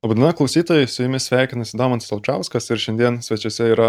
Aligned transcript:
Labadiena 0.00 0.32
klausytojai, 0.32 0.86
su 0.88 1.02
jumis 1.02 1.26
sveikinasi 1.28 1.76
Domantas 1.76 2.08
Alčiauskas 2.14 2.70
ir 2.72 2.78
šiandien 2.80 3.18
svečiuose 3.20 3.66
yra 3.74 3.88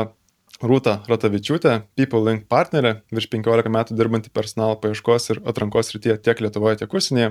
Rūta 0.59 0.97
Ratavičiūtė, 1.07 1.77
People 1.95 2.25
Link 2.25 2.49
partnerė, 2.51 2.97
virš 3.15 3.29
15 3.31 3.71
metų 3.71 3.95
dirbanti 3.95 4.33
personalo 4.35 4.75
paieškos 4.83 5.31
ir 5.31 5.39
atrankos 5.47 5.93
rytyje 5.95 6.17
tiek 6.25 6.43
Lietuvoje, 6.43 6.81
tiek 6.81 6.97
užsienyje, 6.99 7.29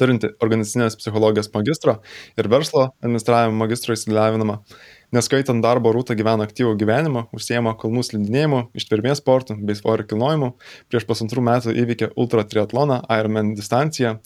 turinti 0.00 0.30
organizacinės 0.40 0.96
psichologijos 0.96 1.52
magistro 1.52 1.98
ir 2.40 2.48
verslo 2.48 2.86
administravimo 3.04 3.60
magistro 3.60 3.92
įsilavinimą. 3.92 4.56
Neskaitant 5.12 5.60
darbo, 5.64 5.92
Rūta 5.92 6.16
gyvena 6.16 6.48
aktyvų 6.48 6.78
gyvenimą, 6.80 7.26
užsiema 7.36 7.74
kalnų 7.76 8.06
slidinėjimu, 8.08 8.62
ištvermės 8.76 9.20
sportų 9.20 9.58
bei 9.68 9.76
svorio 9.76 10.08
kilnojimu. 10.08 10.54
Prieš 10.88 11.04
pusantrų 11.08 11.44
metų 11.44 11.76
įveikė 11.84 12.14
ultra 12.16 12.48
triatloną 12.48 13.02
Ironman 13.20 13.52
distanciją 13.56 14.16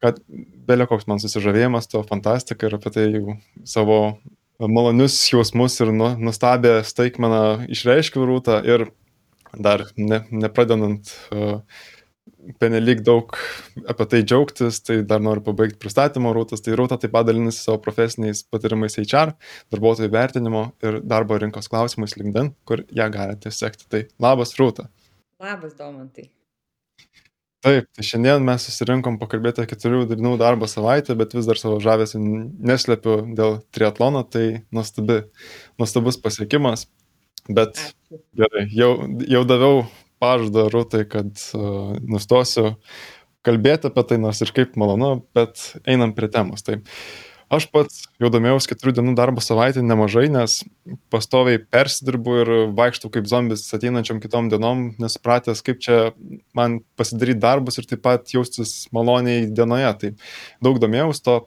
kad 0.00 0.20
belė 0.68 0.86
koks 0.90 1.08
man 1.10 1.20
susižavėjimas 1.22 1.90
to 1.90 2.02
fantastika 2.08 2.68
ir 2.68 2.76
apie 2.78 2.92
tai 2.94 3.06
jau 3.12 3.36
savo 3.68 4.00
malonius 4.60 5.16
jausmus 5.32 5.78
ir 5.80 5.92
nu, 5.96 6.12
nustabę 6.20 6.80
staigmeną 6.84 7.70
išreiškiau 7.72 8.26
rūtą 8.28 8.60
ir 8.68 8.90
dar 9.56 9.86
ne, 9.96 10.22
nepradedant 10.30 11.10
uh, 11.32 11.60
penelyg 12.60 13.02
daug 13.04 13.34
apie 13.90 14.06
tai 14.12 14.22
džiaugtis, 14.24 14.80
tai 14.84 15.00
dar 15.06 15.22
noriu 15.24 15.44
pabaigti 15.44 15.80
pristatymo 15.82 16.32
rūtas. 16.36 16.64
Tai 16.64 16.76
rūta 16.78 16.98
taip 17.00 17.12
pat 17.14 17.28
dalinasi 17.28 17.64
savo 17.64 17.80
profesiniais 17.84 18.42
patarimais 18.48 18.98
HR, 19.00 19.34
darbuotojų 19.74 20.12
vertinimo 20.14 20.66
ir 20.84 21.00
darbo 21.04 21.38
rinkos 21.40 21.70
klausimais 21.72 22.16
LinkedIn, 22.16 22.52
kur 22.68 22.84
ją 22.96 23.08
galite 23.12 23.52
sekti. 23.54 23.88
Tai 23.92 24.04
labas 24.22 24.56
rūta. 24.60 24.88
Labas, 25.40 25.76
Domantai 25.76 26.30
taip 27.64 27.88
tai 27.96 28.04
šiandien 28.06 28.44
mes 28.44 28.64
susirinkom 28.66 29.18
pakalbėti 29.20 29.66
keturių 29.68 30.06
dienų 30.10 30.36
darbo 30.40 30.68
savaitę 30.70 31.16
bet 31.18 31.34
vis 31.36 31.48
dar 31.48 31.60
savo 31.60 31.80
žavesio 31.82 32.20
neslepiu 32.20 33.20
dėl 33.36 33.60
triatlono 33.74 34.22
tai 34.24 34.62
nuostabi 34.72 35.22
nuostabus 35.80 36.20
pasiekimas. 36.20 36.86
Bet 37.50 37.80
gerai 38.36 38.66
jau 38.72 38.92
jau 39.28 39.42
daviau 39.48 39.82
pažadą 40.20 40.68
rūtai 40.72 41.06
kad 41.08 41.32
uh, 41.56 41.96
nustosiu 42.04 42.76
kalbėti 43.46 43.88
apie 43.88 44.04
tai 44.08 44.20
nors 44.20 44.40
ir 44.44 44.52
kaip 44.56 44.76
malonu 44.80 45.14
bet 45.36 45.62
einam 45.88 46.12
prie 46.16 46.28
temos. 46.32 46.64
Tai 46.64 46.80
aš 47.50 47.66
pats 47.74 48.04
jau 48.22 48.30
domėjausi 48.32 48.70
keturių 48.70 48.94
dienų 48.98 49.14
darbo 49.18 49.42
savaitę 49.42 49.82
nemažai 49.82 50.28
nes 50.32 50.60
pastoviai 51.12 51.60
persidirbu 51.60 52.36
ir 52.42 52.52
vaikštau 52.78 53.10
kaip 53.12 53.28
zombis 53.30 53.66
ateinančiom 53.76 54.22
kitom 54.22 54.50
dienom 54.52 54.90
nesupratęs 55.02 55.64
kaip 55.66 55.82
čia 55.82 55.98
man 56.56 56.80
pasidaryt 57.00 57.42
darbus 57.42 57.80
ir 57.80 57.88
taip 57.90 58.04
pat 58.06 58.30
jaustis 58.32 58.84
maloniai 58.94 59.48
dienoje. 59.50 59.90
Tai 60.00 60.12
daug 60.62 60.78
domėjaus 60.82 61.22
to 61.26 61.40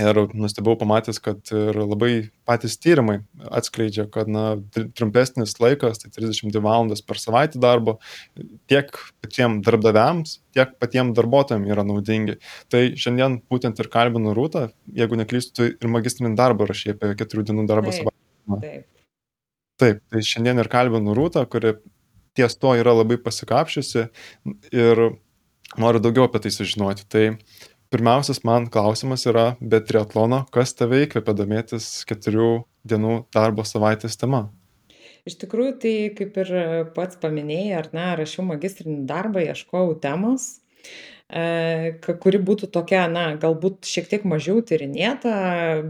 ir 0.00 0.20
nustebau 0.32 0.76
pamatęs 0.80 1.20
kad 1.22 1.52
ir 1.52 1.76
labai 1.76 2.30
patys 2.48 2.78
tyrimai 2.80 3.18
atskleidžia 3.52 4.06
kad 4.12 4.30
na 4.32 4.56
trumpesnis 4.96 5.58
laikas 5.60 6.00
tai 6.02 6.12
trisdešim 6.14 6.52
dvi 6.52 6.62
valandos 6.64 7.04
per 7.04 7.20
savaitę 7.20 7.60
darbo 7.62 7.98
tiek 8.70 8.88
patiem 9.24 9.60
darbdaviams 9.64 10.38
tiek 10.56 10.72
patiem 10.80 11.12
darbuotojam 11.16 11.66
yra 11.68 11.84
naudingi. 11.88 12.38
Tai 12.72 12.84
šiandien 12.96 13.40
būtent 13.52 13.80
ir 13.82 13.90
kalbinu 13.92 14.36
rūtą 14.36 14.70
jeigu 14.96 15.18
neklystu 15.20 15.58
tu 15.58 15.68
ir 15.72 15.92
magistrinį 15.92 16.36
darbą 16.40 16.68
rašei 16.70 16.96
apie 16.96 17.12
keturių 17.20 17.48
dienų 17.50 17.66
darbo 17.68 17.92
savaitę. 17.92 18.16
taip. 19.82 20.00
Tai 20.08 20.22
šiandien 20.24 20.62
ir 20.62 20.72
kalbinu 20.72 21.16
rūtą 21.18 21.44
kuri 21.50 21.76
ties 22.36 22.56
tuo 22.56 22.72
yra 22.78 22.94
labai 22.96 23.18
pasikapsčiusi 23.20 24.06
ir 24.72 25.04
noriu 25.80 26.00
daugiau 26.04 26.28
apie 26.28 26.42
tai 26.44 26.52
sužinoti. 26.54 27.06
Tai 27.08 27.24
pirmiausias 27.92 28.42
man 28.48 28.70
klausimas 28.72 29.28
yra 29.30 29.52
be 29.60 29.82
triatlono 29.84 30.46
kas 30.54 30.74
tave 30.78 31.04
įkvepia 31.06 31.36
domėtis 31.38 31.92
keturių 32.08 32.50
dienų 32.88 33.22
darbo 33.36 33.64
savaitės 33.68 34.18
tema 34.20 34.48
Iš 35.22 35.38
tikrųjų, 35.38 35.72
tai 35.78 35.94
kaip 36.18 36.38
ir 36.42 36.48
pats 36.96 37.18
paminėjai, 37.22 37.74
ar 37.78 37.88
ne, 37.94 38.06
rašiau 38.18 38.42
magistrinį 38.48 39.04
darbą, 39.06 39.44
ieškojau 39.52 39.94
temos, 40.02 40.48
e, 41.30 41.94
kuri 42.24 42.40
būtų 42.42 42.68
tokia, 42.74 43.04
na, 43.12 43.28
galbūt 43.44 43.86
šiek 43.86 44.10
tiek 44.10 44.26
mažiau 44.26 44.64
tyrinėta, 44.66 45.34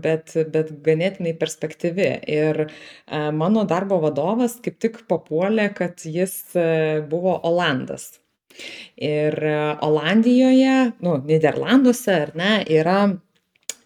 bet, 0.04 0.36
bet 0.52 0.74
ganėtinai 0.84 1.32
perspektyvi. 1.40 2.10
Ir 2.28 2.66
e, 2.66 2.68
mano 3.32 3.64
darbo 3.64 4.02
vadovas 4.04 4.58
kaip 4.64 4.76
tik 4.84 5.00
papuolė, 5.08 5.70
kad 5.80 6.04
jis 6.04 6.36
e, 6.52 7.00
buvo 7.08 7.38
Olandas. 7.40 8.10
Ir 9.02 9.36
e, 9.44 9.58
Olandijoje, 9.82 10.78
nu, 11.02 11.18
Niderlanduose, 11.26 12.16
ar 12.26 12.34
ne, 12.38 12.56
yra 12.70 13.02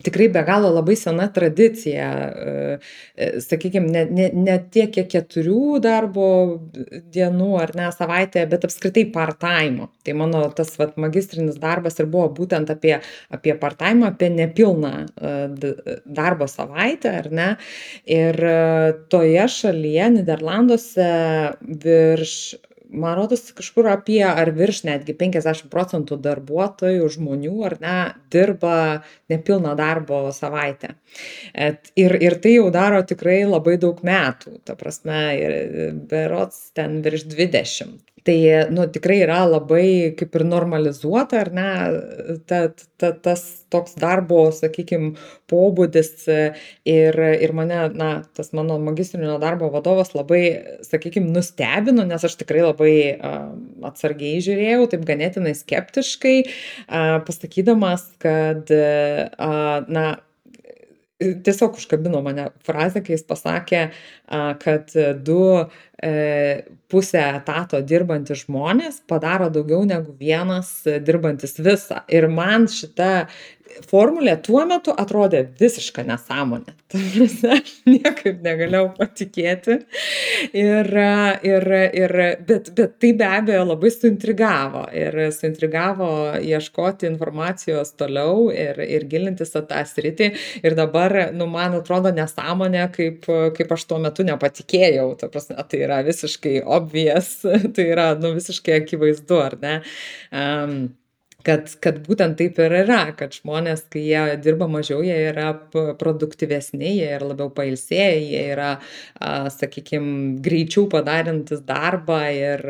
tikrai 0.06 0.28
be 0.30 0.42
galo 0.46 0.68
labai 0.74 0.94
sena 0.98 1.26
tradicija, 1.32 2.08
e, 2.28 2.74
e, 3.16 3.28
sakykime, 3.42 3.88
ne, 3.90 4.02
ne, 4.18 4.26
ne 4.46 4.56
tiek 4.72 4.92
kiek 4.94 5.08
keturių 5.10 5.80
darbo 5.82 6.28
dienų 7.14 7.48
ar 7.62 7.72
ne 7.78 7.88
savaitėje, 7.94 8.46
bet 8.52 8.66
apskritai 8.68 9.06
part-time. 9.14 9.88
Tai 10.06 10.16
mano 10.20 10.44
tas 10.58 10.74
vat, 10.78 10.94
magistrinis 11.00 11.58
darbas 11.62 11.98
ir 11.98 12.10
buvo 12.12 12.28
būtent 12.36 12.70
apie, 12.74 12.98
apie 13.34 13.56
part-time, 13.58 14.06
apie 14.10 14.30
nepilną 14.34 14.94
darbo 16.04 16.46
savaitę, 16.50 17.16
ar 17.24 17.30
ne. 17.32 17.50
Ir 18.04 18.38
toje 19.12 19.48
šalyje, 19.56 20.12
Niderlanduose, 20.18 21.10
virš 21.82 22.36
man 22.96 23.16
rodos 23.18 23.44
kažkur 23.56 23.88
apie 23.92 24.22
ar 24.26 24.50
virš 24.56 24.82
netgi 24.88 25.14
penkiasdešim 25.18 25.70
procentų 25.72 26.18
darbuotojų 26.24 27.08
žmonių 27.16 27.54
ar 27.68 27.76
ne 27.82 27.96
dirba 28.32 28.76
nepilną 29.32 29.76
darbo 29.78 30.24
savaitę. 30.36 30.94
Et 31.52 31.92
ir 31.98 32.16
ir 32.22 32.38
tai 32.42 32.56
jau 32.56 32.70
daro 32.74 33.02
tikrai 33.06 33.42
labai 33.44 33.76
daug 33.82 34.02
metų 34.06 34.58
ta 34.64 34.76
prasme 34.78 35.22
ir 35.38 35.56
berods 36.10 36.70
ten 36.76 37.00
virš 37.04 37.28
dvidešim 37.32 37.96
tai 38.26 38.66
nu 38.74 38.86
tikrai 38.90 39.20
yra 39.22 39.44
labai 39.46 40.14
kaip 40.18 40.34
ir 40.34 40.44
normalizuota 40.48 41.40
ar 41.44 41.50
ne 41.54 41.68
ta 42.50 42.60
ta 42.98 43.12
tas 43.26 43.42
toks 43.70 43.94
darbo 44.00 44.48
sakykim 44.54 45.12
pobūdis. 45.50 46.10
Ir 46.86 47.18
ir 47.46 47.54
mane 47.56 47.80
na 47.94 48.10
tas 48.34 48.52
mano 48.56 48.78
magistrinio 48.82 49.38
darbo 49.42 49.70
vadovas 49.74 50.14
labai 50.16 50.42
sakykim 50.86 51.30
nustebino 51.34 52.06
nes 52.08 52.26
aš 52.26 52.38
tikrai 52.42 52.64
labai 52.66 52.94
atsargiai 53.86 54.42
žiūrėjau 54.44 54.90
taip 54.92 55.06
ganėtinai 55.08 55.54
skeptiškai 55.58 56.36
pasakydamas 57.28 58.08
kad 58.22 58.70
na 59.88 60.06
tiesiog 61.20 61.78
užkabino 61.80 62.20
mane 62.24 62.50
frazė, 62.66 63.00
kai 63.04 63.14
jis 63.16 63.24
pasakė, 63.28 63.82
kad 64.62 64.92
du 65.24 65.40
e, 65.56 66.10
pusę 66.92 67.22
etato 67.38 67.80
dirbantys 67.80 68.44
žmonės 68.44 69.00
padaro 69.08 69.48
daugiau 69.52 69.86
negu 69.88 70.12
vienas 70.20 70.72
dirbantis 71.06 71.56
visą. 71.56 72.02
Ir 72.12 72.28
man 72.32 72.68
šita 72.68 73.26
formulė 73.90 74.36
tuo 74.44 74.64
metu 74.68 74.94
atrodė 74.96 75.42
visiška 75.60 76.04
nesąmonė. 76.06 76.74
Aš 77.56 77.72
niekaip 77.88 78.42
negalėjau 78.44 78.90
patikėti. 78.96 79.78
Ir, 80.56 80.90
ir, 81.46 81.66
ir, 82.00 82.14
bet, 82.46 82.70
bet 82.76 82.96
tai 83.02 83.12
be 83.18 83.26
abejo 83.26 83.64
labai 83.66 83.90
suintrigavo. 83.92 84.84
Ir 84.96 85.18
suintrigavo 85.34 86.10
ieškoti 86.40 87.08
informacijos 87.10 87.94
toliau 87.98 88.48
ir, 88.54 88.80
ir 88.82 89.06
gilintis 89.10 89.54
tą 89.56 89.82
sritį. 89.90 90.30
Ir 90.62 90.76
dabar, 90.78 91.16
nu, 91.36 91.48
man 91.50 91.78
atrodo 91.80 92.12
nesąmonė, 92.14 92.84
kaip, 92.94 93.26
kaip 93.56 93.74
aš 93.76 93.88
tuo 93.90 94.00
metu 94.02 94.26
nepatikėjau. 94.26 95.08
Ta 95.20 95.30
prasme, 95.32 95.58
tai 95.70 95.82
yra 95.86 96.02
visiškai 96.06 96.60
obvious, 96.62 97.40
tai 97.76 97.90
yra, 97.90 98.12
nu, 98.20 98.36
visiškai 98.36 98.80
akivaizdu, 98.82 99.42
ar 99.42 99.58
ne? 99.62 99.80
Um, 100.30 100.78
kad 101.46 101.68
kad 101.84 101.98
būtent 102.06 102.36
taip 102.40 102.58
ir 102.62 102.74
yra 102.82 103.00
kad 103.18 103.34
žmonės 103.36 103.84
kai 103.92 104.02
jie 104.08 104.22
dirba 104.42 104.66
mažiau 104.70 105.02
jie 105.06 105.16
yra 105.30 105.52
produktyvesni 106.00 106.94
jie 106.98 107.10
yra 107.18 107.28
labiau 107.30 107.52
pailsėję 107.54 108.08
jie 108.24 108.42
yra 108.56 108.70
a 109.22 109.32
sakykim 109.54 110.08
greičiau 110.46 110.88
padarantys 110.92 111.62
darbą 111.68 112.18
ir 112.34 112.66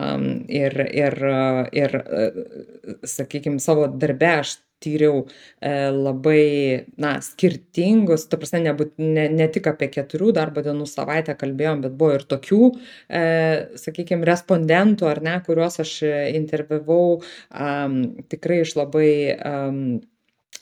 am 0.00 0.26
ir 0.62 0.80
ir 0.88 1.18
ir 1.82 1.98
sakykim 3.16 3.60
savo 3.66 3.86
darbe 4.00 4.32
aš 4.40 4.56
tyriau 4.82 5.24
e, 5.24 5.72
labai 5.94 6.44
na 7.00 7.16
skirtingus 7.24 8.26
ta 8.30 8.40
prasme 8.40 8.62
nebūt 8.66 8.96
ne 9.00 9.28
ne 9.32 9.48
tik 9.54 9.70
apie 9.72 9.90
keturių 9.96 10.32
darbo 10.36 10.64
dienų 10.66 10.88
savaitę 10.90 11.36
kalbėjom 11.40 11.84
bet 11.86 11.96
buvo 12.00 12.18
ir 12.18 12.26
tokių 12.34 12.60
e, 12.70 13.24
sakykim 13.80 14.24
respondentų 14.28 15.10
ar 15.10 15.22
ne 15.26 15.36
kuriuos 15.46 15.80
aš 15.84 15.96
interviavau 16.36 17.20
am 17.50 18.00
tikrai 18.32 18.62
iš 18.66 18.76
labai 18.80 19.10
am 19.54 19.82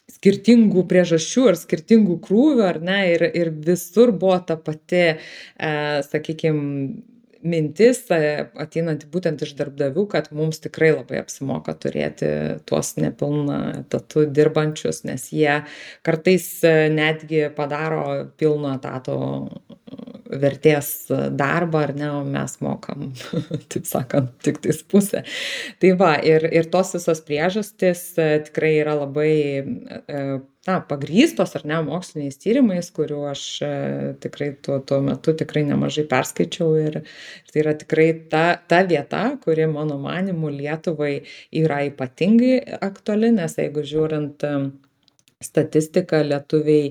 skirtingų 0.08 0.84
priežasčių 0.88 1.44
ir 1.50 1.58
skirtingų 1.60 2.16
krūvių 2.24 2.64
ar 2.64 2.80
ne 2.84 2.98
ir 3.12 3.24
ir 3.28 3.52
visur 3.66 4.12
buvo 4.16 4.38
ta 4.48 4.56
pati 4.56 5.04
e, 5.04 5.16
sakykim 6.06 6.58
mintis 7.48 8.04
ateinanti 8.12 9.08
būtent 9.12 9.42
iš 9.44 9.54
darbdavių, 9.58 10.04
kad 10.12 10.30
mums 10.36 10.60
tikrai 10.64 10.92
labai 10.94 11.22
apsimoka 11.22 11.74
turėti 11.80 12.30
tuos 12.68 12.94
nepilną 13.00 13.58
etatų 13.82 14.26
dirbančius, 14.36 15.02
nes 15.08 15.28
jie 15.34 15.62
kartais 16.06 16.48
netgi 16.94 17.48
padaro 17.56 18.04
pilno 18.40 18.74
etato 18.76 19.18
vertės 20.28 20.90
darbą, 21.08 21.86
ar 21.86 21.94
ne, 21.96 22.10
o 22.18 22.20
mes 22.26 22.58
mokam, 22.64 23.08
taip 23.72 23.88
sakant, 23.88 24.34
tik 24.44 24.60
tais 24.64 24.82
pusę. 24.84 25.24
Tai 25.80 25.94
va, 26.00 26.12
ir, 26.20 26.44
ir 26.52 26.68
tos 26.72 26.92
visos 26.98 27.22
priežastys 27.24 28.10
tikrai 28.48 28.76
yra 28.82 28.98
labai 29.00 29.32
na, 30.66 30.78
pagrystos 30.84 31.54
ar 31.56 31.64
ne 31.68 31.78
moksliniais 31.86 32.38
tyrimais, 32.42 32.90
kuriuo 32.94 33.28
aš 33.30 33.44
e, 33.64 33.70
tikrai 34.22 34.50
tuo, 34.64 34.78
tuo 34.84 34.98
metu 35.04 35.34
tikrai 35.38 35.62
nemažai 35.68 36.04
perskaičiau 36.10 36.74
ir, 36.80 37.00
tai 37.52 37.62
yra 37.62 37.76
tikrai 37.78 38.08
ta, 38.32 38.42
ta 38.68 38.82
vieta, 38.88 39.22
kuri 39.44 39.68
mano 39.70 40.00
manimu 40.02 40.50
Lietuvai 40.52 41.14
yra 41.62 41.80
ypatingai 41.88 42.58
aktuali, 42.90 43.32
nes 43.38 43.56
jeigu 43.60 43.86
žiūrint 43.92 44.44
e, 44.48 44.54
statistiką, 45.44 46.24
lietuviai 46.26 46.88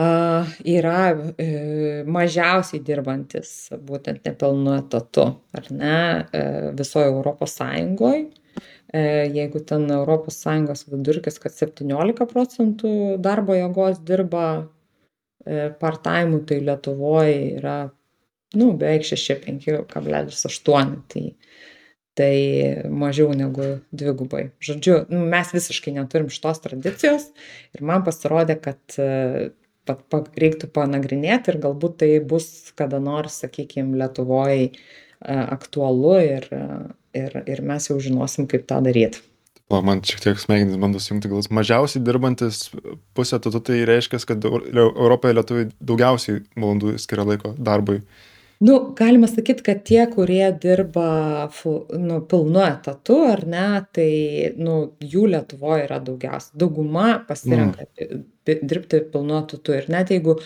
uh, 0.00 0.52
yra 0.72 1.00
uh, 1.12 1.98
mažiausiai 2.08 2.80
dirbantis 2.80 3.50
būtent 3.76 4.24
nepilnu 4.24 4.78
etatu, 4.78 5.26
ar 5.52 5.68
ne, 5.68 5.98
uh, 6.24 6.70
visoje 6.78 7.10
Europos 7.12 7.58
Sąjungoje 7.60 8.22
E, 8.24 8.41
jeigu 8.92 9.60
ten 9.64 9.90
Europos 9.90 10.36
Sąjungos 10.42 10.84
vidurkis, 10.90 11.38
kad 11.40 11.54
17 11.56 12.26
procentų 12.28 13.16
darbo 13.22 13.56
jėgos 13.56 14.02
dirba 14.04 14.46
e, 15.46 15.70
part-time, 15.80 16.42
tai 16.48 16.60
Lietuvoje 16.60 17.38
yra, 17.56 17.76
nu, 18.54 18.72
beveik 18.76 19.06
6,5,8. 19.08 20.96
Tai, 21.08 21.24
tai 22.18 22.34
mažiau 22.92 23.32
negu 23.32 23.80
dvigubai. 23.96 24.50
Žodžiu, 24.60 25.06
nu, 25.08 25.24
mes 25.32 25.52
visiškai 25.56 25.94
neturim 25.96 26.28
šitos 26.32 26.60
tradicijos 26.60 27.30
ir 27.72 27.84
man 27.88 28.04
pasirodė, 28.04 28.58
kad 28.60 28.98
pat, 29.88 30.02
pa, 30.12 30.20
reiktų 30.38 30.68
panagrinėti 30.74 31.52
ir 31.52 31.60
galbūt 31.62 32.02
tai 32.02 32.10
bus 32.20 32.72
kada 32.78 33.00
nors, 33.02 33.40
sakykime, 33.42 33.96
Lietuvoje 33.98 34.72
aktualu 35.22 36.16
ir, 36.20 36.48
ir, 37.16 37.36
ir 37.46 37.62
mes 37.66 37.88
jau 37.90 37.98
žinosim, 38.02 38.48
kaip 38.50 38.66
tą 38.68 38.80
daryti. 38.84 39.22
O 39.72 39.78
man 39.84 40.02
šiek 40.04 40.20
tiek 40.20 40.40
smegenys 40.40 40.76
bando 40.80 41.00
sujungti 41.00 41.30
galus. 41.32 41.48
Mažiausiai 41.54 42.02
dirbantis 42.04 42.66
pusę 43.16 43.38
tų, 43.40 43.54
tai 43.64 43.78
reiškia, 43.88 44.20
kad 44.28 44.44
Europoje 44.44 45.38
lietuviai 45.38 45.70
daugiausiai 45.80 46.42
valandų 46.58 46.98
skiria 47.00 47.24
laiko 47.30 47.54
darbui. 47.56 48.02
Nu, 48.62 48.76
galima 48.94 49.26
sakyti, 49.26 49.64
kad 49.66 49.80
tie, 49.88 50.04
kurie 50.12 50.44
dirba 50.62 51.06
nu, 51.98 52.20
pilnu 52.30 52.60
etatu, 52.62 53.16
ar 53.32 53.40
ne, 53.48 53.64
tai 53.96 54.10
nu, 54.54 54.76
jų 55.02 55.24
Lietuvoje 55.32 55.88
yra 55.88 55.98
daugiausia. 56.04 56.52
Dauguma 56.62 57.08
pasirenka 57.26 57.88
mm. 57.88 58.20
dirbti 58.46 59.02
pilnu 59.10 59.40
etatu. 59.40 59.74
Ir 59.74 59.88
net 59.90 60.12
jeigu 60.14 60.36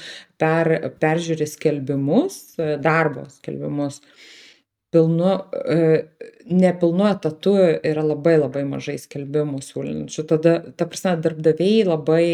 per, 0.40 0.72
peržiūri 1.02 1.50
skelbimus, 1.50 2.38
darbo 2.56 3.26
skelbimus, 3.34 4.00
uh, 4.00 4.32
pilnu 4.94 5.32
e, 5.52 5.78
nepilnu 6.46 7.08
etatu 7.10 7.56
yra 7.58 8.04
labai 8.06 8.36
labai 8.38 8.62
mažai 8.68 8.96
skelbimų 9.02 9.62
siūlančių. 9.64 10.26
Tada, 10.30 10.54
ta 10.76 10.86
prasme, 10.88 11.16
darbdaviai 11.24 11.82
labai 11.88 12.26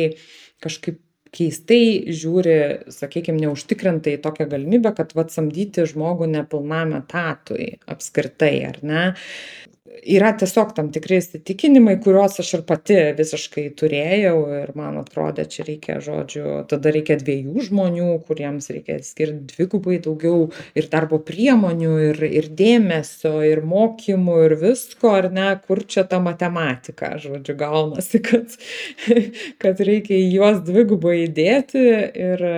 kažkaip 0.62 1.00
keistai 1.32 2.12
žiūri, 2.12 2.56
sakykime, 2.92 3.40
neužtikrintai 3.40 4.18
tokią 4.20 4.50
galimybę, 4.52 4.92
kad 4.98 5.14
vat 5.16 5.32
samdyti 5.32 5.86
žmogų 5.88 6.28
nepilnam 6.28 6.92
etatui 6.98 7.78
apskritai, 7.88 8.54
ar 8.68 8.82
ne 8.84 9.04
yra 10.00 10.32
tiesiog 10.38 10.72
tam 10.76 10.88
tikri 10.92 11.18
įsitikinimai 11.20 11.98
kuriuos 12.02 12.38
aš 12.42 12.52
ir 12.58 12.62
pati 12.68 12.96
visiškai 13.18 13.64
turėjau 13.78 14.36
ir 14.62 14.72
man 14.78 14.96
atrodė 15.02 15.44
čia 15.52 15.66
reikia 15.66 15.98
žodžiu 16.04 16.62
tada 16.70 16.92
reikia 16.94 17.18
dviejų 17.20 17.66
žmonių 17.68 18.08
kuriems 18.26 18.70
reikia 18.72 18.98
skirt 19.04 19.42
dvigubai 19.52 19.98
daugiau 20.02 20.48
ir 20.78 20.88
darbo 20.92 21.20
priemonių 21.22 21.92
ir 22.08 22.22
ir 22.30 22.48
dėmesio 22.62 23.34
ir 23.48 23.62
mokymų 23.68 24.38
ir 24.46 24.56
visko 24.62 25.12
ar 25.18 25.30
ne 25.34 25.50
kur 25.66 25.84
čia 25.84 26.06
ta 26.08 26.22
matematika 26.24 27.14
žodžiu 27.22 27.58
gaunasi 27.60 28.22
kad 28.24 28.56
kad 29.62 29.84
reikia 29.92 30.18
į 30.18 30.32
juos 30.38 30.64
dvigubai 30.66 31.22
įdėti 31.26 31.86
ir 32.30 32.48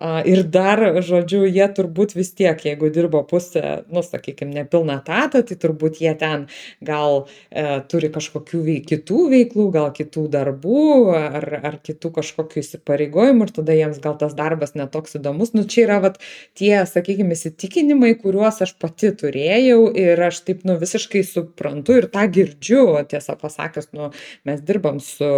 Ir 0.00 0.40
dar, 0.48 0.80
žodžiu, 1.04 1.42
jie 1.52 1.66
turbūt 1.76 2.14
vis 2.16 2.30
tiek, 2.32 2.56
jeigu 2.64 2.88
dirbo 2.90 3.20
pusę, 3.28 3.84
nu, 3.92 4.00
sakykime, 4.00 4.48
nepilną 4.56 4.94
etatą, 5.02 5.42
tai 5.44 5.56
turbūt 5.60 5.98
jie 6.00 6.14
ten 6.16 6.46
gal 6.80 7.26
e, 7.52 7.76
turi 7.92 8.08
kažkokių 8.14 8.60
veik, 8.64 8.86
kitų 8.88 9.26
veiklų, 9.34 9.66
gal 9.74 9.90
kitų 9.92 10.24
darbų 10.32 10.86
ar, 11.18 11.46
ar 11.60 11.76
kitų 11.84 12.08
kažkokių 12.16 12.62
įsipareigojimų 12.62 13.46
ir 13.46 13.52
tada 13.58 13.76
jiems 13.76 14.00
gal 14.00 14.16
tas 14.16 14.32
darbas 14.38 14.72
netoks 14.80 15.18
įdomus. 15.20 15.52
Nu, 15.52 15.66
čia 15.68 15.84
yra 15.84 16.00
vat, 16.06 16.16
tie, 16.56 16.72
sakykime, 16.88 17.36
įsitikinimai, 17.36 18.14
kuriuos 18.24 18.62
aš 18.64 18.72
pati 18.80 19.12
turėjau 19.12 19.92
ir 19.92 20.24
aš 20.24 20.40
taip, 20.48 20.64
nu, 20.64 20.78
visiškai 20.80 21.20
suprantu 21.28 22.00
ir 22.00 22.08
tą 22.16 22.24
girdžiu, 22.32 22.86
tiesą 23.12 23.36
pasakius, 23.44 23.92
nu, 23.92 24.08
mes 24.48 24.64
dirbam 24.64 25.04
su, 25.04 25.30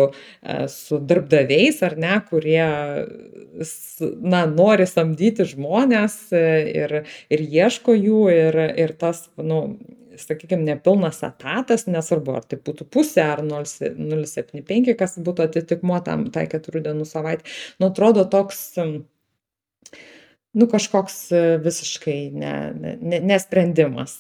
e, 0.47 0.59
su 0.71 1.03
darbdaviais 1.03 1.83
ar 1.91 1.99
ne, 1.99 2.17
kurie, 2.31 2.71
na, 4.23 4.45
nori 4.57 4.87
samdyti 4.89 5.47
žmones 5.51 6.17
e, 6.33 6.47
ir, 6.73 6.97
ir 7.33 7.45
ieško 7.45 7.95
jų 7.97 8.23
ir, 8.33 8.59
ir 8.81 8.95
tas, 9.01 9.27
nu, 9.37 9.61
sakykime, 10.21 10.63
nepilnas 10.63 11.23
etatas, 11.27 11.87
nesvarbu, 11.91 12.37
ar 12.39 12.47
tai 12.49 12.59
būtų 12.63 12.87
pusė 12.93 13.25
ar 13.25 13.43
0,75, 13.47 14.95
kas 14.99 15.19
būtų 15.25 15.49
atitikmuo 15.49 15.99
tam 16.07 16.29
tai 16.35 16.47
keturių 16.51 16.85
dienų 16.89 17.09
savaitė, 17.09 17.49
nu, 17.81 17.91
atrodo 17.91 18.27
toks, 18.31 18.61
nu, 20.55 20.69
kažkoks 20.71 21.19
visiškai 21.65 22.19
ne, 22.35 22.55
ne, 23.01 23.21
nesprendimas. 23.33 24.17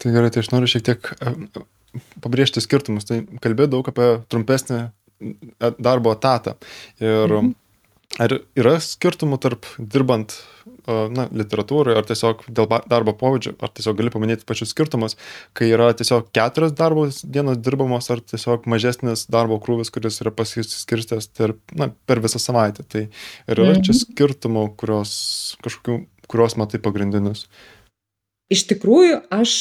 Tai 0.00 0.14
gerai, 0.14 0.30
tai 0.32 0.40
aš 0.40 0.50
noriu 0.54 0.68
šiek 0.70 0.84
tiek 0.86 1.10
e, 1.20 1.32
pabrėžti 2.24 2.62
skirtumus. 2.64 3.04
Tai 3.04 3.20
kalbėjau 3.44 3.74
daug 3.74 3.90
apie 3.90 4.06
trumpesnį 4.32 4.78
e, 4.80 4.88
darbo 5.76 6.14
etatą. 6.16 6.56
Ir 7.04 7.28
mhm 7.28 7.52
ar 8.22 8.36
yra 8.58 8.74
skirtumų 8.82 9.38
tarp 9.42 9.66
dirbant 9.78 10.36
na, 10.86 11.26
literatūroje, 11.34 11.96
ar 11.98 12.06
tiesiog 12.08 12.44
dėl 12.54 12.68
darbo 12.90 13.14
pobūdžio, 13.18 13.54
ar 13.64 13.72
tiesiog 13.74 13.98
gali 13.98 14.12
paminėti 14.14 14.46
pačius 14.48 14.72
skirtumus, 14.74 15.16
kai 15.56 15.70
yra 15.72 15.90
tiesiog 15.96 16.30
keturios 16.34 16.74
darbo 16.78 17.06
dienos 17.08 17.60
dirbamos, 17.64 18.08
ar 18.12 18.22
tiesiog 18.24 18.68
mažesnis 18.70 19.26
darbo 19.32 19.58
krūvis, 19.62 19.92
kuris 19.94 20.20
yra 20.24 20.32
pasiskirstęs 20.34 21.30
tarp, 21.34 21.60
na, 21.76 21.90
per 22.08 22.22
visą 22.24 22.40
savaitę. 22.42 22.86
Tai 22.86 23.06
yra 23.50 23.70
mhm. 23.72 23.84
čia 23.86 23.98
skirtumų, 24.04 24.66
kurios 24.80 25.14
kažkokių, 25.64 26.00
kurios 26.30 26.58
matai 26.60 26.80
pagrindinius. 26.84 27.48
Iš 28.52 28.66
tikrųjų, 28.70 29.22
aš 29.32 29.52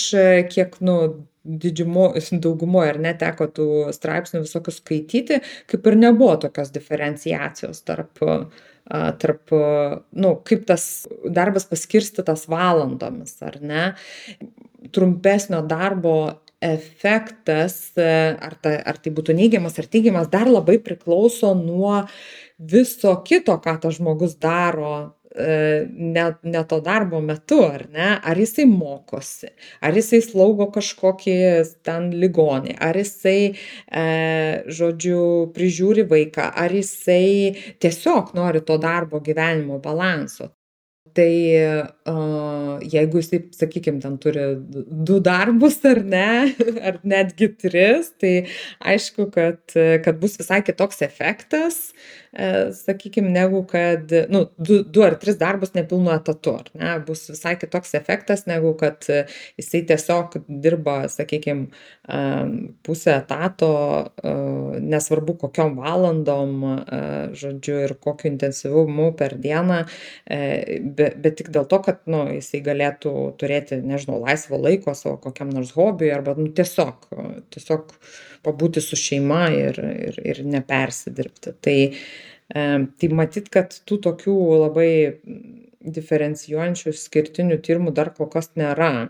kiek, 0.52 0.76
nu, 0.84 0.98
didžiumo 1.44 2.12
daugumoj 2.46 2.94
ar 2.94 3.02
ne 3.04 3.16
teko 3.20 3.50
tų 3.56 3.70
straipsnių 3.96 4.44
visokių 4.46 4.76
skaityti 4.76 5.42
kaip 5.72 5.90
ir 5.90 6.00
nebuvo 6.00 6.38
tokios 6.48 6.72
diferenciacijos 6.76 7.84
tarp 7.88 8.24
tarp, 9.18 9.52
nu, 10.12 10.36
kaip 10.44 10.66
tas 10.68 11.08
darbas 11.32 11.66
paskirstytas 11.70 12.50
valandomis, 12.52 13.38
ar 13.46 13.60
ne. 13.64 13.84
Trumpesnio 14.92 15.62
darbo 15.64 16.16
efektas, 16.64 17.92
ar, 18.00 18.56
ta, 18.64 18.78
ar 18.88 19.00
tai 19.04 19.12
būtų 19.16 19.36
neigiamas 19.36 19.80
ar 19.80 19.88
teigiamas, 19.92 20.30
dar 20.32 20.48
labai 20.52 20.78
priklauso 20.84 21.54
nuo 21.60 22.04
viso 22.60 23.16
kito, 23.28 23.58
ką 23.64 23.76
tas 23.84 23.98
žmogus 23.98 24.38
daro 24.40 25.14
ne, 25.36 26.26
ne 26.44 26.64
to 26.70 26.80
darbo 26.86 27.22
metu, 27.22 27.60
ar 27.66 27.86
ne? 27.92 28.10
Ar 28.22 28.38
jisai 28.38 28.66
mokosi, 28.70 29.50
ar 29.82 29.98
jisai 29.98 30.22
slaugo 30.22 30.70
kažkokį 30.74 31.38
ten 31.86 32.12
ligonį, 32.22 32.78
ar 32.78 32.98
jisai, 33.02 33.54
e, 33.54 34.08
žodžiu, 34.80 35.22
prižiūri 35.56 36.08
vaiką, 36.10 36.50
ar 36.66 36.74
jisai 36.74 37.78
tiesiog 37.82 38.36
nori 38.38 38.62
to 38.62 38.78
darbo 38.78 39.24
gyvenimo 39.24 39.82
balanso. 39.82 40.54
Tai 41.14 41.34
uh, 42.10 42.80
jeigu 42.90 43.20
jisai, 43.22 43.40
sakykime, 43.54 44.00
ten 44.02 44.16
turi 44.18 44.46
du 45.06 45.20
darbus 45.22 45.76
ar 45.86 46.00
ne, 46.02 46.56
ar 46.90 46.98
netgi 47.06 47.52
tris, 47.54 48.10
tai 48.18 48.32
aišku, 48.82 49.28
kad, 49.36 49.62
kad 49.76 50.22
bus 50.22 50.40
visai 50.42 50.64
kitoks 50.66 51.04
efektas, 51.06 51.92
sakykim, 52.74 53.28
negu 53.34 53.64
kad, 53.70 54.12
nu, 54.30 54.46
du, 54.58 54.80
du 54.84 55.04
ar 55.06 55.16
tris 55.22 55.38
darbus 55.38 55.74
nepilnu 55.76 56.12
etatu, 56.16 56.56
ne, 56.80 56.96
bus 57.06 57.28
visai 57.30 57.54
kitoks 57.62 57.94
efektas, 58.00 58.46
negu 58.50 58.74
kad 58.80 59.06
jisai 59.60 59.84
tiesiog 59.90 60.40
dirba, 60.48 61.04
sakykim, 61.14 61.68
pusę 62.86 63.14
etato, 63.20 63.70
nesvarbu 64.82 65.38
kokiom 65.46 65.78
valandom, 65.78 66.58
žodžiu, 67.38 67.78
ir 67.86 67.96
kokiu 68.02 68.32
intensyvumu 68.34 69.12
per 69.20 69.38
dieną, 69.38 69.84
bet, 70.28 71.22
bet 71.22 71.40
tik 71.40 71.54
dėl 71.54 71.70
to, 71.70 71.84
kad, 71.86 72.02
nu, 72.10 72.26
jisai 72.34 72.64
galėtų 72.66 73.16
turėti, 73.42 73.82
nežinau, 73.86 74.20
laisvo 74.26 74.58
laiko 74.62 74.98
savo 74.98 75.20
kokiam 75.22 75.54
nors 75.54 75.76
hobiui 75.78 76.12
arba, 76.14 76.36
nu, 76.40 76.50
tiesiog, 76.56 77.10
tiesiog 77.54 77.94
pabūti 78.46 78.84
su 78.84 79.00
šeima 79.00 79.46
ir, 79.56 79.80
ir, 80.10 80.20
ir 80.34 80.44
nepersidirbti. 80.48 81.56
Tai, 81.64 81.78
tai 82.54 83.10
matyt, 83.16 83.50
kad 83.54 83.76
tų 83.88 84.00
tokių 84.08 84.38
labai 84.66 84.92
diferencijuojančių 85.84 86.94
skirtinių 86.96 87.60
tyrimų 87.64 87.94
dar 87.96 88.14
kol 88.16 88.30
kas 88.32 88.54
nėra. 88.60 89.10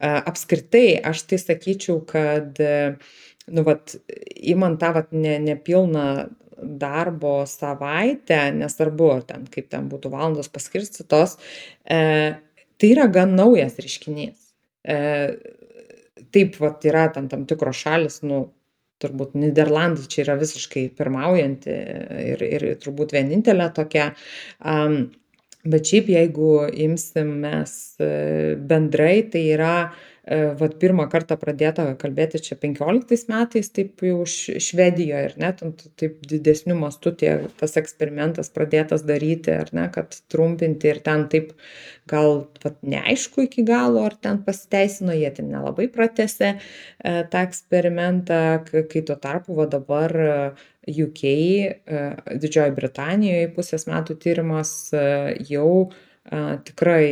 Apskritai, 0.00 0.96
aš 1.04 1.26
tai 1.28 1.38
sakyčiau, 1.42 2.00
kad, 2.08 2.56
nu, 2.60 3.64
vat, 3.66 3.96
įmant 4.54 4.80
tą, 4.80 4.94
vat, 4.96 5.10
ne, 5.12 5.36
nepilną 5.44 6.06
darbo 6.62 7.46
savaitę, 7.46 8.52
nesvarbu, 8.52 9.10
ar 9.14 9.24
ten, 9.28 9.46
kaip 9.52 9.68
ten 9.72 9.88
būtų 9.90 10.12
valandos 10.12 10.50
paskirstytos, 10.52 11.36
e, 11.84 12.00
tai 12.80 12.90
yra 12.92 13.06
gan 13.12 13.34
naujas 13.36 13.78
reiškinys. 13.80 14.50
E, 14.84 14.98
taip, 16.34 16.58
vat, 16.60 16.84
yra 16.88 17.08
ten 17.14 17.28
tam 17.32 17.46
tikros 17.48 17.80
šalis, 17.84 18.20
nu, 18.26 18.46
turbūt 19.00 19.36
Niderlandai 19.38 20.08
čia 20.10 20.24
yra 20.26 20.36
visiškai 20.40 20.90
pirmaujanti 20.98 21.78
ir, 22.34 22.44
ir 22.44 22.68
turbūt 22.82 23.14
vienintelė 23.16 23.70
tokia. 23.76 24.10
Um, 24.60 25.10
bet 25.64 25.88
šiaip 25.90 26.08
jeigu 26.08 26.52
imsim 26.86 27.34
mes 27.42 27.72
e, 28.00 28.06
bendrai, 28.56 29.16
tai 29.32 29.42
yra 29.56 29.74
E, 29.90 30.09
vat 30.28 30.74
pirmą 30.80 31.06
kartą 31.08 31.36
pradėta 31.40 31.86
kalbėti 31.98 32.40
čia 32.44 32.56
penkioliktais 32.60 33.24
metais 33.30 33.70
taip 33.72 34.02
jau 34.04 34.26
švedijoj 34.28 35.22
ar 35.30 35.36
ne 35.40 35.50
ten 35.56 35.72
taip 36.00 36.18
didesniu 36.28 36.76
mastu 36.76 37.12
tie 37.16 37.32
tas 37.60 37.78
eksperimentas 37.80 38.52
pradėtas 38.52 39.04
daryti 39.08 39.54
ar 39.56 39.72
ne 39.76 39.86
kad 39.94 40.18
trumpinti 40.32 40.92
ir 40.92 41.00
ten 41.06 41.24
taip 41.32 41.54
gal 42.10 42.44
vat 42.64 42.76
neaišku 42.84 43.46
iki 43.46 43.64
galo 43.64 44.04
ar 44.04 44.18
ten 44.20 44.42
pasiteisino 44.44 45.16
jie 45.16 45.30
ten 45.38 45.48
nelabai 45.54 45.88
pratęsė 45.88 46.52
e, 46.52 46.60
tą 47.32 47.46
eksperimentą 47.46 48.42
kai 48.68 49.02
tuo 49.06 49.16
tarpu 49.16 49.56
va 49.56 49.66
dabar 49.72 50.14
UK 50.84 51.24
e, 51.24 51.72
Didžioji 52.44 52.76
Britanijoje 52.76 53.50
pusės 53.56 53.88
metų 53.88 54.20
tyrimas 54.20 54.76
jau 55.48 55.72
tikrai 56.30 57.06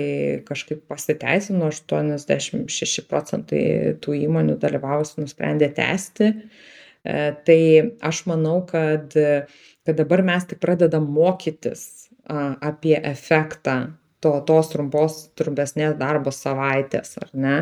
kažkaip 0.47 0.85
pasiteisino, 0.91 1.71
86 1.73 3.05
procentai 3.11 3.63
tų 4.03 4.15
įmonių 4.23 4.59
dalyvavusi 4.63 5.19
nusprendė 5.23 5.71
tęsti. 5.75 6.29
E, 6.29 7.17
tai 7.47 7.61
aš 8.05 8.25
manau, 8.31 8.61
kad, 8.69 9.15
kad 9.15 9.99
dabar 9.99 10.23
mes 10.27 10.47
tik 10.51 10.63
pradedam 10.63 11.09
mokytis 11.11 12.09
apie 12.29 12.95
efektą 13.09 13.79
to, 14.21 14.35
tos 14.47 14.73
trumpos, 14.73 15.21
trumpesnės 15.39 15.97
darbo 15.99 16.33
savaitės, 16.35 17.17
ar 17.23 17.31
ne? 17.33 17.59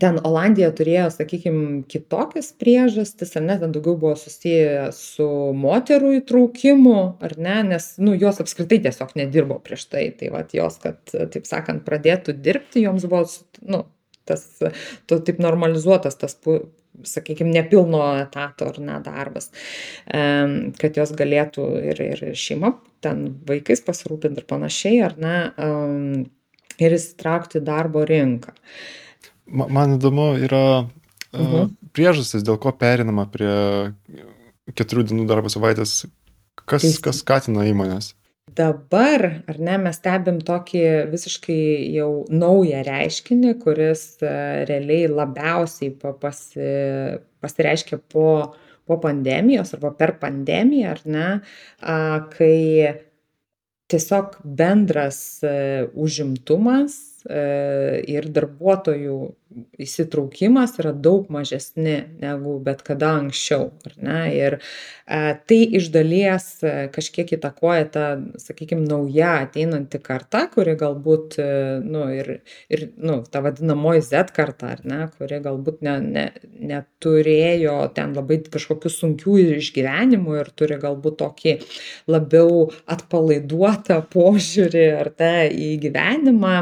Ten 0.00 0.18
Olandija 0.26 0.70
turėjo, 0.74 1.08
sakykime, 1.14 1.82
kitokias 1.90 2.50
priežastis, 2.58 3.34
ar 3.38 3.44
ne, 3.46 3.56
ten 3.60 3.74
daugiau 3.74 3.96
buvo 4.00 4.14
susiję 4.18 4.88
su 4.96 5.26
moterų 5.58 6.14
įtraukimu, 6.20 6.98
ar 7.24 7.36
ne, 7.38 7.58
nes, 7.74 7.90
nu, 8.02 8.14
jos 8.18 8.40
apskritai 8.42 8.80
tiesiog 8.84 9.14
nedirbo 9.18 9.60
prieš 9.64 9.86
tai, 9.92 10.08
tai 10.18 10.30
va, 10.34 10.44
jos, 10.54 10.80
kad, 10.82 11.02
taip 11.10 11.46
sakant, 11.48 11.84
pradėtų 11.86 12.36
dirbti, 12.44 12.84
joms 12.86 13.06
buvo, 13.10 13.26
nu, 13.70 13.84
tas, 14.28 14.46
to 15.06 15.20
taip 15.24 15.42
normalizuotas 15.42 16.18
tas, 16.20 16.38
sakykime, 17.04 17.50
nepilno 17.54 18.02
etato 18.22 18.68
ar 18.70 18.80
ne 18.82 18.98
darbas, 19.04 19.50
kad 20.06 20.98
jos 20.98 21.14
galėtų 21.18 21.68
ir, 21.90 22.02
ir 22.14 22.24
šeima, 22.38 22.74
ten 23.04 23.26
vaikais 23.48 23.82
pasirūpinti 23.86 24.42
ir 24.42 24.50
panašiai, 24.50 25.00
ar 25.06 25.16
ne, 25.20 25.38
ir 26.82 26.98
įsitraukti 26.98 27.62
darbo 27.64 28.04
rinką. 28.08 28.54
Ma 29.46 29.66
man 29.68 29.98
įdomu 29.98 30.34
yra 30.40 30.64
uh, 30.80 30.88
mhm. 31.36 31.72
priežastis, 31.96 32.44
dėl 32.46 32.58
ko 32.60 32.72
perinama 32.76 33.26
prie 33.30 33.54
keturių 34.72 35.08
dienų 35.10 35.28
darbo 35.28 35.52
savaitės. 35.52 36.04
Kas, 36.64 36.86
kas 37.02 37.20
skatina 37.20 37.66
įmonės? 37.68 38.14
Dabar, 38.54 39.24
ar 39.50 39.56
ne, 39.58 39.76
mes 39.82 39.96
stebim 39.98 40.38
tokį 40.46 40.84
visiškai 41.10 41.62
jau 41.96 42.24
naują 42.30 42.84
reiškinį, 42.86 43.54
kuris 43.60 44.04
uh, 44.22 44.62
realiai 44.68 45.08
labiausiai 45.10 45.92
pasi, 46.22 46.68
pasireiškia 47.44 47.98
po, 48.12 48.28
po 48.86 49.00
pandemijos 49.02 49.74
arba 49.76 49.90
per 49.98 50.14
pandemiją, 50.22 50.94
ar 50.94 51.02
ne, 51.04 51.26
kai 52.36 52.54
tiesiog 53.92 54.38
bendras 54.44 55.18
uh, 55.44 55.90
užimtumas 55.92 57.13
ir 57.24 58.26
darbuotojų 58.36 59.18
įsitraukimas 59.78 60.78
yra 60.80 60.92
daug 60.92 61.28
mažesni 61.32 61.96
negu 62.22 62.56
bet 62.64 62.82
kada 62.86 63.12
anksčiau, 63.20 63.68
ne? 64.02 64.18
Ir 64.34 64.56
e, 64.58 65.18
tai 65.48 65.58
iš 65.78 65.90
dalies 65.94 66.46
e, 66.64 66.72
kažkiek 66.94 67.34
įtakoja 67.36 67.86
ta, 67.94 68.04
sakykime, 68.40 68.84
nauja 68.88 69.34
ateinanti 69.44 70.00
karta, 70.02 70.44
kuri 70.52 70.76
galbūt, 70.80 71.38
e, 71.42 71.48
nu, 71.84 72.06
ir, 72.14 72.30
ir, 72.72 72.86
nu, 72.98 73.20
ta 73.30 73.42
vadinamoji 73.44 74.04
Z 74.08 74.34
karta, 74.36 74.74
ar 74.76 74.84
ne, 74.86 75.00
kuri 75.18 75.40
galbūt 75.44 75.82
ne, 75.86 75.96
ne, 76.02 76.26
neturėjo 76.72 77.78
ten 77.96 78.14
labai 78.18 78.40
kažkokių 78.54 78.92
sunkių 78.92 79.38
išgyvenimų 79.58 80.40
ir 80.42 80.54
turi 80.58 80.80
galbūt 80.82 81.20
tokį 81.22 81.58
labiau 82.10 82.70
atpalaiduotą 82.90 84.02
požiūrį 84.14 84.88
ar 84.98 85.12
ne 85.20 85.36
į 85.50 85.76
gyvenimą 85.84 86.56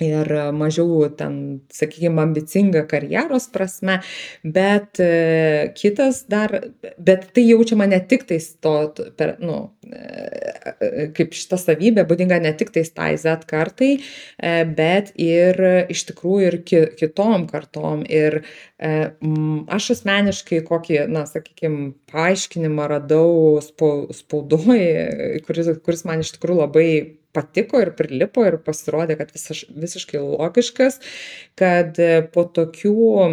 ir 0.00 0.30
mažiau 0.56 1.04
ten, 1.16 1.34
sakykime, 1.74 2.20
ambicinga 2.22 2.84
karjeros 2.90 3.48
prasme, 3.52 4.00
bet 4.44 5.00
e, 5.02 5.72
kitas 5.76 6.24
dar, 6.30 6.54
bet 6.98 7.28
tai 7.34 7.44
jaučiama 7.48 7.88
ne 7.90 8.00
tik 8.10 8.26
tais 8.28 8.46
to, 8.64 8.74
per, 9.18 9.36
nu, 9.44 9.58
e, 9.86 11.10
kaip 11.16 11.36
šita 11.36 11.60
savybė 11.60 12.06
būdinga 12.08 12.40
ne 12.42 12.54
tik 12.56 12.72
tais 12.74 12.92
tai 12.96 13.12
Z 13.20 13.46
kartai, 13.50 13.92
e, 14.00 14.54
bet 14.64 15.12
ir 15.20 15.60
iš 15.92 16.06
tikrųjų 16.10 16.50
ir 16.50 16.58
ki, 16.66 16.82
kitom 17.00 17.46
kartom. 17.50 18.04
Ir 18.10 18.40
aš 18.80 19.90
asmeniškai 19.94 20.62
kokį, 20.64 21.02
na, 21.12 21.26
sakykime, 21.28 21.92
paaiškinimą 22.10 22.86
radau 22.94 23.60
spaudoje, 23.60 25.42
kuris, 25.46 25.74
kuris 25.84 26.06
man 26.08 26.24
iš 26.24 26.32
tikrųjų 26.38 26.62
labai 26.64 26.90
patiko 27.32 27.80
ir 27.82 27.92
prilipo 27.98 28.44
ir 28.46 28.58
pasirodė, 28.64 29.16
kad 29.20 29.32
visiš, 29.34 29.64
visiškai 29.70 30.20
logiškas, 30.22 31.00
kad 31.58 31.98
e, 32.02 32.22
po 32.34 32.44
tokių 32.56 32.94
e, 33.26 33.28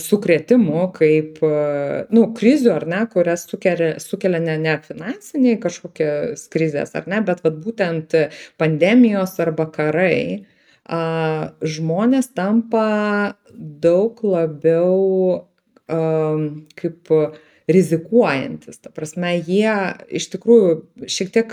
sukrėtimų 0.00 0.86
kaip, 0.96 1.42
e, 1.44 2.04
nu, 2.16 2.24
krizių 2.36 2.72
ar 2.78 2.86
ne, 2.90 3.02
kurias 3.12 3.44
sukelia, 3.50 3.92
sukelia 4.02 4.40
ne, 4.44 4.56
ne 4.60 4.78
finansiniai 4.86 5.60
kažkokios 5.60 6.46
krizės 6.52 6.96
ar 6.98 7.10
ne, 7.10 7.20
bet 7.26 7.44
vat, 7.44 7.60
būtent 7.60 8.16
pandemijos 8.60 9.36
arba 9.44 9.68
karai, 9.74 10.46
a, 10.88 11.52
žmonės 11.60 12.32
tampa 12.36 12.88
daug 13.54 14.24
labiau 14.24 15.44
a, 15.90 16.02
kaip 16.80 17.14
rizikuojantis. 17.70 18.80
Ta 18.82 18.90
prasme, 18.94 19.36
jie 19.46 19.76
iš 20.18 20.26
tikrųjų 20.32 21.06
šiek 21.06 21.30
tiek 21.36 21.52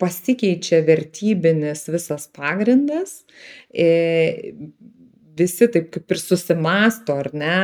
pasikeičia 0.00 0.80
vertybinis 0.86 1.86
visas 1.92 2.26
pagrindas, 2.36 3.20
e, 3.72 4.54
visi 5.38 5.68
taip 5.72 5.90
kaip 5.94 6.14
ir 6.14 6.20
susimasto, 6.20 7.16
ar 7.22 7.30
ne, 7.36 7.58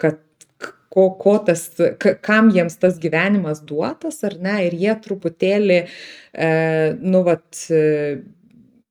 kad 0.00 0.20
ko, 0.92 1.08
ko 1.20 1.38
tas, 1.46 1.64
kam 2.24 2.50
jiems 2.52 2.76
tas 2.82 2.98
gyvenimas 3.02 3.62
duotas, 3.68 4.20
ar 4.28 4.36
ne, 4.44 4.58
ir 4.68 4.76
jie 4.76 4.94
truputėlį, 5.06 5.80
e, 6.46 6.52
nu, 7.00 7.24
vat, 7.28 7.64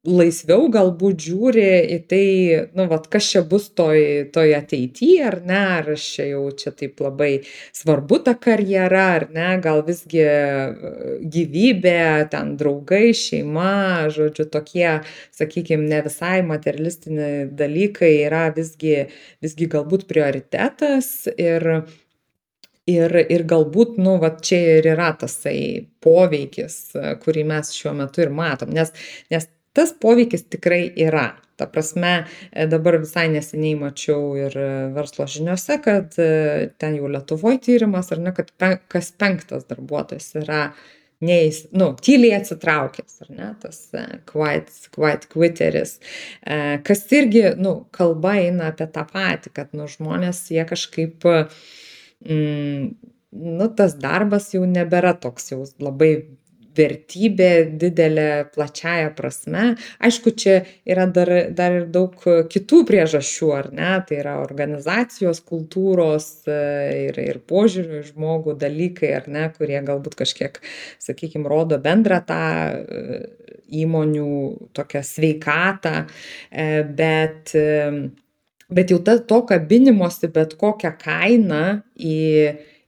laisviau 0.02 0.66
galbūt 0.74 1.20
žiūri 1.22 1.66
į 1.94 1.98
tai, 2.10 2.26
nu, 2.74 2.88
vat, 2.90 3.06
kas 3.14 3.28
čia 3.30 3.44
bus 3.46 3.68
toj, 3.78 4.32
toj 4.34 4.56
ateityje, 4.58 5.20
ar 5.30 5.38
ne, 5.46 5.60
ar 5.78 5.92
aš 5.94 6.06
čia 6.16 6.26
jau 6.32 6.42
čia 6.58 6.74
taip 6.74 7.04
labai 7.06 7.30
svarbu 7.78 8.18
ta 8.26 8.34
karjera, 8.34 9.04
ar 9.20 9.28
ne, 9.36 9.52
gal 9.62 9.84
visgi 9.86 10.24
e, 10.26 10.34
gyvybė, 11.36 12.02
ten 12.34 12.56
draugai, 12.58 13.12
šeima, 13.14 14.10
žodžiu, 14.16 14.48
tokie, 14.50 14.90
sakykime, 15.38 15.86
ne 15.94 16.02
visai 16.10 16.42
materialistiniai 16.50 17.46
dalykai 17.62 18.14
yra 18.26 18.48
visgi, 18.58 19.04
visgi 19.46 19.70
galbūt 19.70 20.10
prioritetas 20.10 21.30
ir 21.38 21.84
Ir, 22.90 23.14
ir 23.30 23.44
galbūt, 23.46 24.00
nu, 24.02 24.16
va 24.20 24.32
čia 24.42 24.58
ir 24.80 24.88
yra 24.96 25.12
tasai 25.22 25.86
poveikis, 26.02 26.76
kurį 27.22 27.44
mes 27.52 27.70
šiuo 27.78 27.94
metu 27.96 28.24
ir 28.26 28.32
matom, 28.34 28.72
nes, 28.74 28.90
nes 29.32 29.46
tas 29.78 29.94
poveikis 30.02 30.48
tikrai 30.52 30.86
yra. 31.08 31.32
Ta 31.60 31.68
prasme, 31.70 32.24
dabar 32.72 32.98
visai 33.04 33.28
neseniai 33.30 33.76
mačiau 33.78 34.32
ir 34.40 34.56
verslo 34.96 35.28
žiniuose, 35.30 35.78
kad 35.84 36.16
ten 36.82 36.96
jau 36.98 37.12
Lietuvoje 37.12 37.60
tyrimas, 37.68 38.10
ar 38.16 38.24
ne, 38.24 38.34
kad 38.34 38.50
pen, 38.58 38.80
kas 38.90 39.12
penktas 39.14 39.68
darbuotojas 39.70 40.32
yra 40.42 40.64
neįs, 41.22 41.68
nu, 41.78 41.92
tyliai 42.02 42.40
atsitraukęs, 42.40 43.20
ar 43.26 43.30
ne, 43.38 43.52
tas 43.62 43.80
quiet, 44.30 44.72
quiet 44.96 45.28
quitteris, 45.30 46.00
kas 46.88 47.06
irgi, 47.14 47.44
nu, 47.62 47.76
kalba 47.94 48.36
eina 48.42 48.72
apie 48.72 48.90
tą 48.90 49.06
patį, 49.12 49.54
kad, 49.60 49.72
nu, 49.78 49.86
žmonės 49.92 50.42
jie 50.54 50.66
kažkaip, 50.70 51.28
mm, 52.26 52.88
nu, 53.62 53.70
tas 53.78 53.98
darbas 54.02 54.50
jau 54.56 54.66
nebėra 54.66 55.14
toks 55.22 55.54
jau 55.54 55.62
labai 55.84 56.16
vertybė 56.78 57.50
didelė 57.80 58.28
plačiąja 58.54 59.12
prasme. 59.18 59.66
Aišku, 60.04 60.34
čia 60.38 60.62
yra 60.88 61.08
dar, 61.12 61.32
dar 61.56 61.76
ir 61.82 61.88
daug 61.92 62.16
kitų 62.52 62.82
priežasčių, 62.90 63.52
ar 63.58 63.70
ne? 63.76 63.92
Tai 64.08 64.20
yra 64.22 64.38
organizacijos, 64.44 65.44
kultūros 65.48 66.30
e, 66.48 66.62
ir, 67.10 67.20
ir 67.22 67.42
požiūrių 67.50 68.02
žmogų 68.12 68.56
dalykai, 68.62 69.14
ar 69.20 69.30
ne, 69.32 69.46
kurie 69.58 69.80
galbūt 69.88 70.18
kažkiek, 70.24 70.62
sakykime, 71.02 71.50
rodo 71.52 71.80
bendrą 71.82 72.22
tą 72.28 72.42
e, 72.42 73.22
įmonių 73.82 74.32
tokią 74.76 75.04
sveikatą, 75.08 75.96
e, 76.52 76.68
bet 76.88 77.56
Bet 78.72 78.88
jau 78.88 79.02
ta, 79.04 79.18
to 79.20 79.42
kabinimosi 79.44 80.30
bet 80.32 80.54
kokią 80.60 80.94
kainą 81.02 81.64
į, 82.00 82.20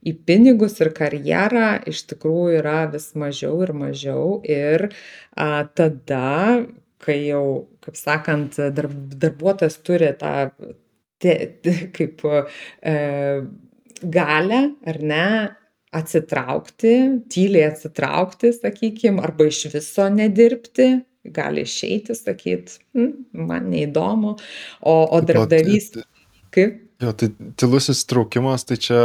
į 0.04 0.14
pinigus 0.28 0.78
ir 0.84 0.92
karjerą 0.96 1.68
iš 1.90 2.04
tikrųjų 2.12 2.60
yra 2.60 2.78
vis 2.92 3.10
mažiau 3.18 3.62
ir 3.64 3.74
mažiau 3.76 4.38
ir 4.44 4.88
a, 4.90 5.64
tada, 5.76 6.64
kai 7.04 7.18
jau, 7.26 7.44
kaip 7.84 7.98
sakant, 7.98 8.58
darb, 8.76 8.94
darbuotojas 9.20 9.78
turi 9.84 10.12
tą 10.20 10.34
te, 11.22 11.34
te, 11.64 11.74
kaip 11.96 12.24
e, 12.28 12.94
galę 14.02 14.60
ar 14.86 15.00
ne 15.00 15.26
atsitraukti, 15.94 16.94
tyliai 17.30 17.68
atsitraukti, 17.70 18.50
sakykime, 18.56 19.22
arba 19.22 19.46
iš 19.46 19.68
viso 19.72 20.08
nedirbti, 20.10 20.88
gali 21.34 21.62
išeiti, 21.64 22.16
sakyti, 22.18 22.80
hm, 22.96 23.12
man 23.48 23.70
neįdomu, 23.70 24.34
o, 24.82 24.96
o 25.04 25.20
darbdavys. 25.24 25.92
Kaip? 26.54 26.83
Jo, 27.04 27.12
tai 27.12 27.28
tylusis 27.60 28.04
traukimas, 28.08 28.64
tai 28.68 28.78
čia 28.80 29.00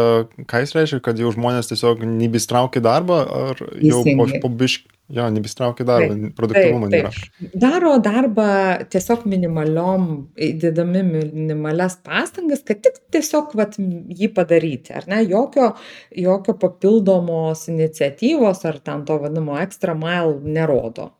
ką 0.48 0.62
jis 0.64 0.76
reiškia, 0.78 1.02
kad 1.04 1.20
jau 1.20 1.34
žmonės 1.36 1.72
tiesiog 1.72 2.06
nebistraukia 2.08 2.84
darbą, 2.86 3.20
ar 3.50 3.62
jau 3.84 4.04
po, 4.06 4.28
po 4.44 4.52
biškį, 4.62 4.88
jo, 5.18 5.26
nebistraukia 5.34 5.88
darbą, 5.90 6.14
taip, 6.14 6.36
produktivumo 6.38 6.90
nėra. 6.92 7.12
Daro 7.58 7.96
darbą 8.06 8.48
tiesiog 8.94 9.26
minimaliom, 9.30 10.08
įdėdami 10.50 11.04
minimalias 11.10 11.98
pastangas, 12.06 12.64
kad 12.68 12.84
tik 12.86 13.02
tiesiog 13.16 13.56
vat, 13.60 13.76
jį 13.80 14.32
padaryti, 14.38 14.94
ar 15.02 15.10
ne, 15.12 15.24
jokio, 15.28 15.74
jokio 16.16 16.56
papildomos 16.62 17.68
iniciatyvos 17.74 18.64
ar 18.70 18.80
ten 18.86 19.06
to 19.10 19.20
vadinamo 19.26 19.58
extra 19.60 19.98
mile 19.98 20.38
nerodo. 20.46 21.12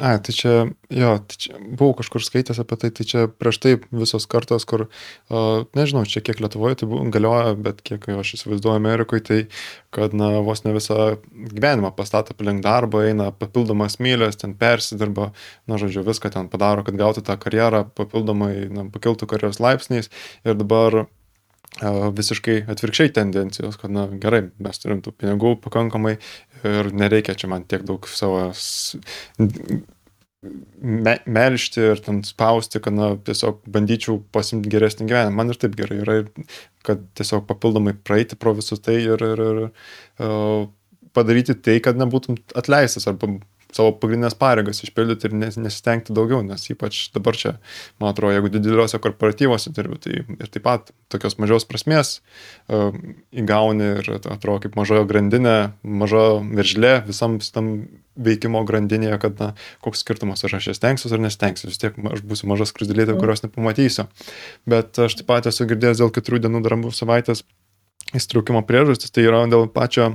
Ai, 0.00 0.16
tai 0.24 0.32
čia, 0.32 0.52
jo, 0.88 1.08
tai 1.28 1.36
čia 1.36 1.58
buvau 1.60 1.92
kažkur 1.98 2.24
skaitęs 2.24 2.56
apie 2.62 2.78
tai, 2.80 2.88
tai 2.96 3.04
čia 3.04 3.26
prieš 3.28 3.58
tai 3.60 3.72
visos 3.92 4.24
kartos, 4.24 4.64
kur, 4.64 4.86
uh, 4.88 5.66
nežinau, 5.76 6.06
čia 6.08 6.22
kiek 6.24 6.40
Lietuvoje 6.40 6.78
tai 6.80 6.88
galioja, 7.12 7.52
bet 7.60 7.82
kiek 7.84 8.08
aš 8.08 8.30
įsivaizduoju 8.38 8.80
Amerikoje, 8.80 9.24
tai 9.28 9.38
kad, 9.92 10.16
na, 10.16 10.30
vos 10.40 10.64
ne 10.64 10.72
visą 10.72 11.18
gyvenimą 11.28 11.92
pastato 11.92 12.32
aplink 12.32 12.64
darbą, 12.64 13.04
eina 13.10 13.28
papildomas 13.36 13.98
mylės, 14.00 14.40
ten 14.40 14.56
persidirba, 14.56 15.34
na, 15.68 15.76
žodžiu, 15.76 16.06
viską 16.08 16.32
ten 16.32 16.48
padaro, 16.48 16.88
kad 16.88 16.96
gautų 16.96 17.26
tą 17.28 17.36
karjerą, 17.44 17.84
papildomai, 17.92 18.54
na, 18.72 18.88
pakiltų 18.96 19.28
karjeros 19.28 19.60
laipsniais. 19.60 20.08
Ir 20.48 20.56
dabar 20.56 21.02
visiškai 21.80 22.58
atvirkščiai 22.68 23.14
tendencijos, 23.16 23.78
kad, 23.80 23.90
na, 23.94 24.04
gerai, 24.20 24.44
mes 24.62 24.82
turim 24.82 25.00
tų 25.04 25.14
pinigų 25.16 25.56
pakankamai 25.64 26.18
ir 26.68 26.92
nereikia 26.92 27.34
čia 27.38 27.48
man 27.48 27.64
tiek 27.64 27.86
daug 27.88 28.06
savo 28.10 28.50
me, 30.82 31.16
melšti 31.26 31.84
ir 31.92 32.02
ten 32.04 32.20
spausti, 32.26 32.80
kad, 32.82 32.94
na, 32.96 33.12
tiesiog 33.28 33.62
bandyčiau 33.72 34.20
pasimti 34.34 34.72
geresnį 34.72 35.08
gyvenimą. 35.10 35.38
Man 35.38 35.54
ir 35.54 35.60
taip 35.62 35.76
gerai 35.78 36.02
yra, 36.02 36.18
kad 36.86 37.02
tiesiog 37.18 37.46
papildomai 37.48 37.94
praeiti 38.04 38.38
pro 38.38 38.54
visus 38.58 38.82
tai 38.82 38.98
ir, 39.00 39.22
ir, 39.22 39.44
ir 39.48 39.62
uh, 39.68 40.68
padaryti 41.16 41.56
tai, 41.58 41.78
kad 41.84 41.98
nebūtum 42.00 42.38
atleistas 42.58 43.08
arba 43.10 43.30
savo 43.76 43.94
pagrindinės 44.02 44.36
pareigas 44.38 44.82
išpildyti 44.84 45.28
ir 45.28 45.36
nesistengti 45.38 46.14
daugiau, 46.16 46.42
nes 46.46 46.64
ypač 46.72 47.04
dabar 47.14 47.38
čia, 47.38 47.56
man 48.02 48.12
atrodo, 48.12 48.34
jeigu 48.36 48.52
dideliuose 48.52 49.00
korporatyvuose 49.02 49.72
dirbi, 49.76 49.98
tai 50.02 50.20
ir 50.22 50.52
taip 50.52 50.66
pat 50.66 50.92
tokios 51.12 51.38
mažios 51.42 51.66
prasmės 51.68 52.18
uh, 52.20 52.92
įgauni 53.32 53.90
ir 54.02 54.12
atrodo 54.18 54.60
kaip 54.66 54.78
mažojo 54.78 55.06
grandinė, 55.08 55.56
maža 55.82 56.24
veržlė 56.42 56.94
visam 57.08 57.40
tam 57.52 57.74
veikimo 58.16 58.60
grandinėje, 58.68 59.16
kad 59.22 59.38
na, 59.40 59.48
koks 59.84 60.02
skirtumas, 60.04 60.44
ar 60.44 60.58
aš 60.58 60.68
jas 60.72 60.80
stengsiuosi 60.80 61.16
ar 61.16 61.22
nestengsiu, 61.24 61.70
vis 61.70 61.80
tiek 61.80 61.96
aš 62.12 62.20
būsiu 62.28 62.50
maža 62.50 62.66
skrusdėlėtė, 62.68 63.16
kurios 63.20 63.44
nepamatysiu. 63.46 64.04
Bet 64.68 65.00
aš 65.00 65.16
taip 65.20 65.30
pat 65.30 65.48
esu 65.48 65.66
girdėjęs 65.70 66.02
dėl 66.02 66.12
keturių 66.12 66.42
dienų 66.44 66.60
darbų 66.66 66.92
savaitės 66.92 67.44
įstraukimo 68.16 68.60
priežastis, 68.68 69.12
tai 69.14 69.24
yra 69.28 69.46
dėl 69.48 69.68
pačio 69.72 70.12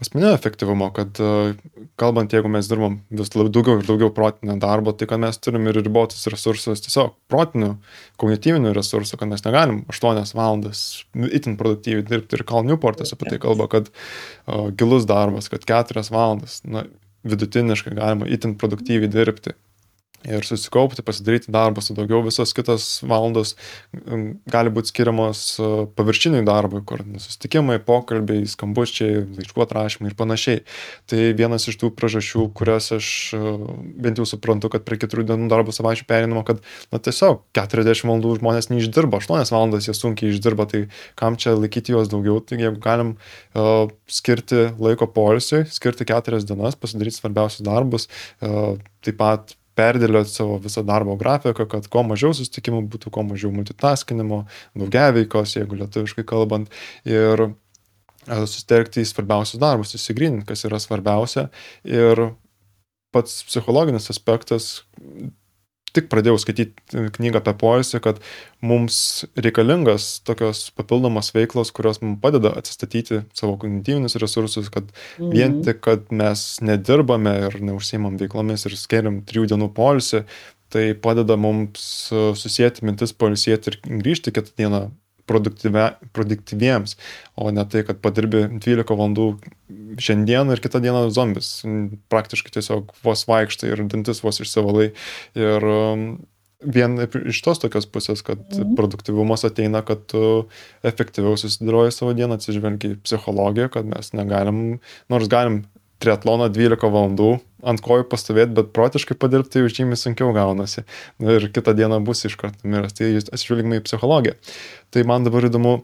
asmeninio 0.00 0.34
efektyvumo, 0.34 0.90
kad 0.96 1.20
e, 1.20 1.54
kalbant, 2.00 2.32
jeigu 2.32 2.50
mes 2.52 2.68
dirbam 2.68 2.98
vis 3.16 3.30
daugiau 3.32 3.78
ir 3.80 3.86
daugiau 3.88 4.10
protinio 4.14 4.56
darbo, 4.60 4.92
tai 4.92 5.08
kad 5.10 5.22
mes 5.22 5.38
turim 5.40 5.68
ir 5.70 5.78
ribotus 5.80 6.28
resursus, 6.32 6.82
tiesiog 6.84 7.14
protinių, 7.32 7.72
kognityvinių 8.20 8.74
resursų, 8.76 9.20
kad 9.20 9.32
mes 9.32 9.44
negalim 9.46 9.82
8 9.92 10.36
valandas 10.36 10.84
itin 11.32 11.56
produktyviai 11.60 12.04
dirbti. 12.06 12.38
Ir 12.38 12.46
Kal 12.48 12.68
Newportas 12.68 13.14
apie 13.16 13.30
tai 13.30 13.40
kalba, 13.42 13.68
kad 13.72 13.88
uh, 13.92 14.68
gilus 14.76 15.08
darbas, 15.08 15.48
kad 15.52 15.64
4 15.68 16.04
valandas, 16.12 16.60
na, 16.68 16.84
vidutiniškai 17.26 17.96
galima 17.96 18.28
itin 18.30 18.54
produktyviai 18.60 19.10
dirbti 19.10 19.56
ir 20.26 20.46
susikaupti, 20.46 21.04
pasidaryti 21.06 21.52
darbą 21.54 21.82
su 21.84 21.94
daugiau, 21.96 22.22
visos 22.26 22.52
kitos 22.56 22.86
valandos 23.06 23.54
gali 24.50 24.72
būti 24.74 24.90
skiriamos 24.90 25.42
e, 25.60 25.68
paviršiniai 25.98 26.44
darbui, 26.46 26.82
kur 26.86 27.02
susitikimai, 27.22 27.78
pokalbiai, 27.86 28.46
skambučiai, 28.50 29.22
laiškų 29.38 29.64
atrašymai 29.64 30.10
ir 30.10 30.16
panašiai. 30.18 30.62
Tai 31.10 31.20
vienas 31.38 31.68
iš 31.70 31.78
tų 31.80 31.92
priežasčių, 31.98 32.48
kurias 32.56 32.90
aš 32.96 33.10
e, 33.36 33.42
bent 34.02 34.20
jau 34.20 34.26
suprantu, 34.28 34.70
kad 34.72 34.86
prie 34.86 34.98
keturių 35.02 35.26
dienų 35.30 35.50
darbo 35.52 35.74
savaičių 35.74 36.08
perinimo, 36.10 36.42
kad 36.46 36.62
na, 36.94 37.00
tiesiog 37.02 37.44
40 37.56 38.06
valandų 38.06 38.36
žmonės 38.40 38.70
neišdirba, 38.72 39.22
8 39.22 39.54
valandas 39.54 39.88
jie 39.88 39.96
sunkiai 39.96 40.32
išdirba, 40.34 40.68
tai 40.70 40.86
kam 41.18 41.38
čia 41.40 41.54
laikyti 41.56 41.94
juos 41.94 42.10
daugiau, 42.12 42.40
tai 42.42 42.58
jeigu 42.60 42.80
galim 42.82 43.14
uh, 43.16 43.86
skirti 44.10 44.70
laiko 44.82 45.08
polisiui, 45.12 45.64
skirti 45.70 46.08
4 46.08 46.42
dienas, 46.46 46.78
pasidaryti 46.78 47.20
svarbiausius 47.20 47.66
darbus, 47.66 48.10
uh, 48.42 48.74
taip 49.04 49.20
pat 49.20 49.56
perdėlioti 49.76 50.32
savo 50.32 50.56
visą 50.62 50.84
darbo 50.86 51.16
grafiką, 51.20 51.66
kad 51.70 51.88
kuo 51.92 52.02
mažiau 52.06 52.34
susitikimų 52.36 52.82
būtų, 52.92 53.12
kuo 53.14 53.24
mažiau 53.28 53.52
multitaskinimo, 53.54 54.42
daugiaveikos, 54.78 55.56
jeigu 55.58 55.80
lietuviškai 55.82 56.26
kalbant, 56.28 56.72
ir 57.08 57.46
e, 57.46 57.50
susitelkti 58.26 59.04
į 59.04 59.10
svarbiausius 59.12 59.62
darbus, 59.62 59.94
įsigryninti, 59.98 60.48
kas 60.48 60.66
yra 60.68 60.80
svarbiausia. 60.82 61.48
Ir 61.88 62.28
pats 63.14 63.42
psichologinis 63.48 64.10
aspektas 64.12 64.80
tik 65.96 66.10
pradėjau 66.12 66.38
skaityti 66.42 67.06
knygą 67.16 67.40
apie 67.42 67.54
poilsį, 67.60 68.00
kad 68.04 68.20
mums 68.64 68.98
reikalingas 69.40 70.08
tokios 70.26 70.66
papildomos 70.76 71.32
veiklos, 71.36 71.72
kurios 71.76 72.02
mums 72.02 72.20
padeda 72.22 72.52
atsistatyti 72.60 73.22
savo 73.36 73.56
kognityvinius 73.62 74.18
resursus, 74.22 74.70
kad 74.72 74.90
mhm. 74.90 75.32
vien 75.32 75.56
tik, 75.66 75.80
kad 75.86 76.10
mes 76.14 76.44
nedirbame 76.64 77.34
ir 77.48 77.58
neužsiimam 77.70 78.20
veiklomis 78.20 78.68
ir 78.68 78.76
skiriam 78.78 79.22
trijų 79.26 79.50
dienų 79.54 79.72
poilsį, 79.76 80.24
tai 80.72 80.90
padeda 80.98 81.36
mums 81.38 81.82
susijęti 82.10 82.86
mintis 82.86 83.14
poilsėti 83.16 83.72
ir 83.72 83.80
grįžti 83.86 84.34
kitą 84.34 84.56
dieną 84.58 84.86
produktyviems, 85.26 86.96
o 87.36 87.50
ne 87.54 87.64
tai, 87.70 87.82
kad 87.88 88.00
padirbi 88.04 88.44
12 88.52 88.86
valandų 88.92 89.28
šiandien 90.02 90.52
ir 90.54 90.62
kitą 90.62 90.80
dieną 90.84 91.08
zombis. 91.14 91.58
Praktiškai 92.12 92.54
tiesiog 92.58 92.94
vos 93.04 93.26
vaikštai 93.28 93.72
ir 93.72 93.84
dantis 93.90 94.22
vos 94.24 94.40
išsivalai. 94.42 94.90
Ir 95.38 95.68
um, 95.70 96.08
vien 96.62 96.98
iš 97.02 97.40
tos 97.44 97.60
tokios 97.62 97.88
pusės, 97.90 98.22
kad 98.26 98.40
mhm. 98.40 98.74
produktivumas 98.78 99.46
ateina, 99.48 99.82
kad 99.86 100.06
tu 100.10 100.46
efektyviau 100.86 101.38
susidėlioji 101.40 101.94
savo 101.94 102.14
dieną, 102.16 102.38
atsižvelgiai 102.38 103.00
psichologiją, 103.04 103.70
kad 103.74 103.88
mes 103.88 104.12
negalim, 104.16 104.62
nors 105.12 105.30
galim 105.32 105.64
triatloną 106.02 106.48
12 106.52 106.90
valandų 106.92 107.30
ant 107.66 107.82
kojų 107.82 108.06
pastovėti, 108.10 108.54
bet 108.56 108.72
protiškai 108.76 109.16
padirbti 109.18 109.62
jau 109.62 109.70
žymiai 109.72 109.98
sunkiau 109.98 110.32
gaunasi. 110.36 110.84
Ir 111.24 111.48
kitą 111.54 111.74
dieną 111.76 111.98
bus 112.06 112.24
iš 112.28 112.36
karto 112.40 112.68
miręs. 112.68 112.94
Tai 112.98 113.08
atsižvelgime 113.22 113.80
į 113.80 113.86
psichologiją. 113.88 114.36
Tai 114.94 115.06
man 115.08 115.26
dabar 115.26 115.48
įdomu 115.48 115.80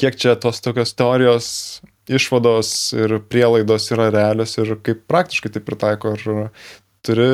kiek 0.00 0.16
čia 0.18 0.34
tos 0.40 0.60
tokios 0.64 0.96
teorijos 0.96 1.46
išvados 2.06 2.72
ir 2.96 3.18
prielaidos 3.30 3.88
yra 3.94 4.10
realios 4.14 4.56
ir 4.60 4.76
kaip 4.84 5.04
praktiškai 5.10 5.52
tai 5.54 5.62
pritaiko. 5.64 6.16
Ar 6.16 6.50
turi 7.06 7.28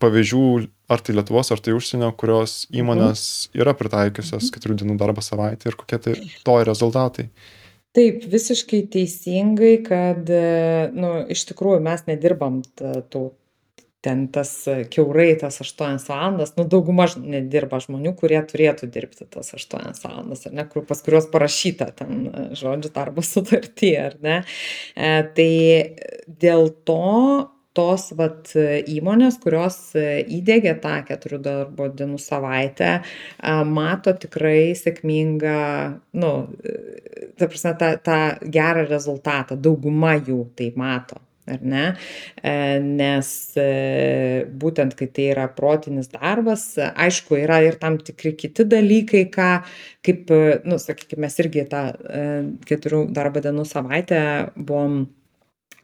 pavyzdžių, 0.00 0.42
ar 0.88 1.02
tai 1.04 1.16
Lietuvos, 1.18 1.50
ar 1.52 1.60
tai 1.60 1.74
užsienio, 1.76 2.08
kurios 2.16 2.64
Mhm. 2.70 2.80
įmonės 2.80 3.22
yra 3.52 3.74
pritaikiusios 3.76 4.48
keturių 4.54 4.78
dienų 4.80 4.96
darbo 4.96 5.20
savaitę 5.20 5.68
ir 5.68 5.76
kokie 5.76 5.98
tai 6.00 6.14
to 6.44 6.56
rezultatai? 6.64 7.28
Taip, 7.96 8.26
visiškai 8.28 8.82
teisingai, 8.92 9.74
kad, 9.86 10.28
nu, 10.92 11.10
iš 11.32 11.46
tikrųjų 11.48 11.80
mes 11.86 12.04
nedirbam 12.10 12.60
t 12.76 12.92
tų 13.12 13.30
ten 14.06 14.26
tas 14.30 14.50
kiaurai 14.92 15.32
tas 15.40 15.58
8 15.64 15.96
valandas, 16.06 16.52
nu, 16.58 16.66
dauguma 16.70 17.08
nedirba 17.18 17.80
žmonių, 17.82 18.12
kurie 18.20 18.38
turėtų 18.46 18.86
dirbti 18.94 19.26
tas 19.32 19.50
8 19.56 19.98
valandas, 20.04 20.44
ar 20.46 20.54
ne, 20.54 20.66
kur 20.70 20.84
pas 20.86 21.02
kuriuos 21.02 21.26
parašyta 21.32 21.88
ten, 21.98 22.28
žodžiu, 22.54 22.92
darbo 22.94 23.24
sutarty, 23.32 23.90
ar 23.98 24.14
ne. 24.22 24.38
E, 24.94 25.10
tai 25.34 25.50
dėl 26.28 26.70
to 26.86 27.02
tos 27.76 28.08
vat 28.18 28.52
įmonės, 28.56 29.38
kurios 29.42 29.78
įdėgė 29.96 30.76
tą 30.82 30.96
keturių 31.08 31.40
darbo 31.44 31.90
dienų 31.92 32.18
savaitę, 32.22 32.90
mato 33.68 34.16
tikrai 34.24 34.72
sėkmingą, 34.78 35.60
nu, 36.22 36.32
ta 37.36 37.48
prasme, 37.52 37.76
tą, 37.80 37.92
tą 38.08 38.18
gerą 38.58 38.88
rezultatą. 38.88 39.60
Dauguma 39.60 40.16
jų 40.16 40.42
tai 40.56 40.72
mato 40.76 41.20
ar 41.46 41.62
ne? 41.62 41.84
E, 42.42 42.54
nes 42.82 43.28
e, 43.60 43.66
būtent, 44.62 44.96
kai 44.98 45.08
tai 45.14 45.28
yra 45.32 45.46
protinis 45.54 46.10
darbas, 46.12 46.68
aišku, 46.78 47.38
yra 47.38 47.60
ir 47.66 47.78
tam 47.82 48.00
tikri 48.02 48.34
kiti 48.38 48.66
dalykai, 48.68 49.26
ką, 49.34 49.50
kaip, 50.06 50.32
nu, 50.66 50.80
sakykime, 50.82 51.26
mes 51.26 51.38
irgi 51.42 51.66
tą 51.70 51.84
e, 51.94 52.24
keturių 52.68 53.06
darbo 53.16 53.42
dienų 53.44 53.66
savaitę 53.68 54.20
buvom 54.56 55.04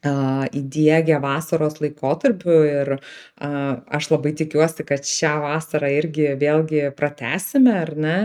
įdėgę 0.03 1.19
vasaros 1.23 1.79
laikotarpiu 1.83 2.57
ir 2.67 2.93
aš 3.38 4.09
labai 4.11 4.33
tikiuosi, 4.38 4.87
kad 4.87 5.07
šią 5.07 5.35
vasarą 5.45 5.91
irgi 5.95 6.33
vėlgi 6.41 6.88
pratesime, 6.99 7.75
ar 7.85 7.93
ne, 7.95 8.17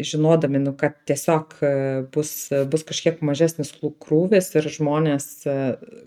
žinodami, 0.00 0.62
nu, 0.64 0.72
kad 0.80 0.96
tiesiog 1.08 1.58
bus, 2.14 2.32
bus 2.72 2.86
kažkiek 2.88 3.20
mažesnis 3.20 3.74
krūvis 4.00 4.54
ir 4.56 4.70
žmonės 4.78 5.28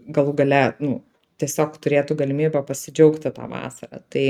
galų 0.09 0.33
gale, 0.41 0.63
nu, 0.81 1.01
tiesiog 1.37 1.77
turėtų 1.83 2.17
galimybę 2.17 2.63
pasidžiaugti 2.65 3.29
tą 3.35 3.45
vasarą. 3.51 4.01
Tai 4.09 4.25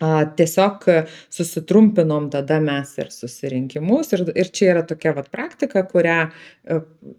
a, 0.00 0.24
tiesiog 0.38 0.88
susitrumpinom 1.32 2.28
tada 2.32 2.58
mes 2.64 2.92
ir 3.00 3.12
susirinkimus 3.14 4.12
ir, 4.16 4.26
ir 4.36 4.52
čia 4.52 4.72
yra 4.74 4.84
tokia 4.88 5.14
vat 5.16 5.30
praktika, 5.32 5.84
kurią, 5.88 6.18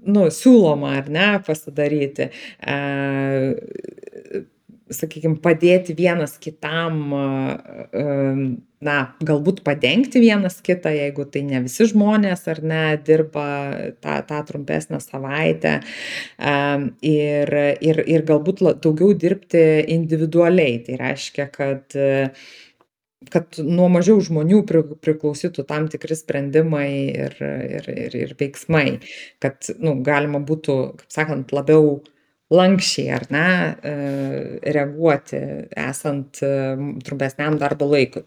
nu, 0.07 0.27
siūloma 0.33 0.97
ar 1.01 1.09
ne 1.13 1.29
pasidaryti. 1.47 2.29
A, 2.61 2.77
sakykime, 4.93 5.37
padėti 5.43 5.95
vienas 5.97 6.37
kitam, 6.41 6.99
na, 8.87 8.97
galbūt 9.25 9.63
padengti 9.65 10.21
vienas 10.21 10.59
kitą, 10.65 10.91
jeigu 10.93 11.25
tai 11.31 11.43
ne 11.47 11.61
visi 11.65 11.87
žmonės 11.89 12.45
ar 12.51 12.61
ne 12.65 12.83
dirba 13.07 13.47
tą, 14.03 14.19
tą 14.29 14.41
trumpesnę 14.51 14.99
savaitę 15.03 15.79
ir, 17.09 17.53
ir, 17.89 18.03
ir 18.05 18.27
galbūt 18.27 18.63
daugiau 18.83 19.15
dirbti 19.17 19.65
individualiai. 19.97 20.79
Tai 20.85 21.01
reiškia, 21.01 21.49
kad 21.53 21.99
kad 23.33 23.57
nuo 23.63 23.87
mažiau 23.91 24.19
žmonių 24.23 24.61
pri, 24.69 24.83
priklausytų 25.03 25.65
tam 25.67 25.87
tikri 25.91 26.17
sprendimai 26.17 26.89
ir, 27.09 27.37
ir, 27.41 27.89
ir, 27.91 28.17
ir 28.25 28.35
veiksmai, 28.39 28.99
kad 29.43 29.71
nu, 29.81 29.97
galima 30.05 30.41
būtų, 30.45 30.77
kaip 31.01 31.15
sakant, 31.15 31.53
labiau 31.55 31.97
lankščiai 32.53 33.09
ar 33.11 33.25
ne 33.33 33.47
reaguoti 34.63 35.39
esant 35.83 36.39
trumpesniam 36.39 37.57
darbo 37.59 37.89
laikui. 37.91 38.23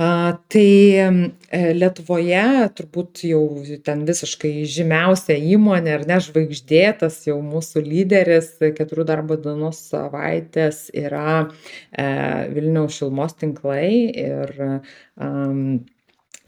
A, 0.00 0.38
tai 0.48 0.68
e, 0.96 1.58
Lietuvoje 1.76 2.44
turbūt 2.78 3.26
jau 3.28 3.42
ten 3.84 4.06
visiškai 4.08 4.62
žymiausia 4.64 5.36
įmonė 5.52 5.92
ar 5.98 6.06
ne 6.08 6.16
žvaigždėtas 6.24 7.18
jau 7.26 7.36
mūsų 7.44 7.82
lyderis 7.84 8.54
keturių 8.78 9.04
darbo 9.10 9.36
dienos 9.36 9.82
savaitės 9.90 10.86
yra 10.96 11.42
e, 11.44 12.06
Vilniaus 12.54 12.96
šilmos 12.96 13.36
tinklai 13.36 13.92
ir 14.24 14.54
um, 14.64 15.84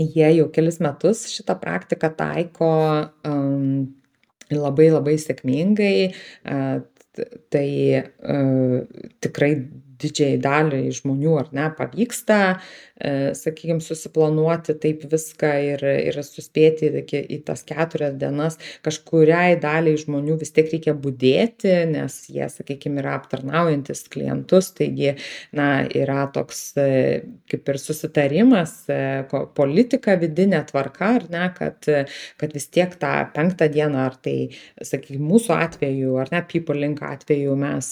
jie 0.01 0.33
jau 0.39 0.49
kelis 0.57 0.81
metus 0.81 1.27
šitą 1.35 1.61
praktiką 1.61 2.15
taiko 2.17 2.73
um, 3.29 3.93
labai 4.49 4.89
labai 4.89 5.19
sėkmingai. 5.21 5.97
Uh, 6.49 6.81
tai 7.53 7.69
uh, 8.03 8.81
tikrai 9.23 9.53
didžiai 10.05 10.39
daliai 10.43 10.93
žmonių 10.95 11.35
ar 11.41 11.51
ne 11.57 11.69
pavyksta, 11.79 12.39
e, 12.95 13.33
sakykime, 13.39 13.83
susiplanuoti 13.85 14.77
taip 14.83 15.05
viską 15.11 15.53
ir, 15.73 15.85
ir 16.11 16.19
suspėti 16.27 16.91
į, 17.01 17.23
į 17.37 17.41
tas 17.49 17.65
keturias 17.67 18.17
dienas. 18.21 18.59
Kažkuriai 18.87 19.57
daliai 19.63 19.99
žmonių 20.01 20.39
vis 20.43 20.55
tiek 20.55 20.71
reikia 20.73 20.95
būdėti, 20.99 21.73
nes 21.93 22.19
jie, 22.33 22.45
sakykime, 22.51 23.01
yra 23.03 23.17
aptarnaujantis 23.21 24.05
klientus, 24.13 24.73
taigi, 24.79 25.15
na, 25.57 25.69
yra 25.89 26.27
toks 26.35 26.63
e, 26.81 26.89
kaip 27.51 27.73
ir 27.73 27.81
susitarimas, 27.83 28.77
e, 28.93 29.01
politika 29.57 30.19
vidinė 30.21 30.65
tvarka, 30.69 31.15
ar 31.21 31.29
ne, 31.33 31.49
kad, 31.57 31.91
kad 32.41 32.55
vis 32.57 32.69
tiek 32.73 32.95
tą 33.01 33.15
penktą 33.35 33.69
dieną, 33.73 34.07
ar 34.11 34.19
tai, 34.23 34.37
sakykime, 34.83 35.25
mūsų 35.35 35.55
atveju, 35.57 36.17
ar 36.23 36.33
ne, 36.35 36.45
people 36.51 36.79
link 36.79 37.03
atveju 37.05 37.55
mes 37.59 37.91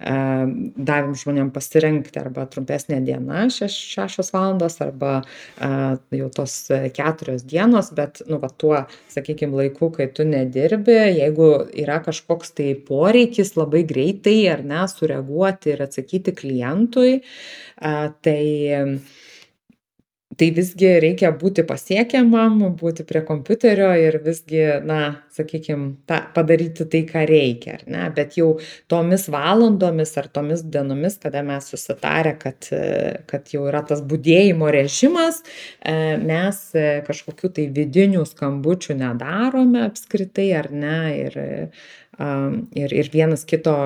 davėm 0.00 1.14
žmonėms 1.18 1.39
žmonėm 1.40 1.50
pasirinkti 1.54 2.20
arba 2.20 2.44
trumpesnė 2.50 3.00
diena 3.04 3.48
šeš 3.50 3.74
šešios 3.94 4.32
valandos 4.34 4.80
arba 4.80 5.22
a, 5.58 5.96
jau 6.12 6.28
tos 6.34 6.68
keturios 6.94 7.44
dienos, 7.44 7.92
bet, 7.94 8.22
nu, 8.28 8.38
va, 8.40 8.50
tuo, 8.50 8.84
sakykime, 9.08 9.56
laiku, 9.56 9.90
kai 9.94 10.10
tu 10.12 10.24
nedirbi, 10.24 10.98
jeigu 11.20 11.66
yra 11.80 12.00
kažkoks 12.04 12.54
tai 12.54 12.74
poreikis 12.74 13.56
labai 13.56 13.84
greitai 13.84 14.48
ar 14.52 14.64
ne, 14.64 14.84
sureaguoti 14.88 15.74
ir 15.74 15.82
atsakyti 15.86 16.34
klientui, 16.36 17.20
a, 17.80 18.10
tai 18.22 19.00
tai 20.40 20.48
visgi 20.56 20.88
reikia 21.02 21.30
būti 21.36 21.66
pasiekiamam, 21.68 22.62
būti 22.80 23.04
prie 23.08 23.20
kompiuterio 23.28 23.90
ir 24.00 24.16
visgi, 24.24 24.62
na, 24.88 25.00
sakykime, 25.36 25.90
ta, 26.08 26.22
padaryti 26.34 26.86
tai, 26.88 27.02
ką 27.08 27.24
reikia, 27.28 27.76
ar 27.76 27.84
ne? 27.92 28.06
Bet 28.16 28.38
jau 28.40 28.54
tomis 28.90 29.26
valandomis 29.32 30.14
ar 30.20 30.30
tomis 30.32 30.64
dienomis, 30.64 31.18
kada 31.20 31.42
mes 31.44 31.68
susitarę, 31.68 32.34
kad, 32.40 32.70
kad 33.28 33.52
jau 33.52 33.66
yra 33.68 33.84
tas 33.86 34.00
būdėjimo 34.00 34.70
režimas, 34.72 35.42
mes 36.24 36.62
kažkokių 37.08 37.52
tai 37.60 37.68
vidinių 37.76 38.24
skambučių 38.32 38.96
nedarome 39.02 39.84
apskritai, 39.90 40.48
ar 40.56 40.70
ne? 40.72 40.98
Ir, 41.20 41.38
ir, 42.80 42.96
ir 43.02 43.12
vienas 43.12 43.44
kito, 43.48 43.76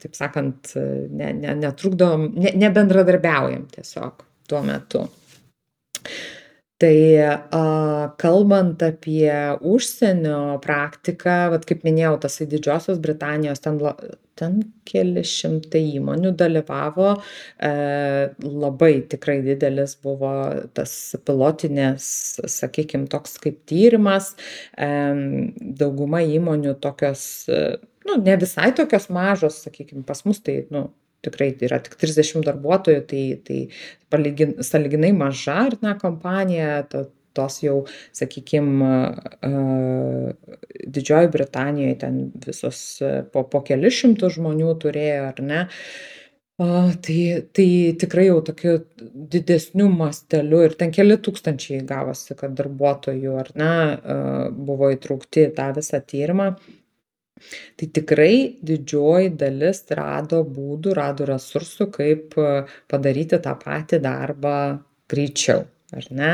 taip 0.00 0.16
sakant, 0.16 0.72
ne, 0.72 1.34
ne, 1.36 1.54
netrukdom, 1.66 2.30
ne, 2.32 2.56
nebendradarbiaujam 2.64 3.68
tiesiog 3.76 4.24
tuo 4.48 4.64
metu. 4.64 5.04
Tai 6.78 6.94
a, 7.26 7.60
kalbant 8.22 8.82
apie 8.86 9.32
užsienio 9.66 10.60
praktiką, 10.62 11.48
vat, 11.50 11.64
kaip 11.66 11.82
minėjau, 11.82 12.12
tas 12.22 12.38
į 12.44 12.46
Didžiosios 12.52 13.00
Britanijos, 13.02 13.58
ten, 13.64 13.80
ten 14.38 14.60
keli 14.86 15.24
šimtai 15.26 15.82
įmonių 15.98 16.30
dalyvavo, 16.38 17.16
e, 17.58 17.72
labai 18.44 18.92
tikrai 19.10 19.40
didelis 19.42 19.96
buvo 20.06 20.30
tas 20.78 20.94
pilotinės, 21.26 22.06
sakykime, 22.54 23.10
toks 23.10 23.34
kaip 23.42 23.58
tyrimas, 23.66 24.36
e, 24.78 24.88
dauguma 25.82 26.22
įmonių 26.22 26.78
tokios, 26.78 27.26
nu, 28.06 28.20
ne 28.22 28.38
visai 28.38 28.70
tokios 28.78 29.10
mažos, 29.10 29.64
sakykime, 29.66 30.06
pas 30.06 30.22
mus 30.30 30.38
tai, 30.46 30.60
nu, 30.70 30.86
tikrai 31.26 31.50
yra 31.66 31.80
tik 31.84 31.96
30 32.00 32.44
darbuotojų, 32.46 33.04
tai, 33.10 33.22
tai 33.44 33.60
palygin, 34.12 34.58
saliginai 34.64 35.12
maža 35.16 35.56
ar 35.66 35.78
ne 35.84 35.94
kompanija, 36.00 36.82
to, 36.90 37.06
tos 37.38 37.60
jau, 37.62 37.78
sakykime, 38.16 38.92
Didžioji 40.88 41.30
Britanijoje 41.32 41.98
ten 42.00 42.20
visos 42.46 42.84
po, 43.32 43.44
po 43.50 43.62
kelius 43.66 43.98
šimtų 44.02 44.30
žmonių 44.38 44.72
turėjo, 44.82 45.26
ar 45.32 45.42
ne. 45.44 45.66
A, 46.58 46.88
tai, 47.04 47.18
tai 47.54 47.66
tikrai 48.02 48.24
jau 48.26 48.40
tokiu 48.42 48.80
didesniu 49.34 49.86
masteliu 49.92 50.64
ir 50.66 50.74
ten 50.80 50.90
keli 50.94 51.14
tūkstančiai 51.22 51.84
gavosi, 51.86 52.34
kad 52.38 52.56
darbuotojų 52.58 53.36
ar 53.38 53.52
ne 53.60 53.74
buvo 54.56 54.90
įtraukti 54.96 55.46
į 55.46 55.52
tą 55.54 55.68
visą 55.76 56.02
tyrimą. 56.02 56.48
Tai 57.78 57.88
tikrai 57.98 58.34
didžioji 58.64 59.32
dalis 59.40 59.84
rado 59.94 60.42
būdų, 60.44 60.94
rado 60.98 61.28
resursų, 61.28 61.88
kaip 61.94 62.38
padaryti 62.90 63.40
tą 63.44 63.56
patį 63.62 64.02
darbą 64.04 64.54
greičiau 65.08 65.66
ar 65.96 66.04
ne? 66.12 66.32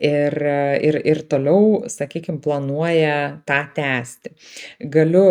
Ir, 0.00 0.36
ir, 0.88 1.00
ir 1.04 1.20
toliau, 1.28 1.82
sakykime, 1.92 2.40
planuoja 2.44 3.42
tą 3.48 3.60
tęsti. 3.76 4.32
Galiu 4.92 5.26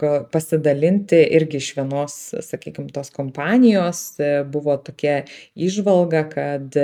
gal 0.00 0.24
pasidalinti 0.32 1.18
irgi 1.36 1.60
iš 1.60 1.70
vienos, 1.76 2.16
sakykime, 2.46 2.88
tos 2.94 3.12
kompanijos 3.14 4.16
buvo 4.52 4.76
tokia 4.80 5.20
išvalga, 5.54 6.24
kad 6.32 6.78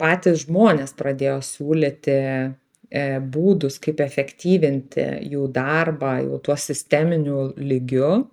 patys 0.00 0.46
žmonės 0.46 0.96
pradėjo 0.96 1.40
siūlyti 1.44 2.16
e, 2.16 2.38
būdus, 2.90 3.78
kaip 3.82 4.00
efektyvinti 4.02 5.06
jų 5.30 5.46
darbą 5.54 6.18
jau 6.24 6.38
tuo 6.42 6.56
sisteminiu 6.58 7.52
lygiu. 7.56 8.28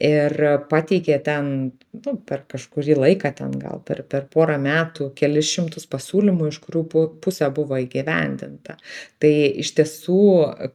Ir 0.00 0.32
pateikė 0.70 1.18
ten 1.20 1.48
nu 1.92 2.12
per 2.24 2.46
kažkurį 2.48 2.94
laiką 2.96 3.34
ten 3.36 3.50
gal 3.60 3.82
per 3.84 3.98
per 4.08 4.22
porą 4.32 4.54
metų 4.62 5.10
kelis 5.12 5.50
šimtus 5.52 5.84
pasiūlymų 5.92 6.48
iš 6.48 6.58
kurių 6.64 6.82
pu 6.88 7.02
pusė 7.20 7.50
buvo 7.52 7.76
įgyvendinta. 7.82 8.78
Tai 9.20 9.32
iš 9.60 9.74
tiesų 9.76 10.22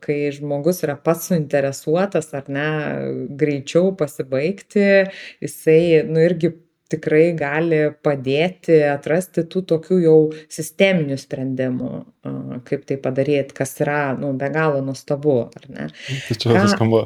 kai 0.06 0.20
žmogus 0.36 0.84
yra 0.86 0.94
pats 1.02 1.32
suinteresuotas 1.32 2.30
ar 2.38 2.46
ne 2.54 2.68
greičiau 3.42 3.96
pasibaigti 3.98 4.86
jisai 5.42 6.04
nu 6.06 6.22
irgi 6.22 6.54
tikrai 6.96 7.30
gali 7.38 7.82
padėti 8.06 8.82
atrasti 8.90 9.46
tų 9.52 9.64
tokių 9.76 10.02
jau 10.04 10.18
sisteminių 10.52 11.20
sprendimų 11.22 11.94
kaip 12.68 12.86
tai 12.90 13.00
padaryt 13.02 13.54
kas 13.58 13.78
yra 13.84 14.02
nu 14.18 14.34
be 14.40 14.50
galo 14.54 14.82
nuostabu 14.86 15.40
tai 15.68 16.40
čia 16.40 16.68
skamba 16.72 17.06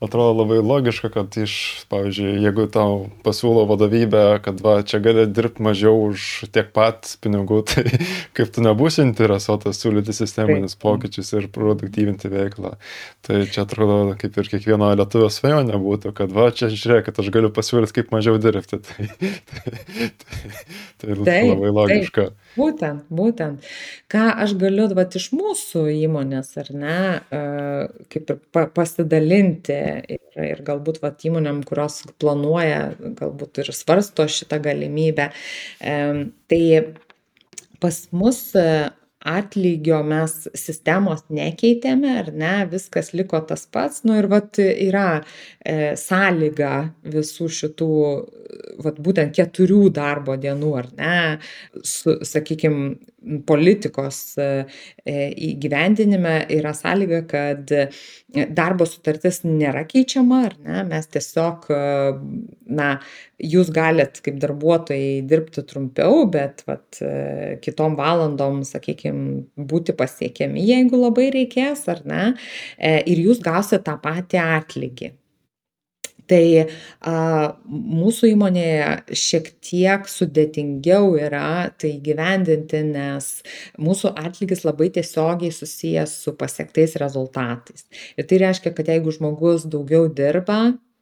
atrodo 0.00 0.32
labai 0.42 0.58
logiška 0.64 1.10
kad 1.12 1.36
iš 1.36 1.54
pavyzdžiui 1.92 2.40
jeigu 2.40 2.64
tau 2.72 3.10
pasiūlo 3.24 3.66
vadovybė 3.68 4.24
kad 4.44 4.62
va 4.64 4.78
čia 4.86 5.00
gali 5.04 5.26
dirbt 5.28 5.60
mažiau 5.60 6.06
už 6.08 6.48
tiek 6.54 6.70
pat 6.76 7.18
pinigų 7.20 7.60
tai 7.68 7.84
kaip 8.36 8.52
tu 8.54 8.64
nebūsi 8.64 9.04
interesuotas 9.04 9.82
siūlyti 9.82 10.14
sisteminius 10.16 10.78
pokyčius 10.80 11.34
ir 11.36 11.48
produktyvinti 11.52 12.32
veiklą. 12.32 12.76
Tai 13.26 13.42
čia 13.52 13.66
atrodo 13.66 14.16
kaip 14.20 14.40
ir 14.40 14.50
kiekvieno 14.54 14.88
lietuvio 14.96 15.28
svajonė 15.32 15.80
būtų 15.82 16.14
kad 16.16 16.32
va 16.32 16.48
čia 16.54 16.72
žiūrėkit 16.72 17.20
aš 17.20 17.32
galiu 17.34 17.52
pasiūlyt 17.52 17.92
kaip 17.96 18.14
mažiau 18.14 18.40
dirbti. 18.40 18.80
Tai 18.90 19.06
tai 21.00 21.14
tai 21.14 21.14
tai 21.24 21.38
labai 21.48 21.70
logiška 21.74 22.30
būtent 22.56 23.06
būtent. 23.10 23.66
Ką 24.10 24.24
aš 24.44 24.54
galiu 24.60 24.88
vat 24.96 25.14
iš 25.18 25.30
mūsų 25.36 25.84
įmonės 26.06 26.52
ar 26.62 26.72
ne 26.74 26.96
kaip 28.12 28.32
ir 28.34 28.40
pa 28.52 28.66
pasidalinti 28.74 29.78
ir 30.16 30.20
ir 30.50 30.62
galbūt 30.66 31.00
vat 31.02 31.22
įmonėm 31.26 31.62
kurios 31.68 32.02
planuoja 32.22 32.94
galbūt 33.18 33.62
ir 33.62 33.72
svarsto 33.76 34.26
šitą 34.30 34.60
galimybę. 34.62 35.30
Tai 35.80 36.62
pas 37.80 38.00
mus 38.12 38.42
atlygio 39.28 40.00
mes 40.06 40.48
sistemos 40.56 41.26
nekeitėme 41.28 42.12
ar 42.22 42.30
ne 42.32 42.54
viskas 42.70 43.12
liko 43.12 43.40
tas 43.46 43.66
pats. 43.66 44.04
Nu 44.08 44.16
ir 44.16 44.30
vat 44.32 44.60
yra 44.60 45.20
e, 45.20 45.94
sąlyga 46.00 46.72
visų 47.16 47.50
šitų 47.60 47.90
vat 48.84 48.98
būtent 49.02 49.34
keturių 49.36 49.90
darbo 49.94 50.36
dienų 50.40 50.72
ar 50.80 50.88
ne 50.96 51.20
su 51.84 52.16
sakykim 52.26 52.80
politikos 53.46 54.18
e, 54.40 54.46
įgyvendinime 55.50 56.34
yra 56.56 56.72
sąlyga 56.76 57.20
kad 57.28 57.72
darbo 58.56 58.86
sutartis 58.88 59.42
nėra 59.44 59.84
keičiama 59.88 60.40
ar 60.48 60.56
ne? 60.64 60.82
Mes 60.88 61.10
tiesiog 61.12 61.68
na 62.80 62.88
jūs 63.40 63.70
galit 63.74 64.22
kaip 64.24 64.40
darbuotojai 64.42 65.20
dirbti 65.28 65.64
trumpiau 65.68 66.24
bet 66.32 66.64
vat 66.68 67.00
kitom 67.64 67.96
valandom 68.00 68.62
sakykim 68.68 69.22
būti 69.56 69.96
pasiekiami 69.96 70.64
jeigu 70.72 71.00
labai 71.00 71.30
reikės 71.36 71.86
ar 71.92 72.04
ne? 72.08 72.26
Ir 72.80 73.24
jūs 73.28 73.42
gausit 73.44 73.84
tą 73.88 73.98
patį 74.00 74.44
atlygį 74.46 75.14
tai 76.30 76.44
a 77.06 77.14
mūsų 77.66 78.30
įmonėje 78.34 79.16
šiek 79.18 79.50
tiek 79.64 80.06
sudėtingiau 80.10 81.14
yra 81.18 81.70
tai 81.80 81.94
įgyvendinti 81.96 82.84
nes 82.92 83.30
mūsų 83.80 84.14
atlygis 84.20 84.64
labai 84.68 84.90
tiesiogiai 84.94 85.52
susijęs 85.54 86.14
su 86.24 86.36
pasiektais 86.38 86.96
rezultatais. 87.02 87.86
Ir 88.16 88.28
tai 88.30 88.44
reiškia 88.44 88.74
kad 88.76 88.92
jeigu 88.92 89.14
žmogus 89.16 89.66
daugiau 89.70 90.08
dirba 90.08 90.60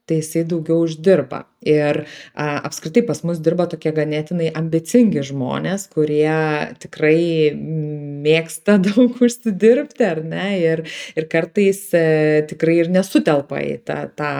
tai 0.09 0.23
jisai 0.23 0.45
daugiau 0.49 0.83
uždirba. 0.87 1.45
Ir 1.67 2.05
a 2.39 2.45
apskritai 2.69 3.03
pas 3.03 3.19
mus 3.27 3.41
dirba 3.43 3.65
tokie 3.67 3.91
ganėtinai 3.91 4.53
ambicingi 4.57 5.25
žmonės 5.27 5.89
kurie 5.91 6.31
tikrai 6.79 7.51
mėgsta 7.59 8.77
daug 8.87 9.19
užsidirbti 9.27 10.07
ar 10.07 10.23
ne? 10.23 10.47
Ir 10.63 10.85
ir 11.19 11.27
kartais 11.33 11.81
e, 11.99 12.05
tikrai 12.49 12.77
ir 12.85 12.93
nesutelpa 12.95 13.59
į 13.67 13.75
tą 13.89 13.99
tą 14.19 14.31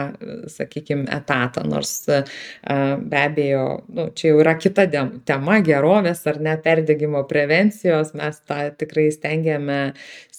sakykim 0.55 1.03
etatą 1.19 1.65
nors 1.67 1.93
a 2.07 2.79
be 2.95 3.19
abejo 3.25 3.67
nu 3.91 4.07
čia 4.15 4.31
jau 4.31 4.39
yra 4.39 4.55
kita 4.55 4.87
tema 5.27 5.59
gerovės 5.65 6.23
ar 6.31 6.39
ne 6.39 6.55
perdegimo 6.63 7.25
prevencijos. 7.27 8.15
Mes 8.15 8.39
tą 8.47 8.61
tikrai 8.79 9.09
stengiame 9.11 9.81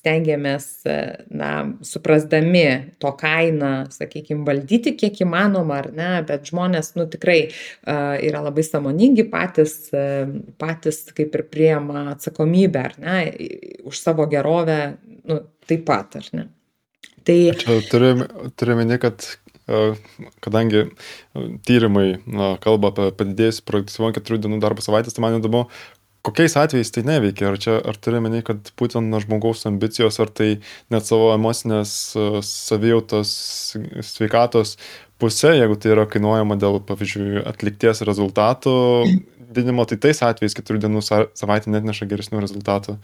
stengiamės 0.01 0.67
na 1.29 1.51
suprasdami 1.87 2.65
to 3.03 3.13
kainą 3.21 3.73
sakykim 3.95 4.45
valdyti 4.49 4.95
kiek 4.99 5.21
įmanoma 5.27 5.81
ar 5.83 5.91
ne 5.97 6.11
bet 6.29 6.49
žmonės 6.51 6.95
nu 6.99 7.07
tikrai 7.13 7.41
a 7.85 8.17
yra 8.25 8.43
labai 8.47 8.65
sąmoningi 8.67 9.29
patys 9.33 9.77
patys 10.61 11.05
kaip 11.17 11.37
ir 11.37 11.47
priima 11.53 12.09
atsakomybę 12.15 12.87
ar 12.89 12.97
ne 13.03 13.19
už 13.85 14.01
savo 14.01 14.27
gerovę 14.31 14.81
nu 15.29 15.43
taip 15.69 15.87
pat 15.87 16.17
ar 16.21 16.33
ne. 16.33 16.49
Tai 17.25 17.39
čia 17.61 17.79
turi 17.91 18.15
turi 18.57 18.75
omeny 18.75 18.99
kad 19.01 19.27
kadangi 20.43 20.89
tyrimai 21.67 22.19
na 22.27 22.55
kalba 22.63 22.91
apie 22.91 23.11
padidėjusį 23.21 23.65
produktyvumą 23.69 24.15
keturių 24.17 24.41
dienų 24.47 24.59
darbo 24.65 24.83
savaitės 24.83 25.15
tai 25.15 25.23
man 25.25 25.39
įdomu 25.39 25.67
kokiais 26.23 26.57
atvejais 26.61 26.93
tai 26.93 27.05
neveikia? 27.07 27.51
Ar 27.51 27.59
čia 27.61 27.79
ar 27.81 27.97
turi 27.97 28.21
omeny 28.21 28.43
kad 28.47 28.73
būtent 28.81 29.11
nuo 29.13 29.21
žmogaus 29.23 29.67
ambicijos 29.69 30.21
ar 30.23 30.33
tai 30.33 30.51
net 30.93 31.09
savo 31.09 31.31
emocinės 31.35 31.95
savijautos 32.47 33.33
sveikatos 34.13 34.77
puse 35.21 35.53
jeigu 35.57 35.77
tai 35.81 35.95
yra 35.95 36.07
kainuojama 36.11 36.57
dėl 36.61 36.81
pavyzdžiui 36.89 37.45
atlikties 37.49 38.05
rezultatų 38.09 38.75
didinimo 39.51 39.85
tai 39.89 39.99
tais 40.01 40.23
atvejais 40.23 40.55
keturių 40.57 40.85
dienų 40.85 41.03
sa 41.05 41.25
savaitė 41.39 41.73
neatneša 41.75 42.09
geresnių 42.11 42.43
rezultatų. 42.45 42.97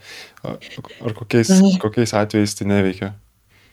Ar 0.47 1.15
kokiais 1.17 1.51
kokiais 1.81 2.13
atvejais 2.17 2.55
tai 2.57 2.69
neveikia? 2.71 3.13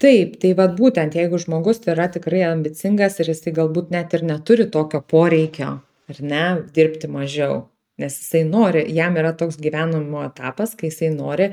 Taip 0.02 0.38
tai 0.42 0.50
vat 0.58 0.74
būtent 0.76 1.14
jeigu 1.16 1.38
žmogus 1.40 1.84
yra 1.88 2.08
tikrai 2.12 2.42
ambicingas 2.48 3.20
ir 3.22 3.30
jisai 3.30 3.54
galbūt 3.56 3.94
net 3.94 4.16
ir 4.16 4.26
neturi 4.26 4.66
tokio 4.66 5.00
poreikio 5.00 5.76
ar 6.10 6.20
ne 6.20 6.44
dirbti 6.74 7.08
mažiau 7.08 7.62
nes 7.98 8.14
jisai 8.18 8.42
nori 8.48 8.84
jam 8.94 9.14
yra 9.20 9.30
toks 9.38 9.58
gyvenimo 9.62 10.24
etapas 10.26 10.74
kai 10.78 10.88
jisai 10.90 11.10
nori 11.14 11.50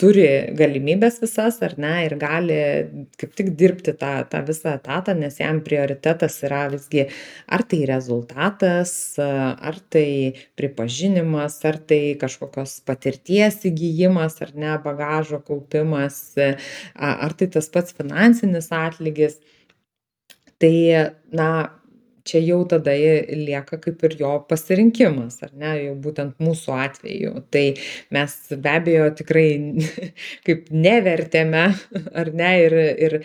turi 0.00 0.24
galimybes 0.58 1.18
visas 1.22 1.58
ar 1.66 1.74
ne 1.84 1.92
ir 2.06 2.14
gali 2.20 2.60
kaip 3.20 3.34
tik 3.38 3.50
dirbti 3.60 3.92
tą 4.00 4.12
tą 4.32 4.40
visą 4.48 4.72
etatą 4.78 5.14
nes 5.18 5.36
jam 5.42 5.60
prioritetas 5.66 6.38
yra 6.48 6.62
visgi 6.72 7.04
ar 7.56 7.66
tai 7.68 7.82
rezultatas 7.92 8.94
ar 9.20 9.76
tai 9.92 10.08
pripažinimas 10.58 11.60
ar 11.68 11.76
tai 11.92 12.00
kažkokios 12.22 12.78
patirties 12.88 13.60
įgijimas 13.68 14.40
ar 14.46 14.56
ne 14.64 14.72
bagažo 14.88 15.42
kaupimas 15.44 16.18
ar 16.38 17.36
tai 17.36 17.52
tas 17.52 17.68
pats 17.68 17.92
finansinis 18.00 18.72
atlygis. 18.72 19.38
Tai 20.62 20.74
na 21.34 21.48
čia 22.24 22.40
jau 22.44 22.60
tada 22.68 22.94
lieka 22.94 23.78
kaip 23.82 24.02
ir 24.06 24.16
jo 24.20 24.32
pasirinkimas 24.48 25.40
ar 25.46 25.52
ne 25.58 25.72
jau 25.80 25.94
būtent 26.06 26.38
mūsų 26.42 26.76
atveju. 26.84 27.34
Tai 27.52 27.64
mes 28.16 28.36
be 28.52 28.74
abejo 28.78 29.10
tikrai 29.20 29.46
kaip 30.46 30.72
nevertėme 30.72 31.64
ar 32.22 32.32
ne 32.42 32.50
ir 32.64 32.78
ir 32.80 33.18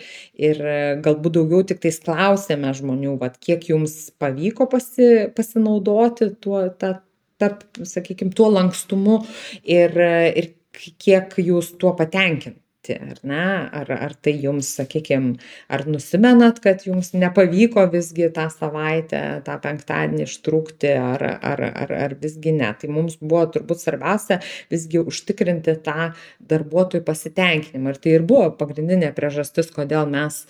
ir 0.50 0.62
galbūt 1.04 1.38
daugiau 1.38 1.66
tiktais 1.72 2.00
klausėme 2.04 2.72
žmonių 2.80 3.18
vat 3.22 3.38
kiek 3.42 3.68
jums 3.72 3.98
pavyko 4.20 4.68
pasi 4.70 5.28
pasinaudoti 5.36 6.32
tuo 6.42 6.66
ta 6.78 6.98
ta 7.38 7.52
sakykim 7.86 8.32
tuo 8.34 8.48
lankstumu 8.50 9.20
ir 9.62 9.94
ir 9.98 10.54
kiek 10.78 11.38
jūs 11.42 11.74
tuo 11.78 11.94
patenkinti 11.98 12.67
ar 12.96 13.18
ne? 13.28 13.44
Ar 13.80 13.92
ar 13.92 14.14
tai 14.22 14.34
jums 14.42 14.70
sakykim 14.78 15.34
ar 15.68 15.84
nusimenat 15.90 16.62
kad 16.64 16.84
jums 16.86 17.12
nepavyko 17.14 17.84
visgi 17.92 18.30
tą 18.34 18.48
savaitę 18.54 19.22
tą 19.46 19.58
penktadienį 19.64 20.24
ištrūkti 20.28 20.94
ar 20.96 21.26
ar 21.36 21.64
ar 21.68 21.94
ar 21.98 22.16
visgi 22.22 22.54
ne? 22.56 22.72
Tai 22.80 22.92
mums 22.94 23.18
buvo 23.20 23.44
turbūt 23.58 23.84
svarbiausia 23.84 24.40
visgi 24.72 25.02
užtikrinti 25.02 25.76
tą 25.84 26.10
darbuotojų 26.50 27.04
pasitenkinimą. 27.04 27.94
Ir 27.94 28.02
tai 28.02 28.16
ir 28.18 28.26
buvo 28.28 28.50
pagrindinė 28.58 29.12
priežastis 29.16 29.72
kodėl 29.74 30.08
mes 30.10 30.44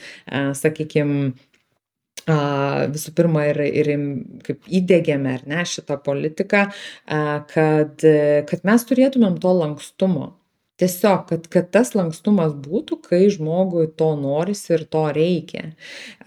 sakykim 0.58 1.34
visų 2.92 3.14
pirma 3.16 3.46
ir, 3.48 3.60
ir 3.62 3.90
kaip 4.44 4.66
įdėgėme 4.68 5.34
ar 5.38 5.46
ne 5.48 5.64
šitą 5.64 5.98
politiką, 6.04 6.66
kad, 7.52 8.04
kad 8.50 8.66
mes 8.68 8.84
turėtumėm 8.84 9.38
to 9.40 9.54
lankstumo 9.62 10.37
tiesiog 10.78 11.24
kad 11.28 11.46
kad 11.52 11.70
tas 11.74 11.94
lankstumas 11.96 12.54
būtų 12.54 13.00
kai 13.08 13.20
žmogui 13.34 13.88
to 13.98 14.12
norisi 14.20 14.74
ir 14.76 14.84
to 14.92 15.04
reikia. 15.14 15.72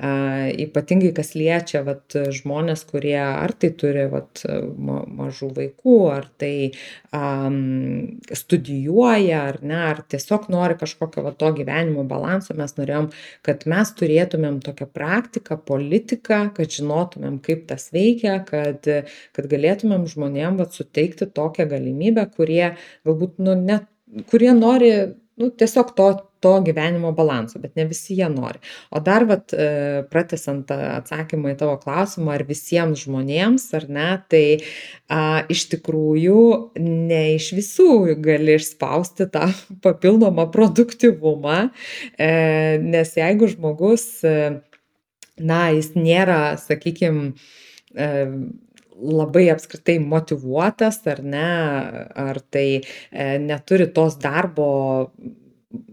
A 0.02 0.50
ypatingai 0.66 1.14
kas 1.16 1.34
liečia 1.38 1.84
vat 1.88 2.16
žmones 2.36 2.84
kurie 2.90 3.20
ar 3.22 3.54
tai 3.56 3.72
turi 3.82 4.08
vat 4.12 4.44
ma 4.78 5.02
mažų 5.08 5.52
vaikų 5.58 5.98
ar 6.12 6.28
tai 6.42 6.72
am 7.16 7.60
studijuoja 8.28 9.42
ar 9.52 9.62
ne 9.64 9.80
ar 9.92 10.04
tiesiog 10.12 10.50
nori 10.54 10.78
kažkokio 10.82 11.24
va 11.26 11.34
to 11.38 11.52
gyvenimo 11.56 12.04
balanso 12.08 12.56
mes 12.58 12.76
norėjom 12.80 13.12
kad 13.48 13.66
mes 13.72 13.94
turėtumėm 14.00 14.60
tokią 14.66 14.90
praktiką 14.92 15.60
politiką 15.68 16.42
kad 16.58 16.76
žinotumėm 16.76 17.40
kaip 17.46 17.68
tas 17.72 17.90
veikia 17.96 18.42
kad 18.48 18.84
kad 18.84 19.50
galėtumėm 19.56 20.08
žmonėm 20.12 20.60
vat 20.60 20.76
suteikti 20.76 21.30
tokią 21.40 21.70
galimybę 21.72 22.28
kurie 22.36 22.76
galbūt 23.08 23.40
nu 23.40 23.56
net 23.56 23.88
kurie 24.32 24.54
nori 24.58 24.92
nu 25.42 25.50
tiesiog 25.50 25.96
to 25.96 26.12
to 26.42 26.54
gyvenimo 26.66 27.12
balanso 27.14 27.60
bet 27.62 27.76
ne 27.78 27.86
visi 27.86 28.16
jie 28.18 28.26
nori. 28.30 28.60
O 28.90 29.00
dar 29.06 29.28
vat 29.30 29.54
e, 29.54 29.68
pratęsiant 30.10 30.66
tą 30.70 30.78
atsakymą 30.96 31.54
į 31.54 31.60
tavo 31.60 31.76
klausimą 31.84 32.34
ar 32.34 32.44
visiems 32.48 33.04
žmonėms 33.06 33.68
ar 33.78 33.86
ne 33.98 34.08
tai 34.32 34.46
a, 34.58 35.44
iš 35.54 35.68
tikrųjų 35.76 36.42
ne 36.82 37.22
iš 37.36 37.52
visų 37.60 37.92
gali 38.26 38.58
išspausti 38.58 39.30
tą 39.36 39.52
papildomą 39.86 40.48
produktyvumą 40.56 41.60
e, 42.18 42.32
nes 42.82 43.14
jeigu 43.22 43.52
žmogus 43.54 44.08
e, 44.26 44.36
na 45.38 45.62
jis 45.78 45.94
nėra 45.94 46.42
sakykim 46.62 47.22
e, 47.94 48.10
labai 49.02 49.48
apskritai 49.54 49.98
motyvuotas 50.04 51.02
ar 51.10 51.22
ne, 51.26 51.48
ar 52.28 52.42
tai 52.54 52.68
e, 52.80 53.28
neturi 53.42 53.90
tos 53.96 54.18
darbo 54.22 54.68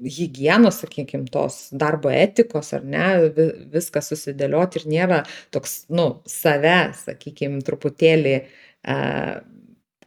higienos, 0.02 0.80
sakykime, 0.82 1.28
tos 1.32 1.68
darbo 1.72 2.10
etikos, 2.10 2.72
ar 2.74 2.86
ne, 2.86 3.04
viską 3.74 4.02
susidėlioti 4.02 4.82
ir 4.82 4.88
nėra 4.90 5.20
toks, 5.54 5.84
nu, 5.94 6.08
save, 6.28 6.80
sakykime, 7.04 7.62
truputėlį 7.66 8.34
e, 8.38 8.98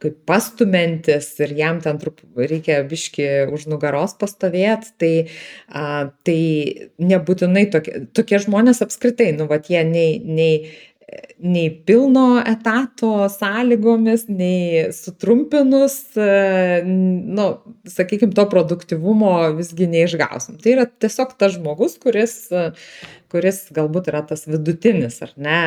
kaip 0.02 0.16
pastumentis 0.26 1.28
ir 1.42 1.52
jam 1.56 1.78
ten 1.82 1.98
trup, 2.02 2.20
reikia 2.36 2.80
biški 2.88 3.26
už 3.54 3.68
nugaros 3.70 4.16
pastovėti, 4.18 4.94
tai, 4.98 5.12
a, 5.68 5.84
tai 6.26 6.40
nebūtinai 7.12 7.68
tokie, 7.72 8.06
tokie 8.16 8.40
žmonės 8.42 8.82
apskritai, 8.84 9.30
nu, 9.38 9.46
va, 9.50 9.60
jie 9.62 9.84
nei, 9.86 10.18
nei 10.26 10.56
nei 11.42 11.70
pilno 11.86 12.42
etato 12.46 13.28
sąlygomis, 13.32 14.26
nei 14.28 14.86
sutrumpinus, 14.94 15.96
e, 16.16 16.82
nu, 16.84 17.48
sakykime, 17.96 18.34
to 18.36 18.46
produktivumo 18.52 19.34
visgi 19.58 19.88
neišgausim. 19.90 20.60
Tai 20.62 20.76
yra 20.76 20.86
tiesiog 20.86 21.36
tas 21.40 21.56
žmogus, 21.56 21.98
kuris, 22.02 22.36
kuris 23.32 23.64
galbūt 23.74 24.12
yra 24.12 24.24
tas 24.28 24.46
vidutinis, 24.50 25.20
ar 25.26 25.36
ne, 25.40 25.60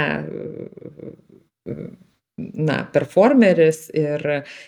na, 2.38 2.80
performeris 2.94 3.86
ir, 3.96 4.24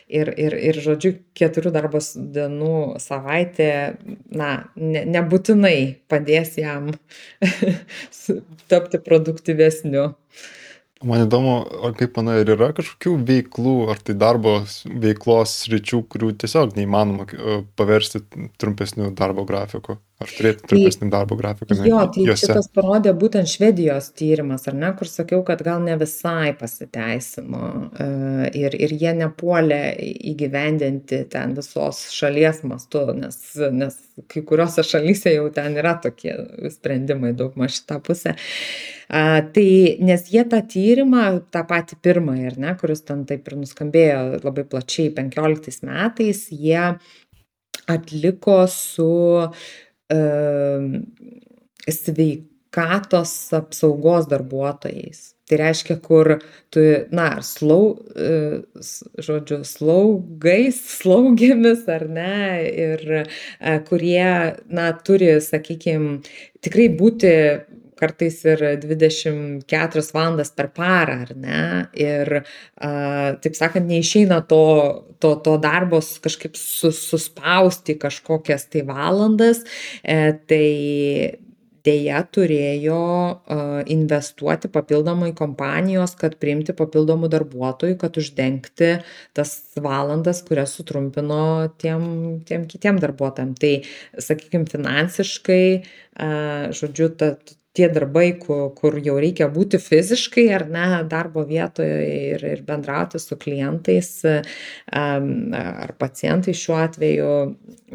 ir, 0.07 0.31
ir, 0.39 0.55
ir 0.69 0.79
žodžiu, 0.83 1.13
keturių 1.37 1.73
darbo 1.75 1.99
dienų 2.35 2.99
savaitė, 3.03 3.71
na, 4.31 4.51
ne, 4.75 5.03
nebūtinai 5.07 5.79
padės 6.11 6.55
jam 6.61 6.93
tapti 8.71 9.01
produktyvesniu. 9.03 10.13
Man 11.05 11.27
įdomu, 11.27 11.59
o 11.85 11.91
kaip 11.93 12.15
manai, 12.17 12.39
ar 12.41 12.49
yra 12.55 12.71
kažkokių 12.73 13.11
veiklų, 13.27 13.73
ar 13.93 13.99
tai 14.01 14.15
darbo 14.17 14.55
veiklos 15.03 15.53
sričių, 15.65 16.01
kurių 16.09 16.31
tiesiog 16.41 16.73
neįmanoma 16.77 17.27
e, 17.29 17.59
paversti 17.77 18.23
trumpesnių 18.57 19.11
darbo 19.17 19.45
grafikų? 19.45 19.99
Ar 20.17 20.31
turėti 20.33 20.63
Tai 20.63 20.69
trumpesnį 20.71 21.07
darbo 21.13 21.35
grafiką 21.37 21.75
jo, 21.85 21.97
tai 22.09 22.23
juose? 22.25 22.47
šitas 22.47 22.71
parodė 22.73 23.11
būtent 23.21 23.49
Švedijos 23.51 24.07
tyrimas, 24.17 24.63
ar 24.69 24.73
ne, 24.73 24.89
kur 24.97 25.09
sakiau, 25.09 25.43
kad 25.45 25.61
gal 25.65 25.83
ne 25.83 25.93
visai 26.01 26.55
pasiteisino 26.57 27.67
e, 28.01 28.07
ir, 28.57 28.77
ir 28.81 28.95
jie 28.97 29.11
nepuolė 29.19 29.81
įgyvendinti 30.31 31.19
ten 31.29 31.53
visos 31.57 31.99
šalies 32.15 32.63
mastu, 32.65 33.03
nes, 33.13 33.37
nes 33.77 33.99
kai 34.33 34.41
kuriuose 34.49 34.81
šalyse 34.89 35.35
jau 35.35 35.51
ten 35.53 35.77
yra 35.77 35.93
tokie 36.01 36.33
sprendimai 36.73 37.35
daugmaž 37.37 37.77
šitą 37.77 37.99
pusę. 38.09 38.33
A, 39.07 39.43
tai 39.53 39.69
nes 40.01 40.25
jie 40.33 40.41
tą 40.49 40.63
tyrimą, 40.73 41.27
tą 41.53 41.61
patį 41.69 42.01
pirmąjį, 42.01 42.49
ar 42.49 42.59
ne, 42.65 42.73
kuris 42.81 43.05
ten 43.05 43.21
taip 43.29 43.45
ir 43.53 43.59
nuskambėjo 43.61 44.41
labai 44.41 44.65
plačiai 44.65 45.13
15 45.13 45.85
metais, 45.85 46.47
jie 46.49 46.89
atliko 47.87 48.65
su 48.67 49.11
sveikatos 51.91 53.33
apsaugos 53.53 54.27
darbuotojais. 54.31 55.33
Tai 55.47 55.57
reiškia, 55.61 55.95
kur 56.03 56.27
tu, 56.75 56.81
na, 57.15 57.27
slau, 57.45 57.95
e, 58.19 58.59
žodžiu, 59.23 59.61
slaugais, 59.63 60.81
slaugėmis 60.97 61.85
ar 61.91 62.03
ne, 62.11 62.33
ir 62.67 63.05
e, 63.15 63.23
kurie, 63.87 64.27
na, 64.67 64.89
turi, 65.07 65.37
sakykime, 65.43 66.19
tikrai 66.65 66.89
būti 66.99 67.31
kartais 67.99 68.39
ir 68.47 68.63
24 68.83 70.05
valandas 70.15 70.53
per 70.55 70.69
parą, 70.75 71.21
ar 71.25 71.33
ne? 71.37 71.63
Ir, 71.97 72.39
a, 72.77 72.91
taip 73.43 73.57
sakant, 73.57 73.89
neišeina 73.89 74.41
to, 74.49 74.61
to, 75.23 75.35
to 75.45 75.57
darbos 75.63 76.15
kažkaip 76.23 76.55
sus, 76.59 77.01
suspausti 77.09 77.97
kažkokias 77.99 78.69
tai 78.71 78.85
valandas, 78.87 79.65
e, 80.03 80.33
tai 80.49 80.63
dėja 81.87 82.21
turėjo 82.33 83.01
investuoti 83.93 84.69
papildomai 84.73 85.31
kompanijos, 85.37 86.15
kad 86.19 86.37
priimti 86.41 86.75
papildomų 86.77 87.29
darbuotojų, 87.33 87.97
kad 88.01 88.17
uždengti 88.19 88.91
tas 89.37 89.53
valandas, 89.83 90.43
kurias 90.47 90.75
sutrumpino 90.77 91.69
tiem, 91.81 92.03
tiem 92.47 92.67
kitiem 92.69 92.99
darbuotojam. 93.03 93.53
Tai, 93.59 93.73
sakykime, 94.29 94.67
finansiškai, 94.71 95.63
žodžiu, 96.77 97.11
ta, 97.19 97.35
tie 97.77 97.89
darbai 97.93 98.31
ku 98.41 98.57
kur 98.77 98.97
jau 99.03 99.15
reikia 99.21 99.47
būti 99.53 99.79
fiziškai 99.81 100.47
ar 100.57 100.65
ne 100.73 100.87
darbo 101.11 101.45
vietoje 101.47 101.99
ir 102.31 102.45
ir 102.53 102.63
bendrauti 102.67 103.21
su 103.21 103.37
klientais 103.39 104.11
ar 104.25 105.95
pacientais 106.01 106.57
šiuo 106.63 106.81
atveju 106.81 107.31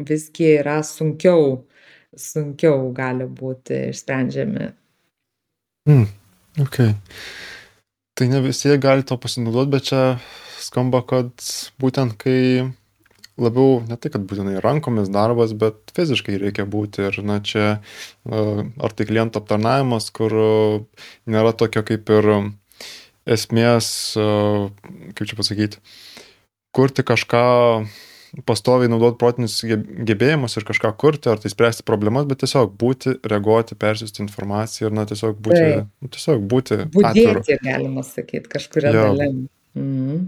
visgi 0.09 0.55
yra 0.61 0.79
sunkiau 0.87 1.63
sunkiau 2.17 2.91
gali 2.93 3.25
būti 3.25 3.89
išsprendžiami. 3.91 4.69
Hmm, 5.89 6.07
okay. 6.61 6.93
Tai 8.13 8.27
ne 8.29 8.41
visi 8.45 8.77
gali 8.77 9.05
to 9.07 9.17
pasinaudoti, 9.17 9.71
bet 9.73 9.87
čia 9.89 10.01
skamba, 10.61 11.01
kad 11.07 11.33
būtent 11.81 12.15
kai 12.21 12.69
labiau 13.41 13.81
ne 13.89 13.97
tai 13.97 14.11
kad 14.13 14.25
būtinai 14.29 14.61
rankomis 14.61 15.09
darbas 15.13 15.55
bet 15.57 15.93
fiziškai 15.95 16.37
reikia 16.41 16.67
būti 16.69 17.07
ir 17.09 17.19
na 17.25 17.39
čia 17.41 17.79
ar 18.29 18.93
tai 18.93 19.07
klientų 19.09 19.41
aptarnavimas 19.41 20.11
kur 20.13 20.35
nėra 21.25 21.55
tokio 21.57 21.85
kaip 21.87 22.09
ir 22.13 22.31
esmės 23.25 23.89
kaip 24.15 25.25
čia 25.25 25.39
pasakyt 25.39 25.79
kurti 26.73 27.05
kažką 27.05 27.45
pastoviai 28.49 28.89
naudot 28.89 29.19
protinius 29.21 29.59
gebėjimus 29.61 30.57
ir 30.57 30.65
kažką 30.65 30.89
kurti, 30.97 31.29
ar 31.29 31.41
tai 31.41 31.51
spręsti 31.53 31.85
problemas, 31.85 32.25
bet 32.29 32.41
tiesiog 32.41 32.71
būti, 32.81 33.19
reaguoti, 33.29 33.77
persiųsti 33.77 34.23
informaciją 34.25 34.89
ir, 34.89 34.95
na, 34.97 35.05
tiesiog 35.09 35.37
būti, 35.37 35.59
tai. 35.61 36.09
tiesiog 36.15 36.45
būti 36.49 36.79
Budėti, 36.95 37.27
atviru. 37.29 37.59
galima 37.61 38.05
sakyti, 38.07 38.49
kažkuria 38.55 38.93
dalim. 38.95 39.43
Mhm. 39.77 40.23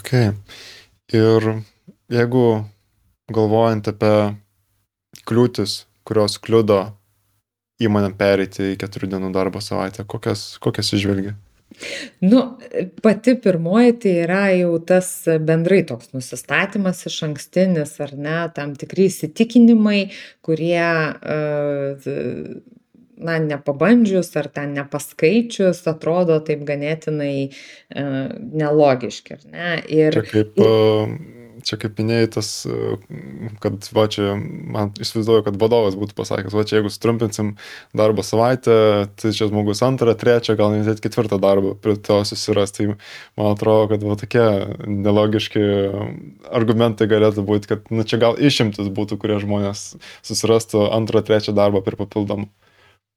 Ok. 0.00 0.14
Ir 1.18 1.50
jeigu 2.12 2.44
galvojant 3.32 3.90
apie 3.92 4.14
kliūtis, 5.28 5.82
kurios 6.08 6.38
kliudo 6.40 6.80
įmonėm 7.84 8.16
pereiti 8.18 8.72
į 8.72 8.78
keturių 8.80 9.12
dienų 9.14 9.34
darbo 9.34 9.60
savaitę, 9.62 10.06
kokias, 10.08 10.56
kokias 10.62 10.90
išvelgi? 10.96 11.34
Nu, 12.24 12.40
pati 13.04 13.34
pirmoji 13.38 13.92
tai 14.02 14.14
yra 14.24 14.42
jau 14.56 14.72
tas 14.88 15.10
bendrai 15.46 15.82
toks 15.86 16.10
nusistatymas 16.16 17.04
iš 17.06 17.20
ankstinis, 17.28 17.92
ar 18.02 18.16
ne, 18.16 18.38
tam 18.56 18.72
tikri 18.78 19.06
įsitikinimai, 19.12 20.00
kurie 20.42 20.80
na, 23.18 23.38
nepabandžius 23.44 24.32
ar 24.40 24.48
ten 24.54 24.74
nepaskaičius 24.80 25.84
atrodo 25.92 26.40
taip 26.48 26.64
ganėtinai 26.66 27.50
nelogiški, 27.94 29.38
ar 29.38 29.48
ne? 29.52 29.74
Ir, 29.86 30.18
Čia 30.18 30.30
kaip 30.32 30.58
ir 30.64 31.36
čia 31.66 31.78
kaip 31.80 31.98
minėjai 32.00 32.28
tas, 32.38 32.50
kad 33.62 33.88
va 33.94 34.04
čia, 34.12 34.34
man 34.38 34.92
įsivaizduoju, 35.00 35.44
kad 35.46 35.58
vadovas 35.60 35.96
būtų 35.98 36.16
pasakęs, 36.18 36.54
va 36.56 36.64
čia 36.68 36.78
jeigu 36.78 36.92
sutrumpinsim 36.92 37.54
darbo 37.96 38.24
savaitę, 38.26 39.08
tai 39.18 39.32
čia 39.36 39.48
žmogus 39.50 39.82
antrą, 39.86 40.14
trečią, 40.18 40.58
gal 40.58 40.76
net 40.76 41.02
ketvirtą 41.04 41.40
darbą 41.42 41.74
prie 41.82 41.96
to 41.96 42.20
susiras. 42.28 42.74
Tai 42.76 42.92
man 42.92 43.52
atrodo, 43.52 43.88
kad 43.94 44.06
va 44.06 44.18
tokie 44.20 44.46
nelogiški 44.86 45.64
argumentai 46.60 47.10
galėtų 47.10 47.46
būti, 47.48 47.72
kad 47.74 47.92
nu, 47.94 48.06
čia 48.08 48.20
gal 48.22 48.38
išimtis 48.38 48.92
būtų, 48.94 49.20
kurie 49.20 49.40
žmonės 49.42 49.90
susirastų 50.26 50.88
antrą, 50.94 51.24
trečią 51.26 51.56
darbą 51.56 51.84
per 51.84 51.98
papildomą. 52.00 52.50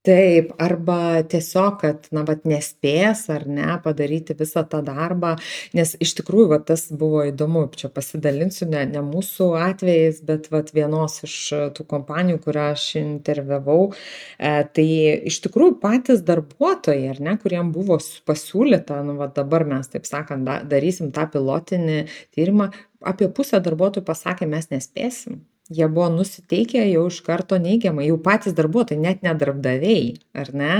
Taip, 0.01 0.55
arba 0.57 1.21
tiesiog, 1.29 1.75
kad, 1.83 2.07
na, 2.15 2.23
vat 2.25 2.47
nespės 2.49 3.19
ar 3.29 3.43
ne 3.45 3.75
padaryti 3.83 4.33
visą 4.39 4.63
tą 4.71 4.79
darbą, 4.87 5.35
nes 5.77 5.91
iš 6.01 6.15
tikrųjų, 6.17 6.47
va 6.55 6.57
tas 6.71 6.87
buvo 6.89 7.21
įdomu, 7.29 7.67
čia 7.77 7.91
pasidalinsiu, 7.93 8.65
ne, 8.71 8.81
ne 8.89 9.03
mūsų 9.05 9.51
atvejais, 9.61 10.23
bet 10.25 10.49
va 10.49 10.63
vienos 10.73 11.19
iš 11.27 11.35
tų 11.77 11.85
kompanijų, 11.93 12.39
kurią 12.47 12.65
aš 12.71 12.87
interviavau, 13.03 13.91
e, 13.93 14.55
tai 14.73 14.87
iš 15.29 15.37
tikrųjų 15.45 15.77
patys 15.85 16.25
darbuotojai, 16.25 17.05
ar 17.13 17.21
ne, 17.21 17.37
kuriem 17.45 17.69
buvo 17.77 18.01
pasiūlyta, 18.01 19.03
nu, 19.05 19.19
va 19.21 19.29
dabar 19.37 19.69
mes, 19.69 19.93
taip 19.93 20.09
sakant, 20.09 20.49
da, 20.49 20.63
darysim 20.65 21.13
tą 21.13 21.29
pilotinį 21.29 22.01
tyrimą, 22.33 22.71
apie 23.05 23.29
pusę 23.29 23.61
darbuotojų 23.61 24.09
pasakė, 24.09 24.49
mes 24.49 24.73
nespėsim 24.73 25.43
jie 25.71 25.87
buvo 25.87 26.09
nusiteikę 26.17 26.83
jau 26.91 27.07
iš 27.09 27.21
karto 27.25 27.57
neigiamai 27.61 28.09
jau 28.09 28.17
patys 28.21 28.55
darbuotojai 28.57 29.01
net 29.01 29.23
ne 29.25 29.33
darbdaviai 29.41 30.13
ar 30.37 30.51
ne 30.61 30.71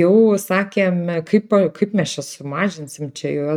jau 0.00 0.12
sakėm 0.40 1.00
kaip 1.28 1.54
kaip 1.78 1.94
mes 1.98 2.14
čia 2.16 2.24
sumažinsim 2.26 3.12
čia 3.18 3.34
jo 3.34 3.56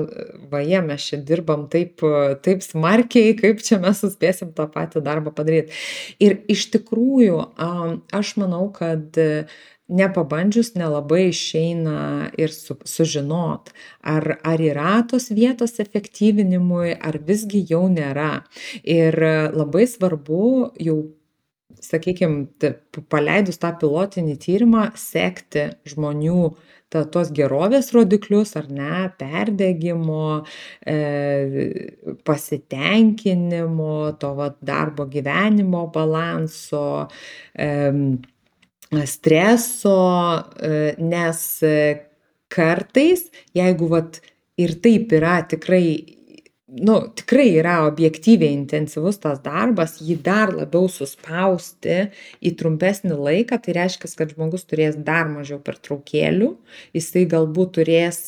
vaje 0.52 0.82
mes 0.86 1.08
čia 1.10 1.22
dirbam 1.32 1.68
taip 1.72 2.04
taip 2.46 2.66
smarkiai 2.66 3.36
kaip 3.40 3.62
čia 3.66 3.80
mes 3.84 4.02
suspėsim 4.02 4.54
tą 4.58 4.68
patį 4.72 5.04
darbą 5.06 5.34
padaryt. 5.36 5.72
Ir 6.20 6.40
iš 6.52 6.70
tikrųjų 6.76 7.42
aš 8.18 8.36
manau 8.42 8.68
kad 8.76 9.20
nepabandžius 9.92 10.74
nelabai 10.80 11.28
išeina 11.30 12.32
ir 12.40 12.54
su 12.56 12.78
sužinot 12.88 13.72
ar 14.02 14.38
ar 14.44 14.64
yra 14.64 14.94
tos 15.10 15.30
vietos 15.36 15.80
efektyvinimui 15.84 16.96
ar 16.96 17.20
visgi 17.28 17.66
jau 17.70 17.86
nėra. 17.92 18.44
Ir 18.84 19.18
labai 19.56 19.88
svarbu 19.90 20.44
jau 20.80 21.00
sakykim 21.82 22.46
paleidus 23.10 23.60
tą 23.62 23.72
pilotinį 23.82 24.36
tyrimą 24.42 24.92
sekti 25.00 25.70
žmonių 25.90 26.52
ta 26.92 27.06
tuos 27.08 27.32
gerovės 27.36 27.94
rodiklius 27.96 28.54
ar 28.60 28.68
ne 28.72 29.06
perdegimo 29.20 30.44
e 30.84 30.98
pasitenkinimo 32.28 33.96
to 34.22 34.34
vat 34.40 34.60
darbo 34.72 35.08
gyvenimo 35.14 35.88
balanso 35.96 37.08
em 37.56 38.20
streso, 39.08 39.98
e, 40.60 40.96
nes 41.00 41.44
kartais, 42.52 43.30
jeigu 43.56 43.88
vat 43.92 44.20
ir 44.60 44.76
taip 44.84 45.14
yra 45.16 45.40
tikrai 45.48 46.20
nu 46.72 47.12
tikrai 47.16 47.50
yra 47.60 47.82
objektyviai 47.88 48.54
intensyvus 48.56 49.20
tas 49.20 49.42
darbas 49.44 49.98
jį 50.00 50.16
dar 50.24 50.54
labiau 50.56 50.88
suspausti 50.92 51.98
į 52.40 52.54
trumpesnį 52.60 53.18
laiką 53.18 53.60
tai 53.60 53.76
reiškias 53.76 54.16
kad 54.20 54.32
žmogus 54.32 54.64
turės 54.70 54.96
dar 54.96 55.28
mažiau 55.28 55.60
pertraukėlių 55.66 56.54
jisai 56.96 57.26
galbūt 57.34 57.76
turės 57.80 58.22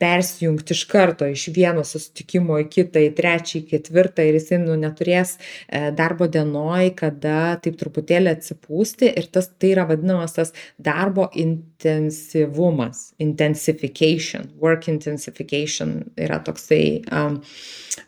persijungt 0.00 0.70
iš 0.70 0.84
karto 0.88 1.26
iš 1.28 1.46
vieno 1.54 1.84
susitikimo 1.84 2.56
į 2.62 2.66
kitą 2.72 3.02
į 3.04 3.10
trečią 3.18 3.60
į 3.60 3.66
ketvirtą 3.70 4.24
ir 4.24 4.38
jisai 4.38 4.60
nu 4.62 4.76
neturės 4.80 5.34
e, 5.36 5.90
darbo 5.96 6.28
dienoj 6.32 6.92
kada 6.98 7.56
taip 7.64 7.76
truputėlį 7.80 8.32
atsipūsti 8.32 9.10
ir 9.12 9.28
tas 9.34 9.50
tai 9.52 9.74
yra 9.74 9.84
vadinamas 9.90 10.36
tas 10.38 10.54
darbo 10.80 11.28
intensyvumas 11.44 13.10
intensification 13.20 14.48
work 14.62 14.88
intensification 14.92 15.98
yra 16.16 16.40
toksai 16.46 16.84
a 17.10 17.26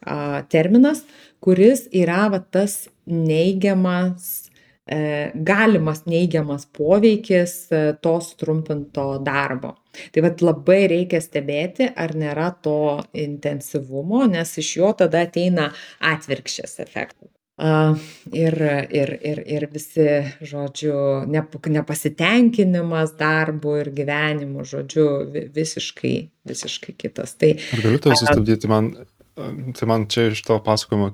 a 0.07 0.16
terminas 0.51 1.05
kuris 1.45 1.84
yra 1.93 2.28
va 2.32 2.40
tas 2.55 2.86
neigiamas 3.07 4.51
galimas 5.35 6.03
neigiamas 6.11 6.66
poveikis 6.66 7.53
e, 7.70 7.83
to 8.03 8.16
sutrumpinto 8.20 9.18
darbo. 9.22 9.76
Tai 10.11 10.24
vat 10.24 10.43
labai 10.43 10.87
reikia 10.91 11.20
stebėti 11.22 11.87
ar 11.95 12.16
nėra 12.18 12.49
to 12.64 12.99
intensyvumo 13.12 14.24
nes 14.26 14.57
iš 14.59 14.76
jo 14.80 14.91
tada 14.99 15.22
ateina 15.28 15.70
atvirkščias 16.01 16.80
efektas. 16.83 17.30
A 17.62 17.95
ir 18.33 18.57
ir 18.91 19.11
ir 19.22 19.39
ir 19.47 19.66
visi 19.70 20.09
žodžiu 20.41 21.28
nep 21.30 21.53
nepasitenkinimas 21.68 23.12
darbu 23.20 23.76
ir 23.85 23.91
gyvenimu 23.95 24.64
žodžiu 24.66 25.07
vi 25.30 25.45
visiškai 25.55 26.16
visiškai 26.49 26.97
kitas. 26.99 27.37
Tai 27.39 27.53
ar 27.76 27.85
galiu 27.85 28.01
tave 28.03 28.16
sustabdyti? 28.18 28.72
Man 28.72 28.95
tai 29.37 29.89
man 29.89 30.05
čia 30.12 30.28
iš 30.33 30.43
tavo 30.45 30.61
pasakojimo 30.66 31.12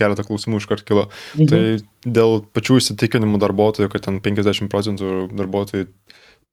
keletą 0.00 0.24
klausimų 0.24 0.62
iškart 0.62 0.86
kilo 0.88 1.08
mhm. 1.36 1.48
tai 1.50 2.08
dėl 2.18 2.40
pačių 2.56 2.78
įsitikinimų 2.82 3.40
darbuotojų 3.42 3.92
kad 3.92 4.06
ten 4.08 4.22
penkiasdešim 4.24 4.70
procentų 4.72 5.28
darbuotojų 5.36 5.90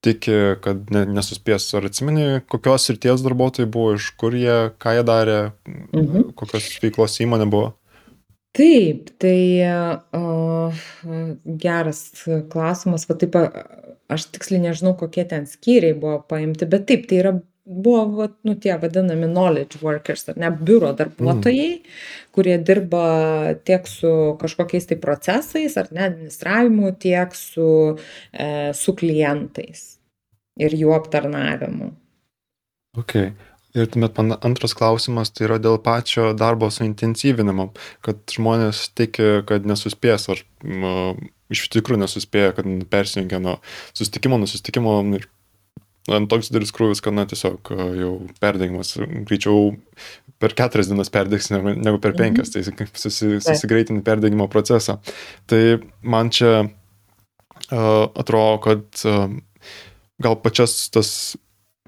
tiki, 0.06 0.36
kad 0.62 0.92
ne, 0.94 1.06
nesuspės. 1.16 1.68
Ar 1.78 1.88
atsimeni, 1.90 2.42
kokios 2.52 2.88
srities 2.90 3.24
darbuotojai 3.26 3.70
buvo, 3.72 3.96
iš 3.98 4.12
kur 4.20 4.36
jie, 4.38 4.58
ką 4.82 4.98
jie 4.98 5.08
darė, 5.08 5.40
mhm. 5.66 6.30
kokios 6.38 6.70
veiklos 6.84 7.18
įmonė 7.24 7.50
buvo? 7.50 7.74
Taip, 8.56 9.10
tai 9.20 9.40
uh, 10.16 10.84
geras 11.64 12.06
klausimas, 12.52 13.04
va 13.10 13.18
taip, 13.20 13.36
aš 14.12 14.30
tiksliai 14.32 14.62
nežinau, 14.70 14.94
kokie 15.00 15.26
ten 15.28 15.44
skyriai 15.50 15.98
buvo 16.00 16.22
paimti, 16.30 16.68
bet 16.72 16.88
taip, 16.88 17.04
tai 17.10 17.20
yra 17.20 17.34
buvo 17.66 18.06
vat 18.20 18.36
nu 18.46 18.54
tie 18.62 18.78
vadinami 18.78 19.28
knowledge 19.28 19.82
workers 19.82 20.30
ar 20.30 20.38
ne 20.38 20.52
biuro 20.54 20.92
darbuotojai 20.94 21.72
kurie 22.36 22.58
dirba 22.62 23.06
tiek 23.66 23.88
su 23.90 24.12
kažkokiais 24.42 24.86
tai 24.92 25.00
procesais 25.02 25.78
ar 25.78 25.90
ne 25.92 26.06
administravimu 26.06 26.94
tiek 27.02 27.36
su 27.36 27.98
e 28.34 28.74
su 28.74 28.96
klientais 28.96 29.98
ir 30.62 30.78
jų 30.78 30.94
aptarnavimu. 30.96 31.92
Okei. 33.02 33.34
Ir 33.76 33.90
tuomet 33.92 34.16
man 34.16 34.38
antras 34.40 34.72
klausimas 34.78 35.34
tai 35.36 35.50
yra 35.50 35.58
dėl 35.60 35.82
pačio 35.84 36.30
darbo 36.38 36.70
suintensyvinimo 36.72 37.74
kad 38.06 38.22
žmonės 38.32 38.86
tiki 38.96 39.42
kad 39.50 39.68
nesuspės 39.68 40.30
ar 40.32 40.44
nu 40.64 40.94
iš 41.52 41.66
tikrųjų 41.74 42.06
nesuspėja 42.06 42.54
kad 42.56 42.70
persijungia 42.94 43.42
nuo 43.44 43.58
susitikimo 43.92 44.40
nuo 44.40 44.48
susitikimo 44.48 44.96
ir 45.18 45.28
ant 46.14 46.30
toks 46.30 46.52
didelis 46.52 46.74
krūvis, 46.76 47.02
kad, 47.04 47.16
na, 47.18 47.26
tiesiog 47.30 47.72
jau 47.98 48.12
perdegimas, 48.42 48.94
greičiau 49.26 49.72
per 50.42 50.54
keturias 50.58 50.90
dienas 50.92 51.12
perdegsi 51.14 51.56
negu 51.56 51.98
per 52.02 52.14
mhm. 52.14 52.20
penkias, 52.20 52.54
tai 52.54 52.66
susi, 52.66 53.40
susigreitinti 53.46 54.06
perdegimo 54.06 54.50
procesą. 54.52 55.00
Tai 55.50 55.62
man 56.06 56.30
čia 56.36 56.54
uh, 56.66 58.06
atrodo, 58.12 58.60
kad 58.68 59.06
uh, 59.10 59.26
gal 60.22 60.38
pačias 60.44 60.78
tas 60.94 61.10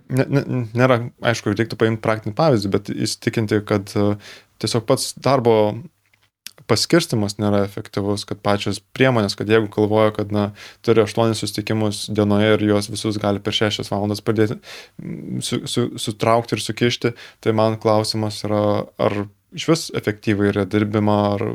ne, 0.10 0.26
ne, 0.32 0.44
nėra, 0.78 1.02
aišku, 1.32 1.54
reiktų 1.54 1.80
paimti 1.80 2.04
praktinį 2.04 2.36
pavyzdį, 2.38 2.74
bet 2.74 2.92
įsitikinti, 2.94 3.62
kad 3.68 3.92
tiesiog 4.62 4.88
pats 4.90 5.12
darbo 5.22 5.58
paskirstymas 6.68 7.38
nėra 7.42 7.64
efektyvus, 7.66 8.26
kad 8.28 8.42
pačios 8.44 8.80
priemonės, 8.96 9.38
kad 9.40 9.50
jeigu 9.52 9.70
galvoja, 9.74 10.14
kad 10.20 10.34
na, 10.36 10.50
turi 10.86 11.04
aštuonis 11.04 11.42
susitikimus 11.44 12.06
dienoje 12.14 12.54
ir 12.56 12.66
juos 12.70 12.92
visus 12.92 13.20
gali 13.22 13.42
per 13.44 13.56
šešias 13.56 13.92
valandas 13.94 14.24
padėti, 14.26 14.60
su, 15.44 15.62
su, 15.70 15.88
sutraukti 16.02 16.58
ir 16.58 16.64
sukišti, 16.64 17.14
tai 17.44 17.56
man 17.58 17.80
klausimas 17.82 18.44
yra, 18.48 18.64
ar 19.00 19.20
iš 19.56 19.70
vis 19.72 19.86
efektyviai 19.98 20.52
yra 20.52 20.68
dirbima, 20.70 21.20
ar 21.38 21.46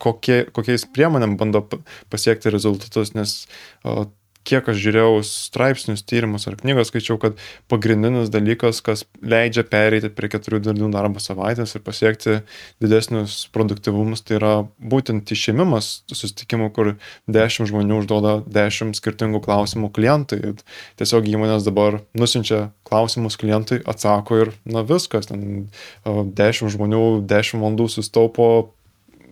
kokie, 0.00 0.44
kokiais 0.54 0.86
priemonėm 0.94 1.36
bando 1.40 1.64
pasiekti 2.12 2.52
rezultatus, 2.54 3.12
nes 3.16 3.36
o, 3.84 4.06
kiek 4.44 4.68
aš 4.68 4.78
žiūrėjau 4.82 5.22
straipsnius, 5.26 6.04
tyrimus 6.06 6.46
ar 6.50 6.56
knygas, 6.60 6.90
skaičiau, 6.90 7.16
kad 7.20 7.38
pagrindinis 7.72 8.30
dalykas, 8.32 8.82
kas 8.84 9.04
leidžia 9.24 9.64
pereiti 9.68 10.10
prie 10.12 10.28
keturių 10.32 10.60
dienų 10.66 10.90
darbo 10.92 11.22
savaitės 11.22 11.74
ir 11.74 11.84
pasiekti 11.86 12.36
didesnius 12.84 13.38
produktivumus, 13.54 14.24
tai 14.24 14.38
yra 14.38 14.52
būtent 14.78 15.32
išėmimas 15.32 16.04
susitikimų, 16.12 16.70
kur 16.76 16.92
dešimt 17.30 17.72
žmonių 17.72 18.02
užduoda 18.02 18.36
dešimt 18.44 19.00
skirtingų 19.00 19.40
klausimų 19.44 19.90
klientui. 19.96 20.54
Tiesiog 21.00 21.28
įmonės 21.32 21.66
dabar 21.66 22.02
nusinčia 22.16 22.68
klausimus 22.86 23.40
klientui, 23.40 23.80
atsako 23.88 24.44
ir, 24.44 24.54
na 24.68 24.84
viskas, 24.86 25.30
ten 25.32 25.68
dešimt 26.04 26.76
žmonių, 26.76 27.04
dešimt 27.30 27.64
valandų 27.64 27.90
sustaupo 27.96 28.48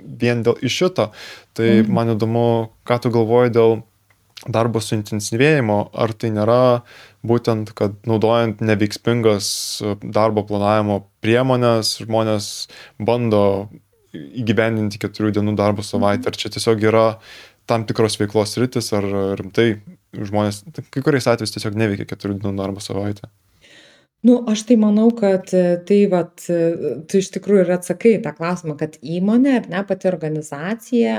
vien 0.03 0.43
dėl 0.43 0.59
iš 0.65 0.83
šito. 0.83 1.11
Tai 1.57 1.69
mhm. 1.69 1.95
man 1.95 2.15
įdomu, 2.17 2.47
ką 2.89 3.03
tu 3.05 3.13
galvoji 3.15 3.55
dėl 3.55 3.81
darbo 4.51 4.81
suintensyvėjimo, 4.83 5.79
ar 5.95 6.13
tai 6.19 6.33
nėra 6.35 6.83
būtent, 7.27 7.71
kad 7.79 7.95
naudojant 8.09 8.63
neveiksmingas 8.65 9.47
darbo 10.03 10.45
planavimo 10.49 11.03
priemonės 11.23 11.99
žmonės 12.03 12.49
bando 12.99 13.71
įgyvendinti 14.13 15.01
keturių 15.03 15.33
dienų 15.39 15.57
darbo 15.57 15.85
savaitę, 15.87 16.29
ar 16.29 16.37
čia 16.37 16.53
tiesiog 16.53 16.83
yra 16.91 17.07
tam 17.71 17.87
tikros 17.87 18.19
veiklos 18.21 18.57
rytis, 18.61 18.91
ar 18.97 19.07
rimtai 19.39 19.69
žmonės, 20.13 20.65
kai 20.93 21.05
kuriais 21.05 21.31
atvejais 21.31 21.55
tiesiog 21.55 21.79
neveikia 21.79 22.09
keturių 22.11 22.41
dienų 22.41 22.59
darbo 22.59 22.83
savaitę. 22.85 23.31
Nu, 24.23 24.37
aš 24.47 24.61
tai 24.69 24.77
manau, 24.79 25.09
kad 25.19 25.49
tai, 25.51 25.99
vat, 26.11 26.45
tu 26.47 27.19
iš 27.19 27.33
tikrųjų 27.35 27.65
ir 27.65 27.73
atsakai 27.75 28.13
tą 28.23 28.31
klausimą, 28.37 28.77
kad 28.79 28.95
įmonė 29.03 29.57
ar 29.59 29.67
ne 29.73 29.81
pati 29.89 30.07
organizacija 30.11 31.17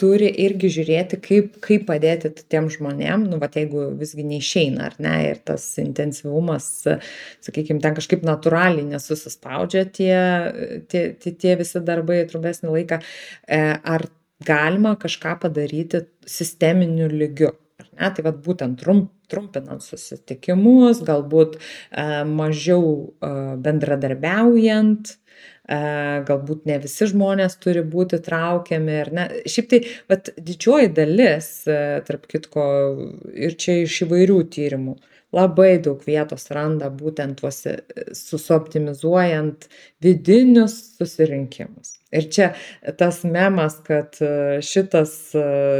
turi 0.00 0.28
irgi 0.44 0.70
žiūrėti, 0.72 1.18
kaip, 1.22 1.56
kaip 1.64 1.84
padėti 1.88 2.30
tiem 2.50 2.68
žmonėm, 2.72 3.26
nu, 3.28 3.38
va, 3.42 3.50
jeigu 3.52 3.90
visgi 3.98 4.24
neišeina, 4.26 4.88
ar 4.88 4.96
ne, 5.02 5.14
ir 5.28 5.40
tas 5.44 5.66
intensyvumas, 5.82 6.68
sakykime, 7.44 7.82
ten 7.84 7.96
kažkaip 7.98 8.24
natūraliai 8.26 8.86
nesusispaudžia 8.88 9.84
tie, 9.92 10.16
tie, 10.92 11.04
tie, 11.20 11.34
tie 11.44 11.56
visi 11.60 11.84
darbai 11.84 12.22
trumpesnį 12.30 12.72
laiką, 12.72 13.02
e, 13.46 13.62
ar 13.96 14.08
galima 14.42 14.96
kažką 15.00 15.36
padaryti 15.44 16.06
sisteminiu 16.26 17.10
lygiu. 17.12 17.52
Ne, 17.92 18.08
tai 18.14 18.24
vad 18.24 18.38
būtent 18.44 18.78
trump, 18.80 19.10
trumpinant 19.28 19.82
susitikimus, 19.84 21.02
galbūt 21.04 21.58
e, 21.58 22.04
mažiau 22.28 22.86
e, 23.20 23.32
bendradarbiaujant, 23.64 25.16
galbūt 26.28 26.66
ne 26.68 26.78
visi 26.82 27.08
žmonės 27.10 27.56
turi 27.62 27.82
būti 27.94 28.20
traukiami 28.24 28.98
ar 29.00 29.12
ne. 29.16 29.28
Šiaip 29.48 29.70
tai, 29.70 29.80
bet 30.10 30.32
didžioji 30.36 30.92
dalis, 30.96 31.50
tarp 32.08 32.28
kitko, 32.30 32.66
ir 33.32 33.56
čia 33.60 33.82
iš 33.86 34.02
įvairių 34.06 34.38
tyrimų, 34.52 34.96
labai 35.32 35.76
daug 35.82 36.02
vietos 36.04 36.46
randa 36.52 36.90
būtent 36.92 37.40
tuose 37.40 37.78
susioptimizuojant 38.16 39.66
vidinius 40.04 40.76
susirinkimus. 40.98 41.96
Ir 42.12 42.26
čia 42.28 42.50
tas 43.00 43.22
memas, 43.24 43.78
kad 43.86 44.18
šitas 44.66 45.14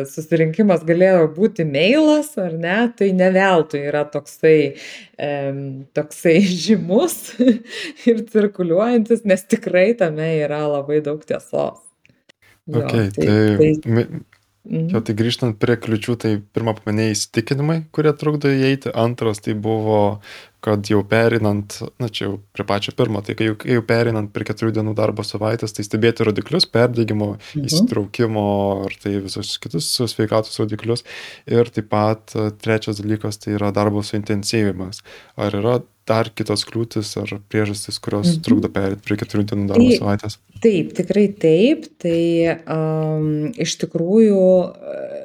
susirinkimas 0.09 0.87
galėjo 0.89 1.27
būti 1.37 1.67
mailas, 1.69 2.33
ar 2.41 2.57
ne, 2.57 2.79
tai 2.97 3.11
ne 3.17 3.29
veltui 3.35 3.83
yra 3.91 4.07
toksai, 4.09 4.57
toksai 5.93 6.37
žymus 6.65 7.19
ir 8.09 8.25
cirkuliuojantis, 8.33 9.27
nes 9.29 9.45
tikrai 9.45 9.91
tame 10.01 10.31
yra 10.41 10.65
labai 10.79 11.03
daug 11.05 11.21
tiesos. 11.29 11.83
Jo, 12.71 12.87
okay, 12.87 13.11
tai, 13.13 13.27
tai, 13.59 14.07
Mhm. 14.63 14.93
Jo, 14.95 15.01
tai 15.03 15.17
grįžtant 15.19 15.57
prie 15.59 15.75
kliučių, 15.81 16.15
tai 16.23 16.33
pirmą 16.55 16.77
paminėjai 16.79 17.17
įsitikinimai, 17.17 17.79
kurie 17.95 18.13
trukdo 18.15 18.53
įeiti, 18.53 18.93
antras 18.95 19.43
tai 19.43 19.57
buvo, 19.59 20.21
kad 20.63 20.87
jau 20.87 21.01
perinant, 21.09 21.75
na 21.99 22.09
čia 22.09 22.29
jau 22.29 22.37
prie 22.55 22.67
pačio 22.67 22.95
pirmo, 22.97 23.23
tai 23.27 23.35
kai 23.39 23.49
jau, 23.51 23.57
kai 23.59 23.77
jau 23.77 23.85
perinant 23.87 24.31
prie 24.35 24.47
keturių 24.47 24.77
dienų 24.79 24.95
darbo 24.99 25.25
savaitės, 25.27 25.75
tai 25.75 25.87
stebėti 25.87 26.27
rodiklius, 26.29 26.69
perdėgymo, 26.71 27.33
mhm. 27.37 27.65
įsitraukimo 27.67 28.47
ir 28.89 28.99
tai 29.03 29.17
visus 29.25 29.57
kitus 29.63 29.91
sveikatos 30.15 30.61
rodiklius. 30.63 31.03
Ir 31.51 31.71
taip 31.75 31.91
pat 31.93 32.37
trečias 32.63 33.03
dalykas 33.03 33.43
tai 33.43 33.57
yra 33.59 33.73
darbo 33.75 34.05
suintensyvimas. 34.07 35.03
Ar 35.41 35.59
yra 35.59 35.81
dar 36.09 36.31
kitos 36.35 36.65
kliūtis 36.67 37.13
ar 37.21 37.37
priežastys, 37.51 37.99
kurios 38.03 38.33
mhm. 38.33 38.43
trukdo 38.47 38.71
perėti 38.73 39.05
prie 39.07 39.19
keturių 39.21 39.45
dienų 39.51 39.69
darbo 39.71 39.87
tai, 39.87 39.99
savaitės? 40.01 40.39
Taip, 40.63 40.95
tikrai 40.99 41.27
taip. 41.43 41.87
Tai 42.03 42.23
um, 42.75 43.29
iš 43.63 43.77
tikrųjų 43.83 44.43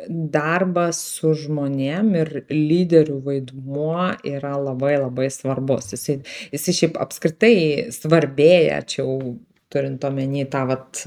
darbas 0.08 1.00
su 1.18 1.34
žmonėm 1.38 2.14
ir 2.22 2.32
lyderių 2.52 3.18
vaidmuo 3.26 4.12
yra 4.28 4.56
labai 4.60 4.96
labai 5.02 5.26
svarbus. 5.34 5.93
Jisai, 5.95 6.19
jisai 6.53 6.75
šiaip 6.82 6.99
apskritai 7.03 7.57
svarbėja, 7.95 8.82
čia 8.88 9.03
jau 9.03 9.38
turint 9.73 10.03
omeny 10.07 10.45
tą 10.51 10.63
vat, 10.69 11.05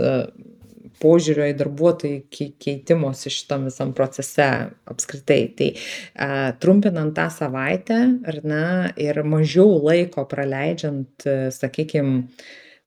požiūrio 1.00 1.46
į 1.50 1.56
darbuotojų 1.58 2.46
keitimosi 2.60 3.32
šitam 3.32 3.66
visam 3.70 3.94
procese 3.96 4.48
apskritai. 4.90 5.40
Tai 5.56 5.68
a, 5.72 6.30
trumpinant 6.60 7.14
tą 7.16 7.28
savaitę, 7.32 8.00
ne, 8.44 8.64
ir 9.00 9.22
mažiau 9.24 9.78
laiko 9.80 10.26
praleidžiant, 10.28 11.28
sakykime, 11.56 12.26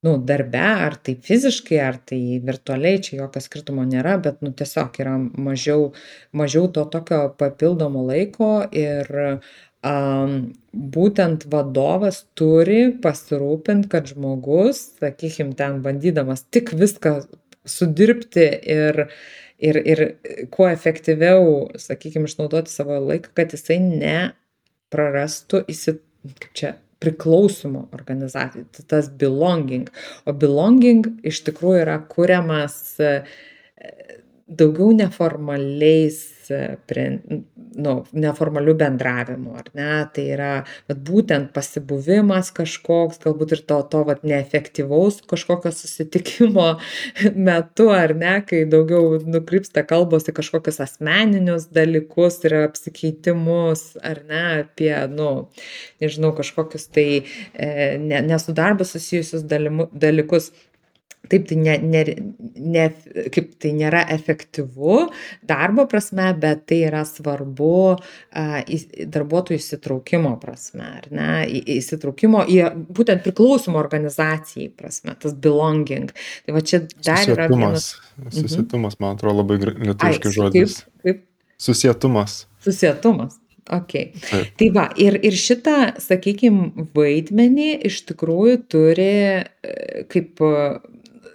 nu, 0.03 0.17
darbe, 0.19 0.59
ar 0.59 0.97
tai 0.99 1.15
fiziškai, 1.23 1.77
ar 1.79 1.97
tai 2.11 2.19
virtualiai, 2.43 2.99
čia 3.03 3.21
jokio 3.21 3.41
skirtumo 3.43 3.86
nėra, 3.88 4.17
bet, 4.25 4.41
nu, 4.43 4.51
tiesiog 4.51 4.99
yra 4.99 5.15
mažiau, 5.17 5.93
mažiau 6.36 6.67
to 6.75 6.84
tokio 6.91 7.21
papildomo 7.39 8.03
laiko 8.09 8.57
ir 8.75 9.07
būtent 9.84 11.45
vadovas 11.51 12.23
turi 12.39 12.93
pasirūpinti, 13.03 13.89
kad 13.91 14.07
žmogus, 14.07 14.93
sakykime, 15.01 15.55
ten 15.59 15.81
bandydamas 15.84 16.45
tik 16.49 16.71
viską 16.71 17.17
sudirbti 17.67 18.47
ir, 18.63 19.07
ir, 19.59 19.81
ir 19.84 20.03
kuo 20.51 20.69
efektyviau, 20.71 21.69
sakykime, 21.79 22.31
išnaudoti 22.31 22.71
savo 22.71 22.99
laiką, 23.03 23.34
kad 23.36 23.51
jisai 23.55 23.79
neprarastų 23.84 25.65
įsit, 25.71 26.01
čia, 26.55 26.77
priklausymo 27.03 27.89
organizacijai, 27.91 28.63
tas 28.88 29.09
belonging. 29.19 29.89
O 30.23 30.31
belonging 30.31 31.09
iš 31.27 31.41
tikrųjų 31.49 31.81
yra 31.84 31.97
kuriamas 32.07 32.95
daugiau 34.48 34.91
neformaliais 34.96 36.22
prie, 36.88 37.06
nu, 37.80 37.94
neformalių 38.12 38.74
bendravimų, 38.80 39.54
ar 39.60 39.70
ne? 39.78 39.91
Tai 40.14 40.26
yra 40.36 40.50
vat, 40.89 41.00
būtent 41.08 41.54
pasibuvimas 41.56 42.52
kažkoks, 42.56 43.22
galbūt 43.24 43.56
ir 43.56 43.62
to, 43.70 43.78
to 43.91 44.02
vat, 44.08 44.26
neefektyvaus 44.28 45.22
kažkokio 45.30 45.72
susitikimo 45.76 46.68
metu, 47.48 47.88
ar 47.96 48.16
ne, 48.18 48.36
kai 48.48 48.64
daugiau 48.70 49.22
nukrypsta 49.24 49.86
kalbos 49.88 50.28
į 50.30 50.36
kažkokius 50.39 50.82
asmeninius 50.84 51.70
dalykus 51.74 52.41
ir 52.48 52.58
apsikeitimus, 52.64 53.94
ar 54.04 54.24
ne, 54.28 54.44
apie, 54.66 54.94
nu, 55.14 55.32
nežinau, 56.04 56.34
kažkokius 56.38 56.89
tai 56.94 57.08
e, 57.24 57.72
ne, 58.04 58.22
nesu 58.28 58.56
darbu 58.56 58.88
susijusius 58.88 59.48
dalymu, 59.48 59.89
dalykus 59.94 60.52
taip 61.32 61.47
tai 61.47 61.57
ne 61.57 61.78
ne 61.78 62.03
ne 62.55 62.86
kaip 63.34 63.53
tai 63.61 63.71
nėra 63.78 64.03
efektyvu 64.15 64.97
darbo 65.47 65.86
prasme 65.89 66.30
bet 66.39 66.65
tai 66.69 66.82
yra 66.89 67.03
svarbu 67.07 67.76
a 68.39 68.63
į 68.63 69.07
darbuotojų 69.13 69.61
įsitraukimo 69.61 70.34
prasme 70.41 70.88
ar 70.99 71.07
ne? 71.15 71.30
Į 71.47 71.78
įsitraukimo 71.80 72.43
į 72.51 72.59
būtent 72.95 73.24
priklausymo 73.26 73.80
organizacijai 73.80 74.71
prasme 74.76 75.15
tas 75.19 75.36
belonging. 75.45 76.11
Tai 76.45 76.57
va 76.57 76.63
čia 76.65 76.84
dar 76.99 77.24
yra 77.30 77.47
vienas 77.51 77.93
mhm. 78.17 78.34
susietumas 78.41 78.99
man 78.99 79.15
atrodo 79.17 79.43
labai 79.43 79.61
lietuviškas 79.63 80.36
žodis. 80.36 80.82
kaip 80.84 81.07
kaip? 81.07 81.24
Susietumas. 81.63 82.43
Susietumas. 82.63 83.39
Okei 83.71 84.11
tai 84.59 84.67
va 84.76 84.89
ir 84.99 85.15
ir 85.24 85.38
šitą 85.39 85.93
sakykim 86.03 86.89
vaidmenį 86.97 87.69
iš 87.88 88.01
tikrųjų 88.09 88.57
turi 88.67 89.13
e, 89.39 89.45
kaip 90.11 90.43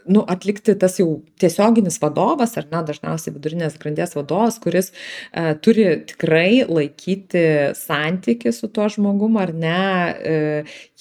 nu 0.09 0.25
atlikti 0.29 0.75
tas 0.79 0.99
jau 1.01 1.21
tiesioginis 1.41 1.99
vadovas 2.03 2.57
ar 2.61 2.67
ne 2.73 2.83
dažniausiai 2.89 3.35
vidurinės 3.37 3.79
grandies 3.81 4.15
vadovas 4.17 4.59
kuris 4.63 4.91
e, 4.91 5.55
turi 5.65 5.87
tikrai 6.09 6.65
laikyti 6.69 7.45
santykį 7.79 8.53
su 8.57 8.71
tuo 8.73 8.89
žmogum 8.93 9.39
ar 9.41 9.55
ne 9.55 9.79
e, 10.33 10.37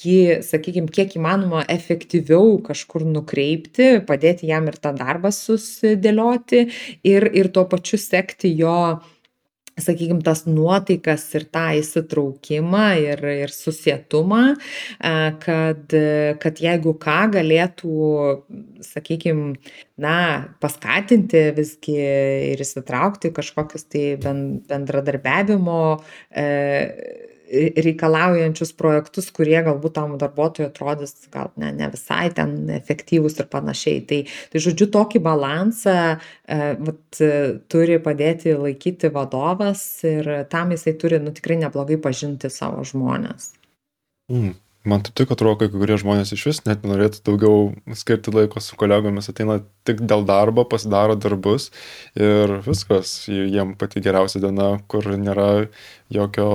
jį 0.04 0.40
sakykim 0.46 0.90
kiek 0.94 1.18
įmanoma 1.20 1.64
efektyviau 1.74 2.58
kažkur 2.68 3.06
nukreipti 3.08 3.98
padėti 4.08 4.52
jam 4.52 4.70
ir 4.72 4.80
tą 4.82 4.94
darbą 4.98 5.34
susidėlioti 5.36 6.66
ir 7.08 7.30
ir 7.34 7.52
tuo 7.56 7.68
pačiu 7.70 8.00
sekti 8.02 8.54
jo 8.60 8.78
sakykim 9.78 10.22
tas 10.26 10.44
nuotaikas 10.50 11.26
ir 11.38 11.46
tą 11.54 11.66
įsitraukimą 11.82 12.86
ir 13.04 13.22
ir 13.34 13.54
susietumą 13.54 14.42
kad 15.44 15.96
kad 16.44 16.62
jeigu 16.64 16.96
ką 17.04 17.20
galėtų 17.36 18.08
sakykim 18.86 19.44
na 20.02 20.18
paskatinti 20.64 21.44
visgi 21.58 21.98
ir 22.54 22.66
įsitraukti 22.66 23.34
kažkokius 23.38 23.88
tai 23.92 24.06
ben 24.22 24.44
bendradarbiavimo 24.70 25.82
e 26.32 27.27
reikalaujančius 27.48 28.74
projektus, 28.78 29.30
kurie 29.36 29.58
galbūt 29.66 29.96
tam 29.96 30.16
darbuotojui 30.20 30.68
atrodys 30.68 31.16
gal 31.34 31.52
ne, 31.60 31.72
ne 31.76 31.90
visai 31.94 32.28
ten 32.36 32.56
efektyvūs 32.78 33.40
ir 33.42 33.50
panašiai. 33.52 34.04
Tai, 34.10 34.22
tai 34.52 34.64
žodžiu, 34.64 34.90
tokį 34.94 35.24
balansą 35.26 35.98
e, 36.14 36.60
vat, 36.90 37.22
turi 37.72 38.00
padėti 38.04 38.56
laikyti 38.58 39.12
vadovas 39.14 39.84
ir 40.08 40.30
tam 40.52 40.76
jisai 40.76 40.98
turi 41.00 41.22
nu, 41.24 41.34
tikrai 41.36 41.60
neblogai 41.64 42.00
pažinti 42.02 42.52
savo 42.54 42.84
žmonės. 42.88 43.54
Mm. 44.32 44.56
Man 44.88 45.02
taip 45.04 45.18
tik 45.20 45.32
atrodo, 45.34 45.58
kai 45.60 45.68
kurie 45.74 45.98
žmonės 46.00 46.32
iš 46.32 46.44
vis 46.48 46.60
net 46.64 46.86
norėtų 46.88 47.20
daugiau 47.28 47.96
skirti 47.98 48.32
laiko 48.32 48.62
su 48.64 48.78
kolegomis, 48.80 49.28
ateina 49.28 49.58
tik 49.88 50.00
dėl 50.08 50.24
darbo, 50.28 50.64
pasidaro 50.70 51.18
darbus 51.20 51.70
ir 52.16 52.60
viskas, 52.64 53.18
jiem 53.28 53.74
pati 53.80 54.04
geriausia 54.06 54.40
diena, 54.44 54.70
kur 54.88 55.10
nėra 55.20 55.48
jokio, 56.14 56.52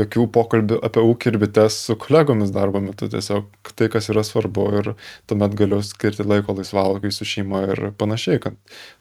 jokių 0.00 0.28
pokalbių 0.36 0.78
apie 0.86 1.02
ūkį 1.10 1.32
ir 1.32 1.40
bites 1.42 1.80
su 1.88 1.98
kolegomis 1.98 2.54
darbo 2.54 2.84
metu, 2.84 3.10
tiesiog 3.10 3.50
tai, 3.74 3.90
kas 3.90 4.12
yra 4.14 4.22
svarbu 4.26 4.68
ir 4.82 4.92
tuomet 5.26 5.58
galiu 5.58 5.82
skirti 5.86 6.26
laiko 6.26 6.54
laisvalaikiai 6.60 7.18
su 7.18 7.26
šeima 7.32 7.64
ir 7.72 7.84
panašiai, 7.98 8.38
kad 8.46 8.58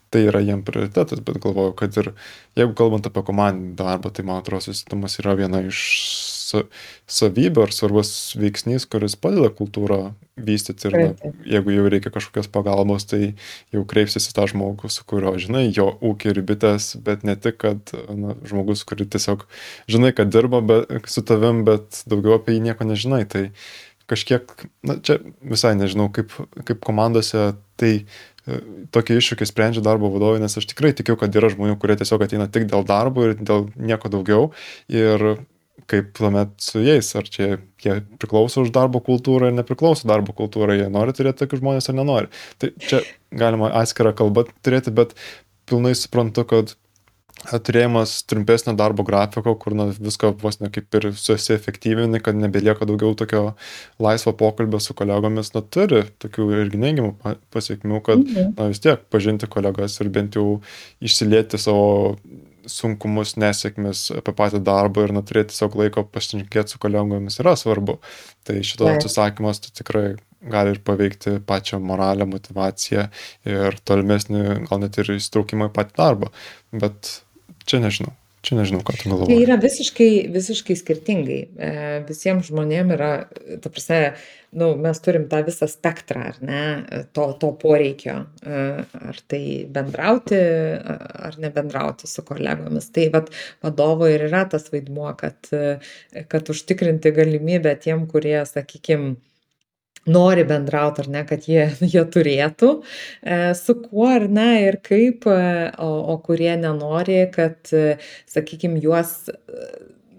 tai 0.10 0.26
yra 0.26 0.42
jiem 0.42 0.66
prioritetas, 0.66 1.22
bet 1.22 1.38
galvoju, 1.44 1.78
kad 1.78 2.02
ir 2.02 2.16
jeigu 2.58 2.74
kalbant 2.78 3.06
apie 3.06 3.22
komandinį 3.30 3.76
darbą, 3.78 4.10
tai 4.10 4.26
man 4.26 4.42
atrodo, 4.42 4.66
susitikimas 4.66 5.22
yra 5.22 5.38
viena 5.38 5.62
iš 5.70 5.86
savybių 7.10 7.66
ar 7.66 7.76
svarbus 7.76 8.14
veiksnys, 8.40 8.88
kuris 8.90 9.18
padeda 9.20 9.52
kultūrą 9.54 10.02
vystyti 10.40 10.88
ir 10.88 10.96
na, 10.96 11.32
jeigu 11.48 11.74
jau 11.74 11.88
reikia 11.92 12.12
kažkokios 12.14 12.50
pagalbos, 12.52 13.06
tai 13.10 13.34
jau 13.76 13.84
kreipsis 13.90 14.30
į 14.30 14.36
tą 14.38 14.48
žmogų, 14.52 14.92
su 14.94 15.04
kurio 15.10 15.34
žinai 15.42 15.68
jo 15.68 15.90
ūkį 16.06 16.34
ir 16.34 16.42
bitės, 16.48 16.94
bet 17.04 17.26
ne 17.28 17.36
tik, 17.40 17.60
kad 17.64 17.94
na, 18.08 18.38
žmogus, 18.48 18.86
kuris 18.88 19.12
tiesiog 19.12 19.46
žinai, 19.92 20.14
kad 20.16 20.32
dirba 20.34 20.64
bet, 20.66 21.12
su 21.12 21.24
tavim, 21.26 21.64
bet 21.68 22.04
daugiau 22.10 22.40
apie 22.40 22.56
jį 22.56 22.66
nieko 22.70 22.88
nežinai. 22.88 23.26
Tai 23.30 23.50
kažkiek, 24.10 24.50
na 24.86 24.98
čia 25.04 25.20
visai 25.46 25.76
nežinau, 25.78 26.10
kaip, 26.14 26.34
kaip 26.66 26.82
komandose 26.86 27.52
tai 27.80 27.92
e, 28.00 28.60
tokį 28.96 29.20
iššūkį 29.20 29.48
sprendžia 29.48 29.86
darbo 29.86 30.10
vadovai, 30.14 30.42
nes 30.42 30.58
aš 30.58 30.68
tikrai 30.72 30.96
tikiu, 30.98 31.18
kad 31.20 31.36
yra 31.36 31.52
žmonių, 31.54 31.78
kurie 31.82 32.00
tiesiog 32.00 32.26
ateina 32.26 32.50
tik 32.50 32.68
dėl 32.72 32.88
darbo 32.88 33.28
ir 33.28 33.38
dėl 33.38 33.70
nieko 33.78 34.12
daugiau. 34.12 34.52
Ir 34.90 35.44
kaip 35.90 36.12
tuomet 36.18 36.52
su 36.64 36.84
jais, 36.84 37.10
ar 37.18 37.30
čia 37.30 37.58
jie 37.82 38.00
priklauso 38.22 38.64
už 38.66 38.74
darbo 38.76 39.02
kultūrą 39.04 39.50
ar 39.50 39.56
nepriklauso 39.58 40.10
darbo 40.10 40.36
kultūrą, 40.38 40.78
jie 40.78 40.90
nori 40.94 41.16
turėti 41.16 41.44
tokius 41.44 41.64
žmonės 41.64 41.90
ar 41.92 41.98
nenori. 42.00 42.30
Tai 42.62 42.74
čia 42.84 43.02
galima 43.36 43.72
atskirą 43.82 44.14
kalbą 44.18 44.46
turėti, 44.66 44.94
bet 44.96 45.16
pilnai 45.70 45.96
suprantu, 45.98 46.46
kad 46.50 46.76
turėjimas 47.48 48.18
trumpesnio 48.28 48.74
darbo 48.78 49.04
grafiko, 49.08 49.54
kur 49.56 49.76
na, 49.78 49.88
viską 49.96 50.34
vos 50.42 50.60
ne 50.60 50.70
kaip 50.74 50.96
ir 51.00 51.10
susiefektyvini, 51.16 52.20
kad 52.24 52.38
nebelieka 52.38 52.88
daugiau 52.90 53.16
tokio 53.18 53.54
laisvo 54.02 54.34
pokalbio 54.38 54.82
su 54.84 54.96
kolegomis, 54.98 55.54
na, 55.56 55.64
turi 55.64 56.04
tokių 56.20 56.50
irgi 56.60 56.82
neigiamų 56.84 57.36
pasiekmių, 57.54 58.02
kad 58.06 58.22
mhm. 58.26 58.54
na, 58.58 58.70
vis 58.74 58.84
tiek 58.84 59.06
pažinti 59.14 59.50
kolegas 59.52 60.00
ir 60.04 60.12
bent 60.14 60.36
jau 60.40 60.60
išsilieti 61.00 61.62
savo 61.62 62.26
sunkumus, 62.72 63.36
nesėkmes 63.42 64.06
apie 64.20 64.34
patį 64.38 64.62
darbą 64.66 65.06
ir 65.06 65.14
neturėti 65.16 65.54
tiesiog 65.54 65.78
laiko 65.80 66.06
pasišnekėti 66.14 66.76
su 66.76 66.82
kolegomis 66.82 67.40
yra 67.44 67.56
svarbu. 67.60 68.00
Tai 68.48 68.58
šito 68.66 68.90
atsisakymas 68.90 69.64
tai 69.66 69.74
tikrai 69.82 70.06
gali 70.54 70.76
ir 70.76 70.84
paveikti 70.88 71.40
pačią 71.48 71.82
moralę, 71.84 72.28
motivaciją 72.30 73.10
ir 73.50 73.80
tolimesnį, 73.88 74.46
gal 74.70 74.84
net 74.86 75.02
ir 75.02 75.16
įstraukimą 75.18 75.72
į 75.72 75.76
patį 75.76 76.00
darbą. 76.00 76.32
Bet 76.72 77.20
čia 77.68 77.84
nežinau. 77.84 78.16
Čia 78.40 78.56
nežinau, 78.56 78.80
ką 78.88 78.94
tu 78.96 79.10
galvoji. 79.10 79.28
Tai 79.28 79.38
yra 79.44 79.56
visiškai, 79.60 80.12
visiškai 80.32 80.76
skirtingai. 80.80 81.40
E, 81.60 81.72
visiems 82.08 82.48
žmonėms 82.48 82.96
yra, 82.96 83.10
ta 83.60 83.72
prasme, 83.74 83.98
nu, 84.56 84.70
mes 84.80 85.02
turim 85.04 85.26
tą 85.32 85.42
visą 85.48 85.68
spektrą, 85.68 86.30
ar 86.32 86.40
ne, 86.40 86.62
to, 87.16 87.26
to 87.42 87.52
poreikio, 87.60 88.16
e, 88.40 88.62
ar 89.12 89.20
tai 89.32 89.42
bendrauti, 89.76 90.40
ar 91.30 91.36
nebendrauti 91.44 92.08
su 92.08 92.24
kolegomis. 92.28 92.88
Tai 92.96 93.10
vat, 93.18 93.34
vadovo 93.66 94.08
ir 94.08 94.24
yra 94.30 94.46
tas 94.52 94.72
vaidmuo, 94.72 95.12
kad, 95.20 95.52
kad 96.32 96.54
užtikrinti 96.56 97.12
galimybę 97.20 97.76
tiem, 97.84 98.08
kurie, 98.08 98.38
sakykime, 98.48 99.18
nori 100.08 100.46
bendraut 100.48 101.00
ar 101.00 101.10
ne, 101.12 101.24
kad 101.28 101.48
jie, 101.48 101.68
jie 101.94 102.06
turėtų, 102.14 102.72
e, 103.24 103.40
su 103.58 103.78
kuo 103.84 104.08
ar 104.16 104.30
ne 104.32 104.50
ir 104.68 104.80
kaip, 104.86 105.28
e, 105.28 105.70
o, 105.78 105.92
o 106.14 106.20
kurie 106.26 106.54
nenori, 106.60 107.26
kad, 107.34 107.60
e, 107.74 107.98
sakykime, 108.30 108.80
juos, 108.84 109.30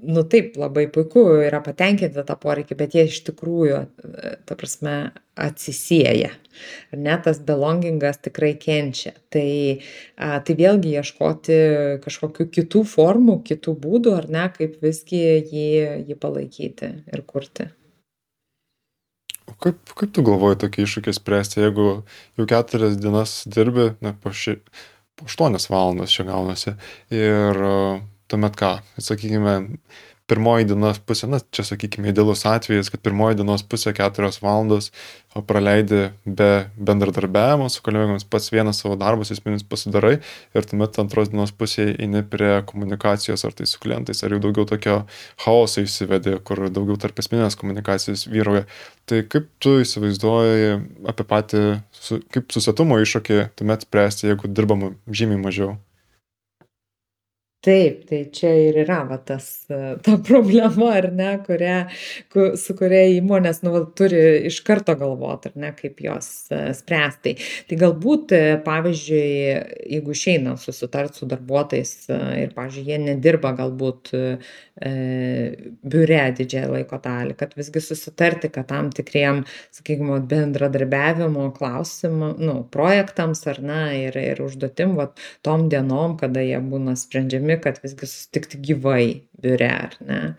nu 0.00 0.22
taip, 0.24 0.54
labai 0.56 0.86
puiku 0.92 1.26
yra 1.44 1.60
patenkinti 1.64 2.22
tą 2.24 2.36
poreikį, 2.40 2.76
bet 2.78 2.94
jie 2.96 3.04
iš 3.08 3.18
tikrųjų, 3.26 3.80
ta 4.48 4.56
prasme, 4.56 4.94
atsisėja. 5.40 6.30
Ar 6.92 7.00
ne, 7.00 7.16
tas 7.24 7.38
belongingas 7.44 8.20
tikrai 8.24 8.54
kenčia. 8.60 9.12
Tai, 9.32 9.50
a, 10.16 10.40
tai 10.44 10.56
vėlgi 10.58 10.94
ieškoti 11.00 11.58
kažkokių 12.04 12.48
kitų 12.56 12.84
formų, 12.94 13.38
kitų 13.48 13.76
būdų, 13.84 14.16
ar 14.22 14.30
ne, 14.32 14.46
kaip 14.56 14.80
visgi 14.84 15.20
jį, 15.52 15.68
jį 16.08 16.18
palaikyti 16.20 16.94
ir 17.12 17.24
kurti. 17.28 17.70
O 19.50 19.56
kaip, 19.58 19.80
kaip 19.98 20.14
tu 20.14 20.24
galvoji 20.26 20.60
tokį 20.64 20.86
iššūkį 20.86 21.14
spręsti, 21.16 21.60
jeigu 21.64 21.88
jau 22.38 22.46
keturias 22.50 22.96
dienas 23.00 23.40
dirbi, 23.50 23.90
na, 24.04 24.14
po, 24.14 24.32
ši, 24.36 24.56
po 25.18 25.26
aštuonias 25.30 25.68
valandas 25.72 26.14
čia 26.14 26.28
gaunasi, 26.28 26.76
ir 27.14 27.60
tuomet 28.30 28.58
ką, 28.60 28.76
sakykime, 29.02 29.56
pirmoji 30.30 30.68
dienos 30.70 31.00
pusė, 31.02 31.26
na, 31.30 31.40
čia 31.54 31.64
sakykime, 31.66 32.12
idealus 32.12 32.44
atvejis, 32.48 32.90
kad 32.92 33.02
pirmoji 33.02 33.40
dienos 33.40 33.64
pusė 33.66 33.92
keturios 33.96 34.38
valandos 34.42 34.90
praleidi 35.46 36.10
be 36.24 36.48
bendradarbiavimo 36.76 37.68
su 37.70 37.82
kolegomis, 37.86 38.24
pats 38.30 38.50
vienas 38.52 38.80
savo 38.82 38.96
darbus 38.98 39.30
esminis 39.34 39.66
pasidarai 39.66 40.16
ir 40.54 40.66
tuomet 40.70 40.98
antros 41.02 41.30
dienos 41.30 41.52
pusėje 41.54 41.96
eini 42.02 42.22
prie 42.32 42.52
komunikacijos 42.70 43.46
ar 43.46 43.54
tai 43.58 43.68
su 43.70 43.82
klientais, 43.82 44.22
ar 44.24 44.34
jau 44.34 44.40
daugiau 44.46 44.66
tokio 44.70 44.96
chaoso 45.44 45.84
įsivedė, 45.86 46.38
kur 46.46 46.66
daugiau 46.70 46.98
tarp 47.00 47.22
esminės 47.22 47.58
komunikacijos 47.60 48.26
vyroja. 48.30 48.66
Tai 49.10 49.22
kaip 49.30 49.50
tu 49.62 49.76
įsivaizduoji 49.84 50.72
apie 51.10 51.28
patį, 51.34 51.62
kaip 52.34 52.50
susietumo 52.54 52.98
iššūkį 53.02 53.44
tuomet 53.58 53.86
spręsti, 53.86 54.32
jeigu 54.32 54.50
dirbama 54.50 54.94
žymiai 55.10 55.42
mažiau? 55.42 55.78
Taip 57.64 58.06
tai 58.08 58.20
čia 58.32 58.50
ir 58.70 58.78
yra 58.86 59.02
va 59.08 59.18
tas 59.20 59.46
ta 59.68 60.16
problema 60.28 60.94
ar 60.96 61.10
ne 61.12 61.32
kurią 61.44 61.76
ku 62.32 62.46
su 62.60 62.76
kuria 62.78 63.02
įmonės 63.18 63.60
nu 63.66 63.74
vat 63.74 63.90
turi 64.00 64.22
iš 64.48 64.62
karto 64.64 64.94
galvot 65.00 65.44
ar 65.50 65.58
ne 65.60 65.72
kaip 65.76 66.00
jos 66.00 66.30
spręst. 66.78 67.20
Tai 67.26 67.34
tai 67.68 67.78
galbūt 67.82 68.32
pavyzdžiui 68.64 69.26
jeigu 69.92 70.16
išeina 70.16 70.56
susitart 70.60 71.20
su 71.20 71.28
darbuotojais 71.28 71.92
ir 72.40 72.54
pavyzdžiui 72.56 72.86
jie 72.88 72.98
nedirba 73.04 73.52
galbūt 73.58 74.14
biure 74.80 76.22
didžiąją 76.38 76.72
laiko 76.72 76.96
dalį 77.04 77.36
kad 77.42 77.52
visgi 77.58 77.82
susitarti 77.84 78.48
kad 78.54 78.70
tam 78.72 78.88
tikriem 78.96 79.42
sakykim 79.76 80.08
vat 80.14 80.24
bendradarbiavimo 80.30 81.50
klausimam 81.58 82.40
nu 82.40 82.56
projektams 82.72 83.44
ar 83.52 83.60
ne 83.60 83.82
ir 84.06 84.16
ir 84.16 84.40
užduotim 84.46 84.96
vat 84.96 85.20
tom 85.44 85.68
dienom 85.68 86.16
kada 86.20 86.40
jie 86.40 86.62
būna 86.72 86.96
sprendžiami 86.96 87.49
savimi, 87.50 87.60
kad 87.62 87.78
visgi 87.82 88.06
susitikti 88.06 88.58
gyvai 88.58 89.22
biure, 89.40 89.68
ar 89.68 89.96
ne. 90.06 90.34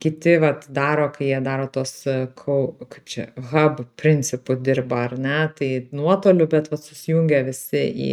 Kiti 0.00 0.36
vat 0.38 0.66
daro, 0.68 1.10
kai 1.12 1.30
jie 1.30 1.40
daro 1.40 1.68
tos, 1.68 2.04
kaip 2.04 3.04
čia, 3.06 3.28
hub 3.52 3.84
principų 3.96 4.62
dirba, 4.62 5.04
ar 5.08 5.18
ne, 5.18 5.48
tai 5.56 5.88
nuotoliu, 5.92 6.46
bet 6.48 6.70
vat 6.70 6.82
susijungia 6.82 7.44
visi 7.44 7.84
į, 8.08 8.12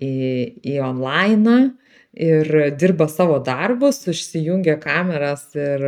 į, 0.00 0.12
į 0.64 0.80
online 0.80 1.72
ir 2.16 2.48
dirba 2.80 3.08
savo 3.12 3.36
darbus, 3.44 4.00
užsijungia 4.08 4.78
kameras 4.80 5.50
ir, 5.54 5.82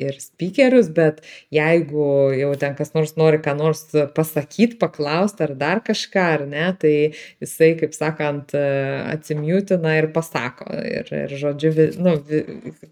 ir 0.00 0.16
speakerius, 0.20 0.88
bet 0.94 1.20
jeigu 1.52 2.32
jau 2.38 2.52
ten 2.60 2.76
kas 2.78 2.94
nors 2.96 3.14
nori 3.20 3.40
ką 3.44 3.52
nors 3.58 3.84
pasakyti, 4.16 4.78
paklausti 4.80 5.44
ar 5.44 5.54
dar 5.60 5.82
kažką, 5.84 6.24
ar 6.38 6.46
ne, 6.48 6.66
tai 6.80 6.94
jisai, 7.42 7.74
kaip 7.80 7.92
sakant, 7.96 8.54
atsimjutina 8.56 9.98
ir 10.00 10.08
pasako. 10.14 10.70
Ir, 10.84 11.10
ir 11.12 11.36
žodžiu, 11.40 11.74
nu, 12.00 12.16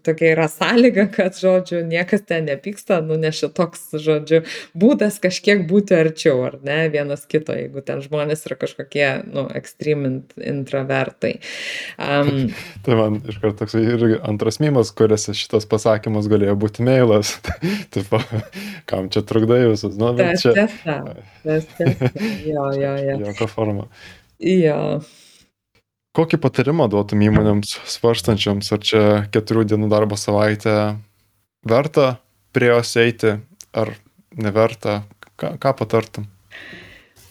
tokia 0.05 0.33
yra 0.35 0.47
sąlyga, 0.51 1.07
kad, 1.15 1.37
žodžiu, 1.39 1.81
niekas 1.89 2.27
ten 2.29 2.45
nepyksta, 2.51 3.01
nu, 3.05 3.17
nes 3.19 3.37
šitoks, 3.41 3.89
žodžiu, 4.03 4.43
būdas 4.77 5.17
kažkiek 5.23 5.65
būti 5.69 5.97
arčiau, 5.97 6.43
ar 6.45 6.59
ne, 6.65 6.83
vienas 6.93 7.25
kito, 7.29 7.55
jeigu 7.57 7.81
ten 7.85 8.05
žmonės 8.05 8.45
yra 8.47 8.59
kažkokie, 8.61 9.07
nu, 9.33 9.47
ekstrem 9.57 10.05
intravertai. 10.37 11.35
Um, 11.97 12.53
Tai 12.83 12.95
man 12.99 13.21
iš 13.29 13.37
karto 13.39 13.63
toks 13.63 13.77
irgi 13.79 14.17
antras 14.27 14.59
mymas, 14.59 14.91
kuriuose 14.95 15.31
šitas 15.37 15.63
pasakymas 15.71 16.27
galėjo 16.31 16.57
būti 16.59 16.83
mailas. 16.83 17.37
Taip, 17.95 18.11
kam 18.89 19.07
čia 19.13 19.23
trukdai 19.27 19.61
visus? 19.71 19.95
Nu, 19.99 20.11
bet 20.17 20.41
čia. 20.41 20.51
Tiesa, 20.57 20.97
tiesa. 21.45 22.11
Jo, 22.43 22.67
jo, 22.75 22.91
jo. 22.99 23.15
Jokio 23.29 23.47
forma. 23.51 23.87
Jo. 24.43 24.77
Kokį 26.13 26.37
patarimą 26.43 26.89
duotum 26.91 27.23
įmonėms 27.25 27.71
svarstančiams, 27.89 28.67
ar 28.75 28.83
čia 28.85 29.03
keturių 29.33 29.63
dienų 29.71 29.87
darbo 29.89 30.19
savaitę 30.19 30.75
verta 31.65 32.17
prie 32.53 32.69
jos 32.69 32.91
eiti, 33.01 33.37
ar 33.73 33.95
neverta? 34.35 35.01
Ką, 35.39 35.55
ką 35.57 35.73
patartum? 35.79 36.27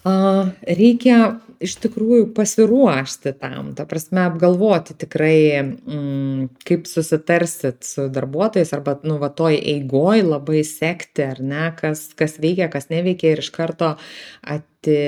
Reikia 0.02 1.18
iš 1.62 1.76
tikrųjų 1.82 2.26
pasiruošti 2.36 3.34
tam, 3.40 3.72
ta 3.78 3.86
prasme 3.88 4.24
apgalvoti 4.26 4.96
tikrai, 5.04 5.36
mm, 5.62 6.48
kaip 6.68 6.88
susitarsit 6.90 7.82
su 7.86 8.08
darbuotojais 8.12 8.72
arba, 8.76 8.96
nu, 9.06 9.18
va, 9.22 9.30
toj 9.32 9.58
eigoj 9.58 10.24
labai 10.26 10.62
sekti, 10.66 11.26
ar 11.34 11.42
ne, 11.42 11.68
kas, 11.78 12.08
kas 12.18 12.38
veikia, 12.42 12.70
kas 12.72 12.90
neveikia 12.92 13.34
ir 13.36 13.44
iš 13.44 13.52
karto 13.54 13.94
ati, 14.42 14.98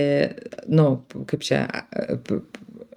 nu, 0.70 0.88
kaip 1.30 1.46
čia, 1.46 1.64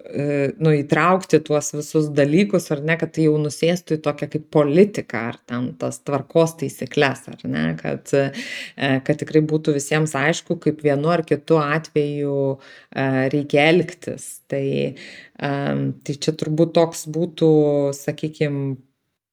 nu, 0.08 0.72
įtraukti 0.72 1.40
tuos 1.44 1.70
visus 1.74 2.08
dalykus, 2.16 2.70
ar 2.72 2.80
ne, 2.86 2.96
kad 3.00 3.12
tai 3.12 3.26
jau 3.26 3.34
nusėstų 3.42 3.98
į 3.98 4.02
tokią 4.06 4.28
kaip 4.32 4.46
politiką, 4.54 5.22
ar 5.32 5.38
ten 5.50 5.68
tas 5.80 6.00
tvarkos 6.00 6.56
taisyklės, 6.62 7.26
ar 7.32 7.44
ne, 7.44 7.64
kad, 7.80 8.08
e, 8.16 8.90
kad 9.04 9.20
tikrai 9.20 9.42
būtų 9.50 9.76
visiems 9.76 10.16
aišku, 10.16 10.56
kaip 10.64 10.80
vienu 10.86 11.12
ar 11.12 11.24
kitu 11.28 11.60
atveju 11.60 12.38
e, 12.56 12.58
reikia 13.34 13.68
elgtis. 13.74 14.30
Tai, 14.48 14.64
tai 15.36 16.14
čia 16.24 16.32
turbūt 16.40 16.72
toks 16.78 17.04
būtų, 17.12 17.48
sakykime, 17.98 18.78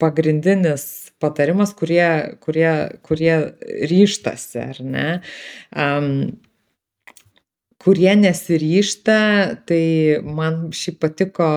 pagrindinis 0.01 1.13
patarimas, 1.23 1.71
kurie, 1.77 2.35
kurie, 2.43 2.71
kurie 3.05 3.35
ryštasi, 3.87 4.59
ar 4.59 4.81
ne. 4.83 5.07
Um, 5.71 6.11
kurie 7.85 8.15
nesiryžta, 8.17 9.19
tai 9.69 9.83
man 10.25 10.71
šiaip 10.73 10.97
patiko, 11.03 11.47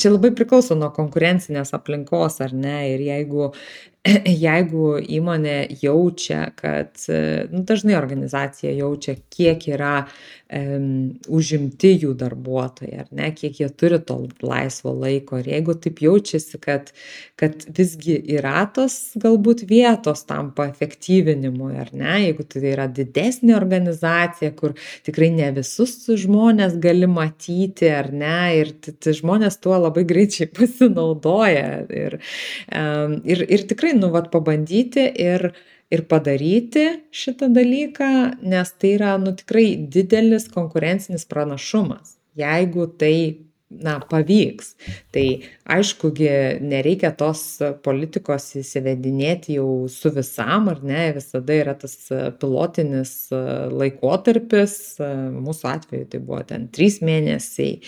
čia 0.00 0.12
labai 0.14 0.32
priklauso 0.36 0.76
nuo 0.78 0.88
konkurencinės 0.96 1.74
aplinkos, 1.76 2.40
ar 2.44 2.54
ne, 2.56 2.78
ir 2.94 3.04
jeigu 3.04 3.50
jeigu 4.46 4.88
įmonė 5.18 5.58
jaučia, 5.80 6.46
kad 6.56 7.06
nu, 7.52 7.62
dažnai 7.68 7.96
organizacija 7.96 8.72
jaučia, 8.76 9.16
kiek 9.32 9.68
yra 9.72 9.94
užimti 10.54 11.90
jų 11.98 12.12
darbuotojai, 12.18 13.00
ar 13.02 13.08
ne, 13.16 13.30
kiek 13.34 13.58
jie 13.58 13.68
turi 13.74 13.98
to 14.06 14.16
laisvo 14.44 14.92
laiko. 14.94 15.40
Ir 15.40 15.48
jeigu 15.50 15.74
taip 15.82 16.02
jaučiasi, 16.04 16.60
kad, 16.62 16.92
kad 17.40 17.64
visgi 17.74 18.14
yra 18.36 18.62
tos 18.74 19.16
galbūt 19.20 19.64
vietos 19.70 20.22
tam 20.28 20.52
paefektyvinimui, 20.54 21.72
ar 21.82 21.90
ne, 21.96 22.14
jeigu 22.28 22.46
tai 22.46 22.64
yra 22.70 22.86
didesnė 22.86 23.56
organizacija, 23.56 24.52
kur 24.54 24.76
tikrai 25.06 25.32
ne 25.34 25.50
visus 25.58 25.96
žmonės 26.06 26.78
gali 26.82 27.10
matyti, 27.10 27.90
ar 27.90 28.12
ne, 28.14 28.38
ir 28.60 28.74
žmonės 29.04 29.58
tuo 29.64 29.78
labai 29.80 30.06
greičiai 30.06 30.50
pasinaudoja. 30.58 31.68
Ir, 32.04 32.18
ir, 32.70 33.46
ir 33.48 33.70
tikrai 33.70 33.94
nu 33.98 34.12
vat 34.14 34.30
pabandyti 34.34 35.08
ir 35.24 35.50
ir 35.94 36.04
padaryti 36.10 36.84
šitą 37.14 37.50
dalyką, 37.54 38.10
nes 38.42 38.74
tai 38.78 38.94
yra 38.98 39.14
nu 39.22 39.34
tikrai 39.38 39.74
didelis 39.96 40.48
konkurencinis 40.52 41.26
pranašumas, 41.30 42.16
jeigu 42.38 42.88
tai 43.00 43.16
na, 43.82 43.98
pavyks. 44.10 44.74
Tai 45.14 45.24
aiškugi 45.76 46.28
nereikia 46.64 47.10
tos 47.18 47.42
politikos 47.84 48.50
įsivedinėti 48.60 49.58
jau 49.58 49.68
su 49.92 50.12
visam, 50.14 50.68
ar 50.72 50.82
ne, 50.86 51.06
visada 51.16 51.56
yra 51.58 51.74
tas 51.78 51.96
pilotinis 52.40 53.14
laikotarpis, 53.74 54.76
mūsų 55.34 55.70
atveju 55.72 56.10
tai 56.12 56.22
buvo 56.24 56.42
ten 56.48 56.68
trys 56.74 57.00
mėnesiai, 57.04 57.80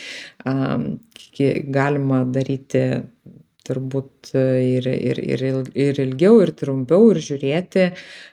galima 1.76 2.24
daryti 2.32 2.86
turbūt 3.66 4.30
e, 4.34 4.44
ir, 4.76 4.88
ir, 4.90 5.20
ir, 5.22 5.44
ir 5.74 6.00
ilgiau, 6.04 6.40
ir 6.44 6.52
trumpiau, 6.58 7.10
ir 7.12 7.20
žiūrėti, 7.24 7.88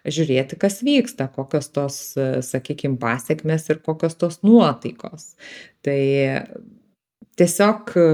žiūrėti, 0.05 0.59
kas 0.61 0.81
vyksta, 0.85 1.29
kokios 1.33 1.71
tos, 1.73 1.97
e, 2.17 2.29
sakykime, 2.45 2.99
pasiekmes 3.01 3.67
ir 3.71 3.81
kokios 3.85 4.17
tos 4.19 4.41
nuotaikos. 4.45 5.33
Tai 5.85 5.99
tiesiog 7.39 7.95
e, 7.97 8.07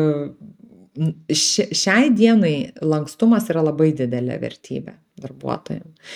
šiai 1.36 2.10
dienai 2.16 2.56
lankstumas 2.82 3.48
yra 3.52 3.64
labai 3.64 3.92
didelė 3.96 4.40
vertybė 4.42 4.96
darbuotojams. 5.20 6.16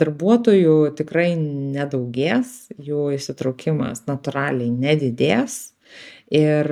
Darbuotojų 0.00 0.76
tikrai 0.98 1.32
nedaugės, 1.38 2.70
jų 2.78 3.10
įsitraukimas 3.16 4.04
natūraliai 4.06 4.70
nedidės 4.70 5.58
ir, 6.30 6.70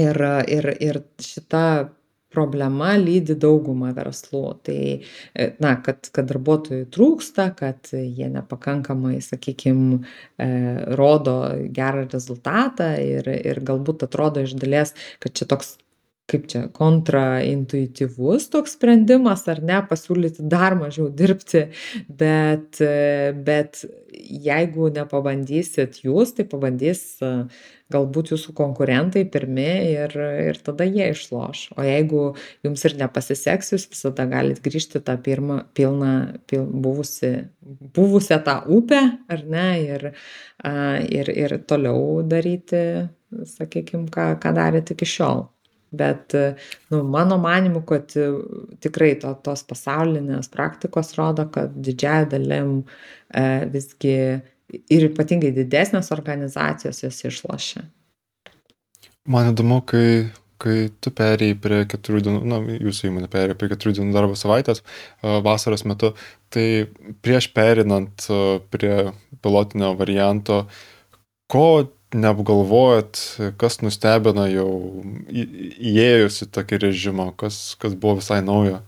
ir, 0.00 0.22
ir, 0.56 0.70
ir 0.80 1.00
šita 1.24 1.64
problema 2.32 2.94
lydi 3.00 3.36
daugumą 3.40 3.92
verslų. 3.96 4.44
Tai, 4.66 4.78
e, 5.34 5.48
na, 5.62 5.74
kad, 5.84 6.10
kad 6.14 6.30
darbuotojų 6.30 6.88
trūksta, 6.94 7.50
kad 7.58 7.92
jie 7.92 8.30
nepakankamai, 8.32 9.18
sakykime, 9.24 10.00
rodo 10.98 11.36
gerą 11.76 12.06
rezultatą 12.10 12.92
ir, 13.02 13.28
ir 13.28 13.62
galbūt 13.66 14.06
atrodo 14.06 14.44
iš 14.46 14.56
dalies, 14.60 14.94
kad 15.22 15.36
čia 15.36 15.48
toks 15.50 15.76
kaip 16.30 16.46
čia 16.50 16.66
kontraintuityvus 16.76 18.50
toks 18.52 18.76
sprendimas 18.78 19.46
ar 19.50 19.62
ne 19.66 19.80
pasiūlyti 19.90 20.46
dar 20.52 20.76
mažiau 20.78 21.08
dirbti 21.10 21.66
bet 22.08 22.80
bet 23.46 23.84
jeigu 24.46 24.88
nepabandysit 24.94 26.00
jūs 26.04 26.34
tai 26.36 26.46
pabandys 26.50 27.02
galbūt 27.90 28.32
jūsų 28.34 28.54
konkurentai 28.58 29.24
pirmi 29.32 29.68
ir 29.90 30.14
ir 30.20 30.58
tada 30.64 30.86
jie 30.86 31.10
išloš. 31.10 31.64
O 31.76 31.84
jeigu 31.86 32.22
jums 32.66 32.84
ir 32.86 32.96
nepasiseks 33.00 33.74
jūs 33.74 33.88
visada 33.90 34.26
galit 34.30 34.62
grįžt 34.64 34.98
į 35.00 35.04
tą 35.06 35.16
pirmą 35.24 35.60
pilną 35.76 36.14
pil 36.50 36.66
buvusį 36.86 37.32
buvusią 37.96 38.40
tą 38.46 38.60
upę 38.78 39.00
ar 39.28 39.46
ne 39.54 39.68
ir 39.82 40.10
a 40.62 40.74
ir 41.02 41.32
ir 41.34 41.58
toliau 41.66 42.20
daryti 42.26 42.84
sakykim 43.56 44.08
ką 44.14 44.34
ką 44.42 44.54
darėt 44.54 44.94
iki 44.94 45.08
šiol 45.08 45.48
bet 45.90 46.34
nu 46.90 47.02
mano 47.02 47.38
manymu 47.42 47.82
kad 47.86 48.12
tikrai 48.84 49.14
to 49.22 49.32
tos 49.44 49.64
pasaulinės 49.66 50.50
praktikos 50.52 51.16
rodo 51.18 51.48
kad 51.50 51.74
didžiąja 51.74 52.28
dalim 52.36 52.76
e, 53.34 53.44
visgi 53.72 54.16
ir 54.70 55.08
ypatingai 55.10 55.50
didesnės 55.54 56.12
organizacijos 56.14 57.02
jos 57.02 57.24
išlošia. 57.26 57.82
Man 59.30 59.50
įdomu, 59.52 59.80
kai, 59.86 60.30
kai 60.62 60.76
tu 61.02 61.12
perėjai 61.14 61.56
prie 61.60 61.80
keturių 61.90 62.22
dienų, 62.26 62.40
na, 62.48 62.60
jūsų 62.78 63.10
įmonė 63.10 63.30
perėjo 63.32 63.58
prie 63.60 63.70
keturių 63.74 63.96
dienų 63.98 64.16
darbo 64.16 64.38
savaitės 64.38 64.82
vasaros 65.20 65.84
metu, 65.88 66.14
tai 66.54 66.66
prieš 67.24 67.50
perinant 67.56 68.26
prie 68.72 68.94
pilotinio 69.44 69.92
varianto, 69.98 70.64
ko 71.50 71.66
neapgalvojot, 72.14 73.20
kas 73.60 73.80
nustebino 73.84 74.46
jau 74.50 74.70
įėjus 75.30 76.44
į 76.46 76.52
tokį 76.56 76.84
režimą, 76.86 77.30
kas, 77.38 77.60
kas 77.80 77.94
buvo 77.98 78.18
visai 78.20 78.40
naujo? 78.44 78.80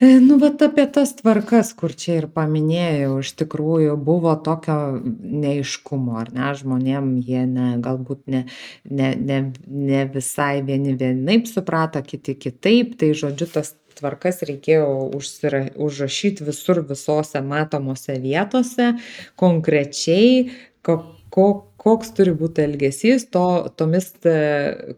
E, 0.00 0.06
nu, 0.16 0.38
vat 0.40 0.62
apie 0.64 0.86
tas 0.88 1.10
tvarkas, 1.12 1.74
kur 1.76 1.92
čia 1.92 2.14
ir 2.22 2.26
paminėjau, 2.32 3.18
iš 3.20 3.34
tikrųjų 3.42 3.98
buvo 4.00 4.32
tokio 4.40 4.76
neiškumo, 5.04 6.14
ar 6.22 6.30
ne, 6.32 6.46
žmonėm 6.56 7.10
jie 7.20 7.42
ne, 7.44 7.66
galbūt 7.84 8.22
ne, 8.32 8.46
ne, 8.88 9.10
ne, 9.20 9.42
ne 9.68 10.06
visai 10.14 10.62
vieni 10.64 10.96
vienaip 10.96 11.44
suprato, 11.50 12.00
kiti 12.00 12.32
kitaip, 12.46 12.96
tai 12.96 13.12
žodžiu, 13.12 13.50
tas 13.58 13.74
tvarkas 14.00 14.40
reikėjo 14.48 14.88
užsira, 15.20 15.66
užrašyti 15.76 16.48
visur, 16.48 16.80
visose 16.88 17.44
matomose 17.44 18.16
vietose, 18.24 18.94
konkrečiai, 19.36 20.46
ko, 20.80 21.02
ko, 21.34 21.46
koks 21.80 22.12
turi 22.16 22.34
būti 22.36 22.64
elgesys 22.66 23.28
to, 23.34 23.46
tomis 23.78 24.12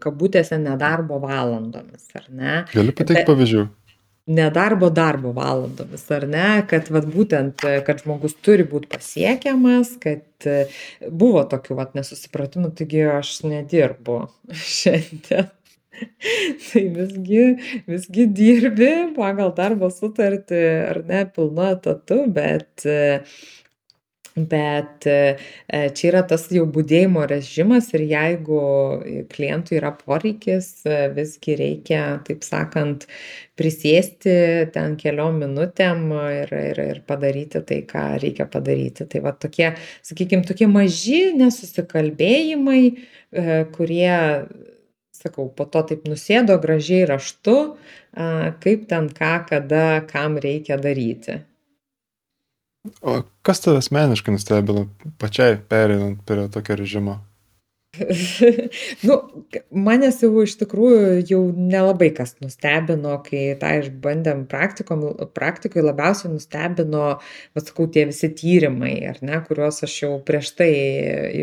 kabutėse 0.03 0.59
nedarbo 0.61 1.21
valandomis, 1.23 2.09
ar 2.17 2.27
ne? 2.29 2.59
Gali 2.73 2.95
pateikti 2.95 3.29
pavyzdžių? 3.29 3.69
nedarbo 4.25 4.89
darbo 4.89 5.33
valandomis, 5.35 6.05
ar 6.15 6.25
ne, 6.31 6.47
kad 6.69 6.87
vat, 6.95 7.07
būtent, 7.11 7.65
kad 7.87 8.03
žmogus 8.03 8.37
turi 8.43 8.63
būti 8.67 8.87
pasiekiamas, 8.93 9.97
kad 10.03 10.47
buvo 11.11 11.43
tokių 11.51 11.77
vat, 11.79 11.91
nesusipratimų, 11.97 12.71
taigi 12.77 13.03
aš 13.17 13.35
nedirbu 13.47 14.23
šiandien. 14.77 15.51
tai 15.93 16.81
visgi, 16.89 17.43
visgi 17.85 18.23
dirbi 18.39 18.89
pagal 19.15 19.51
darbo 19.55 19.91
sutartį 19.93 20.61
ar 20.89 21.03
ne 21.05 21.19
pilnu 21.35 21.67
etatu, 21.75 22.23
bet 22.33 22.87
bet 24.35 25.05
e, 25.05 25.37
čia 25.93 26.07
yra 26.09 26.23
tas 26.27 26.47
jau 26.51 26.65
budėjimo 26.69 27.25
režimas 27.29 27.91
ir 27.93 28.05
jeigu 28.09 28.61
klientui 29.33 29.77
yra 29.77 29.93
poreikis, 29.93 30.69
e, 30.89 30.97
visgi 31.13 31.57
reikia, 31.59 32.01
taip 32.25 32.45
sakant, 32.45 33.05
prisėsti 33.59 34.35
ten 34.73 34.97
keliom 34.97 35.37
minutėm 35.43 36.07
ir, 36.17 36.53
ir, 36.71 36.83
ir 36.95 37.01
padaryti 37.05 37.61
tai, 37.61 37.83
ką 37.89 38.07
reikia 38.23 38.49
padaryti. 38.49 39.05
Tai 39.09 39.23
va 39.27 39.35
tokie, 39.37 39.73
sakykime, 40.05 40.45
tokie 40.49 40.69
maži 40.71 41.23
nesusikalbėjimai, 41.37 42.83
e, 42.89 43.63
kurie 43.77 44.13
sakau, 45.13 45.47
po 45.55 45.69
to 45.69 45.85
taip 45.93 46.09
nusėdo 46.09 46.57
gražiai 46.59 47.05
raštu, 47.07 47.55
kaip 48.65 48.85
ten 48.89 49.07
ką, 49.13 49.33
kada, 49.47 49.85
kam 50.09 50.35
reikia 50.41 50.75
daryti. 50.81 51.37
O 53.01 53.21
kas 53.47 53.61
tave 53.63 53.79
asmeniškai 53.79 54.33
nustebino 54.35 54.87
pačiai 55.21 55.55
pereinant 55.69 56.25
prie 56.27 56.49
tokio 56.51 56.75
režimo? 56.79 57.21
Nu, 59.07 59.15
manęs 59.85 60.17
jau 60.23 60.31
iš 60.41 60.55
tikrųjų 60.57 61.21
jau 61.29 61.41
nelabai 61.53 62.09
kas 62.17 62.33
nustebino, 62.41 63.19
kai 63.27 63.43
tą 63.61 63.69
išbandėm 63.83 64.45
praktikom 64.49 65.03
praktikoj 65.37 65.85
labiausiai 65.85 66.31
nustebino, 66.33 67.03
vat 67.53 67.69
sakau, 67.69 67.85
tie 67.93 68.07
visi 68.09 68.31
tyrimai, 68.33 68.95
ar 69.11 69.21
ne, 69.21 69.37
kuriuos 69.45 69.83
aš 69.85 69.97
jau 70.05 70.13
prieš 70.25 70.53
tai 70.57 70.71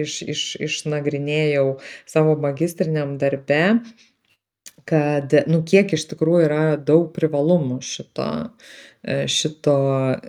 iš 0.03 0.21
iš 0.35 0.45
išnagrinėjau 0.67 1.67
savo 2.11 2.35
magistriniam 2.43 3.15
darbe, 3.23 3.63
kad, 4.89 5.35
nu, 5.51 5.63
kiek 5.67 5.97
iš 5.97 6.07
tikrųjų 6.13 6.47
yra 6.47 6.63
daug 6.77 7.11
privalumų 7.17 7.81
šito 7.85 8.31
E, 9.03 9.29
šito, 9.29 9.77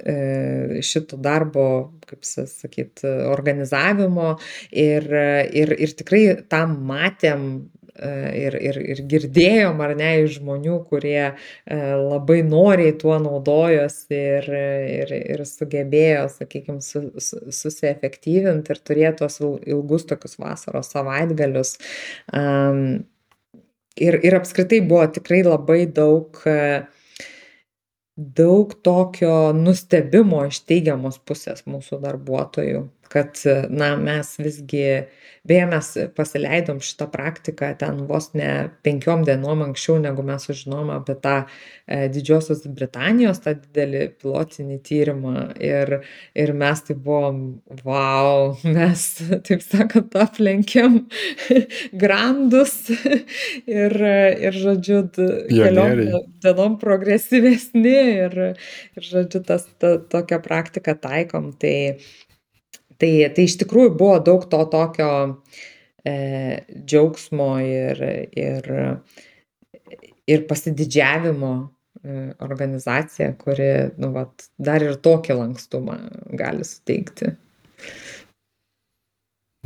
e, 0.06 0.80
šito 0.82 1.18
darbo, 1.20 1.66
kaip 2.08 2.24
sakyt, 2.24 3.04
organizavimo 3.28 4.38
ir, 4.72 5.10
ir, 5.52 5.74
ir 5.76 5.92
tikrai 6.00 6.22
tam 6.48 6.78
matėm 6.88 7.44
e, 7.92 8.14
ir, 8.46 8.56
ir, 8.56 8.80
ir 8.94 9.04
girdėjom 9.12 9.84
ar 9.84 9.92
ne 10.00 10.14
iš 10.22 10.38
žmonių, 10.40 10.78
kurie 10.88 11.34
labai 11.68 12.40
noriai 12.48 12.96
tuo 13.04 13.20
naudojosi 13.20 14.24
ir, 14.40 14.52
ir, 15.02 15.16
ir 15.36 15.48
sugebėjo, 15.52 16.30
sakykime, 16.40 16.80
su, 16.80 17.10
su, 17.20 17.44
susiefektyvinti 17.52 18.72
ir 18.72 18.86
turėti 18.88 19.26
tos 19.26 19.42
ilgus 19.44 20.08
tokius 20.08 20.40
vasaros 20.40 20.96
savaitgalius. 20.96 21.76
Ir, 24.00 24.16
ir 24.24 24.38
apskritai 24.38 24.80
buvo 24.88 25.04
tikrai 25.12 25.42
labai 25.44 25.82
daug 25.92 26.38
daug 28.16 28.74
tokio 28.84 29.52
nustebimo 29.58 30.46
iš 30.48 30.62
teigiamos 30.70 31.20
pusės 31.28 31.66
mūsų 31.68 32.00
darbuotojų 32.06 32.86
kad 33.12 33.42
na 33.70 33.96
mes 34.00 34.36
visgi 34.40 34.86
beje 35.44 35.66
mes 35.66 35.88
pasileidom 36.16 36.80
šitą 36.86 37.08
praktiką 37.12 37.72
ten 37.82 38.04
vos 38.10 38.30
ne 38.38 38.70
penkiom 38.86 39.24
dienom 39.26 39.64
anksčiau 39.66 39.98
negu 40.02 40.22
mes 40.26 40.46
sužinojom 40.46 40.92
apie 40.94 41.16
tą 41.24 41.34
e, 41.42 42.10
didžiosios 42.14 42.62
britanijos 42.78 43.42
tą 43.42 43.56
didelį 43.58 44.04
pilotinį 44.22 44.78
tyrimą. 44.86 45.36
Ir 45.58 45.96
ir 46.38 46.54
mes 46.62 46.86
tai 46.86 46.98
buvom 47.08 47.42
vau 47.82 48.54
mes 48.78 49.08
taip 49.48 49.66
sakant 49.66 50.18
aplenkėm 50.26 51.02
grandus. 52.04 52.78
Ir 53.66 53.98
ir 53.98 54.62
žodžiu 54.62 55.04
keliom 55.18 56.04
dienom 56.46 56.78
progresyvesni. 56.82 57.98
Ir 58.28 58.42
ir 58.54 59.10
žodžiu 59.10 59.42
tas 59.48 59.66
ta 59.82 59.98
tokią 60.12 60.42
praktiką 60.46 61.00
taikom. 61.02 61.56
Tai 61.58 61.76
tai 63.02 63.12
tai 63.36 63.48
iš 63.48 63.58
tikrųjų 63.64 63.94
buvo 63.98 64.18
daug 64.24 64.46
to 64.52 64.62
tokio 64.72 65.12
e, 66.06 66.16
džiaugsmo 66.86 67.52
ir, 67.66 68.02
ir, 68.38 68.70
ir 70.30 70.46
pasididžiavimo 70.50 71.52
e, 71.62 72.22
organizacija, 72.46 73.34
kuri 73.42 73.72
nu, 74.02 74.14
vat, 74.16 74.48
dar 74.62 74.86
ir 74.86 74.98
tokį 75.02 75.38
lankstumą 75.42 75.98
gali 76.38 76.68
suteikti. 76.68 77.36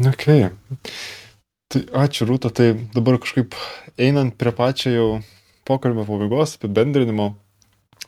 Ok. 0.04 0.28
Tai 1.72 1.82
ačiū 2.04 2.28
Rūta, 2.28 2.52
tai 2.52 2.74
dabar 2.94 3.18
kažkaip 3.24 3.56
einant 4.00 4.36
prie 4.40 4.52
pačio 4.56 4.92
jau 4.92 5.08
pokalbio 5.66 6.06
pabaigos, 6.06 6.58
apibendrinimo, 6.60 7.32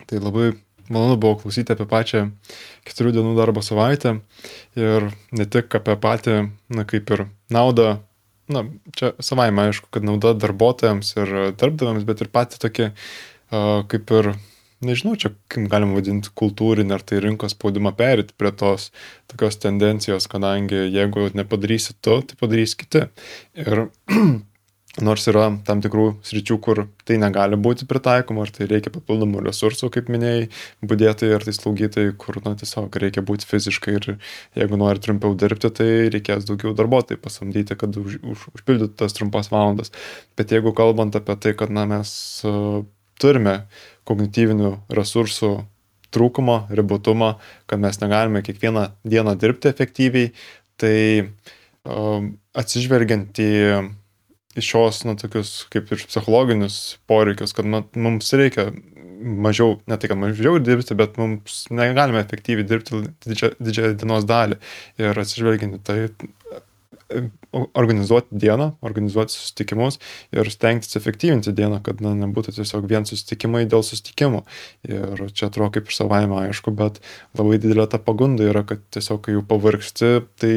tai 0.05 0.19
labai 0.21 0.51
malonu 0.93 1.17
buvo 1.19 1.38
klausyti 1.41 1.73
apie 1.73 1.88
pačią 1.89 2.25
keturių 2.88 3.13
dienų 3.17 3.35
darbo 3.38 3.63
savaitę 3.65 4.17
ir 4.79 5.09
ne 5.35 5.47
tik 5.49 5.73
apie 5.79 5.97
patį, 6.01 6.38
na, 6.73 6.85
kaip 6.88 7.13
ir 7.15 7.25
naudą, 7.53 7.97
na, 8.51 8.65
čia 8.97 9.13
savaime 9.23 9.67
aišku, 9.67 9.89
kad 9.93 10.05
nauda 10.07 10.33
darbuotojams 10.38 11.15
ir 11.19 11.33
darbdaviams, 11.59 12.05
bet 12.07 12.23
ir 12.23 12.31
patį 12.33 12.61
tokį, 12.63 12.89
kaip 13.91 14.13
ir, 14.19 14.31
nežinau, 14.88 15.15
čia 15.19 15.33
kaip 15.51 15.69
galim 15.71 15.95
vadinti 15.97 16.31
kultūrinį 16.38 16.95
ar 16.97 17.05
tai 17.07 17.21
rinkos 17.23 17.55
spaudimą 17.57 17.93
perėti 17.97 18.35
prie 18.38 18.53
tos 18.55 18.91
tokios 19.31 19.59
tendencijos, 19.63 20.29
kadangi 20.31 20.85
jeigu 20.85 21.29
nepadarysi 21.38 21.97
tu, 21.99 22.21
tai 22.23 22.39
padarys 22.39 22.77
kiti. 22.79 23.07
Ir 23.59 23.88
nors 25.03 25.27
yra 25.29 25.45
tam 25.67 25.81
tikrų 25.83 26.07
sričių, 26.25 26.57
kur 26.63 26.81
tai 27.07 27.17
negali 27.21 27.57
būti 27.59 27.85
pritaikoma, 27.89 28.45
ar 28.45 28.51
tai 28.53 28.67
reikia 28.69 28.91
papildomų 28.93 29.43
resursų, 29.45 29.89
kaip 29.93 30.09
minėjai, 30.13 30.47
budėtojai 30.89 31.35
ar 31.37 31.45
tai 31.45 31.53
slaugytojai, 31.53 32.15
kur 32.17 32.39
na, 32.45 32.55
tiesiog 32.57 32.97
reikia 33.03 33.23
būti 33.25 33.47
fiziškai 33.49 33.95
ir 33.99 34.09
jeigu 34.57 34.79
nori 34.81 35.03
trumpiau 35.03 35.37
dirbti, 35.37 35.71
tai 35.79 35.89
reikės 36.13 36.47
daugiau 36.49 36.73
darbuotojų 36.77 37.21
pasamdyti, 37.21 37.77
kad 37.77 37.97
už, 37.99 38.19
už, 38.23 38.47
užpildytų 38.57 38.97
tas 39.03 39.17
trumpas 39.17 39.51
valandas. 39.53 39.93
Bet 40.39 40.53
jeigu 40.55 40.73
kalbant 40.77 41.17
apie 41.19 41.37
tai, 41.45 41.53
kad 41.57 41.73
na, 41.73 41.85
mes 41.89 42.11
uh, 42.47 42.81
turime 43.21 43.59
kognityvinių 44.09 44.73
resursų 44.97 45.53
trūkumą, 46.15 46.57
ribotumą, 46.73 47.35
kad 47.69 47.81
mes 47.83 48.01
negalime 48.01 48.41
kiekvieną 48.45 48.89
dieną 49.05 49.37
dirbti 49.37 49.69
efektyviai, 49.69 50.33
tai 50.81 50.97
uh, 51.21 52.27
atsižvelgiant 52.57 53.41
į 53.43 53.53
šios, 54.63 55.03
na, 55.07 55.15
tokius 55.19 55.65
kaip 55.73 55.91
ir 55.93 56.03
psichologinius 56.07 56.97
poreikius, 57.09 57.55
kad 57.57 57.67
na, 57.69 57.83
mums 57.95 58.31
reikia 58.37 58.69
mažiau, 59.17 59.77
ne 59.89 59.97
tai, 59.97 60.09
kad 60.11 60.19
mažiau 60.21 60.59
dirbti, 60.61 60.97
bet 60.97 61.17
mums 61.21 61.63
negalime 61.73 62.21
efektyviai 62.21 62.67
dirbti 62.67 63.03
didžiąją 63.25 63.57
didžia 63.69 63.93
dienos 63.97 64.27
dalį. 64.29 64.59
Ir 65.01 65.21
atsižvelginti 65.23 65.81
tai 65.87 65.99
organizuoti 67.73 68.35
dieną, 68.35 68.71
organizuoti 68.81 69.33
susitikimus 69.33 69.99
ir 70.35 70.49
stengtis 70.51 70.97
efektyvinti 70.99 71.53
dieną, 71.55 71.79
kad 71.85 72.01
na, 72.03 72.11
nebūtų 72.17 72.53
tiesiog 72.57 72.87
vien 72.89 73.07
susitikimai 73.07 73.63
dėl 73.69 73.85
susitikimų. 73.85 74.43
Ir 74.89 75.23
čia 75.31 75.47
atrodo 75.47 75.71
kaip 75.77 75.87
ir 75.87 75.95
savaime 75.95 76.35
aišku, 76.43 76.73
bet 76.77 76.99
labai 77.37 77.59
didelė 77.63 77.87
ta 77.91 78.01
pagunda 78.03 78.47
yra, 78.49 78.65
kad 78.67 78.83
tiesiog 78.93 79.21
kai 79.25 79.37
jau 79.37 79.45
pavargsti, 79.47 80.11
tai 80.41 80.53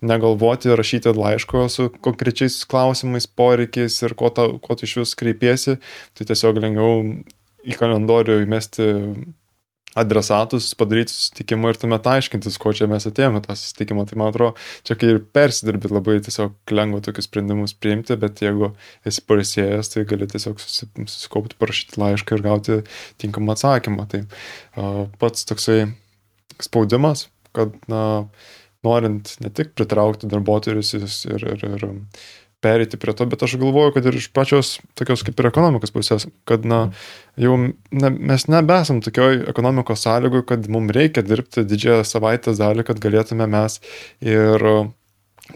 negalvoti 0.00 0.72
rašyti 0.76 1.12
laiško 1.16 1.66
su 1.72 1.90
konkrečiais 2.00 2.62
klausimais, 2.70 3.28
poreikiais 3.28 4.00
ir 4.06 4.16
ko, 4.16 4.32
ta, 4.34 4.48
ko 4.62 4.78
tu 4.78 4.88
iš 4.88 5.00
vis 5.02 5.14
kreipiesi, 5.20 5.76
tai 6.16 6.28
tiesiog 6.32 6.62
lengviau 6.64 7.04
į 7.60 7.76
kalendorių 7.76 8.40
įmesti 8.46 8.88
adresatus, 9.98 10.68
padaryti 10.78 11.12
susitikimą 11.12 11.72
ir 11.72 11.78
tuomet 11.80 12.06
aiškintis, 12.06 12.58
ko 12.62 12.72
čia 12.76 12.86
mes 12.90 13.06
atėjome 13.08 13.42
tą 13.42 13.56
susitikimą. 13.58 14.04
Tai 14.06 14.18
man 14.20 14.30
atrodo, 14.30 14.52
čia 14.86 14.96
kai 14.98 15.14
ir 15.14 15.18
persidirbi 15.34 15.90
labai 15.90 16.18
tiesiog 16.26 16.74
lengva 16.76 17.02
tokius 17.06 17.26
sprendimus 17.26 17.74
priimti, 17.74 18.14
bet 18.20 18.42
jeigu 18.44 18.70
esi 19.08 19.24
parisėjęs, 19.26 19.90
tai 19.94 20.06
gali 20.10 20.30
tiesiog 20.30 20.62
susikaupti, 20.62 21.58
parašyti 21.60 22.00
laišką 22.02 22.38
ir 22.38 22.46
gauti 22.46 22.78
tinkamą 23.22 23.56
atsakymą. 23.56 24.06
Tai 24.12 24.22
uh, 24.26 25.02
pats 25.22 25.48
toksai 25.50 25.82
spaudimas, 26.62 27.26
kad 27.56 27.74
na, 27.90 28.04
norint 28.86 29.34
ne 29.42 29.50
tik 29.50 29.74
pritraukti 29.78 30.30
darbuotojus 30.30 30.94
ir, 31.00 31.08
ir, 31.34 31.66
ir 31.66 31.88
pereiti 32.60 33.00
prie 33.00 33.14
to, 33.16 33.26
bet 33.30 33.42
aš 33.46 33.56
galvoju, 33.60 33.94
kad 33.96 34.06
ir 34.06 34.16
iš 34.20 34.28
pačios 34.36 34.76
tokios 34.98 35.24
kaip 35.26 35.40
ir 35.40 35.50
ekonomikos 35.50 35.94
pusės, 35.94 36.28
kad 36.48 36.66
na, 36.68 36.80
jau 37.40 37.56
ne, 37.60 38.12
mes 38.12 38.46
nebesam 38.52 39.00
tokioj 39.04 39.44
ekonomikos 39.52 40.04
sąlygų, 40.06 40.44
kad 40.52 40.70
mums 40.72 40.94
reikia 40.96 41.24
dirbti 41.26 41.66
didžiąją 41.68 42.06
savaitės 42.08 42.60
dalį, 42.60 42.86
kad 42.90 43.02
galėtume 43.02 43.48
mes 43.50 43.80
ir 44.20 44.66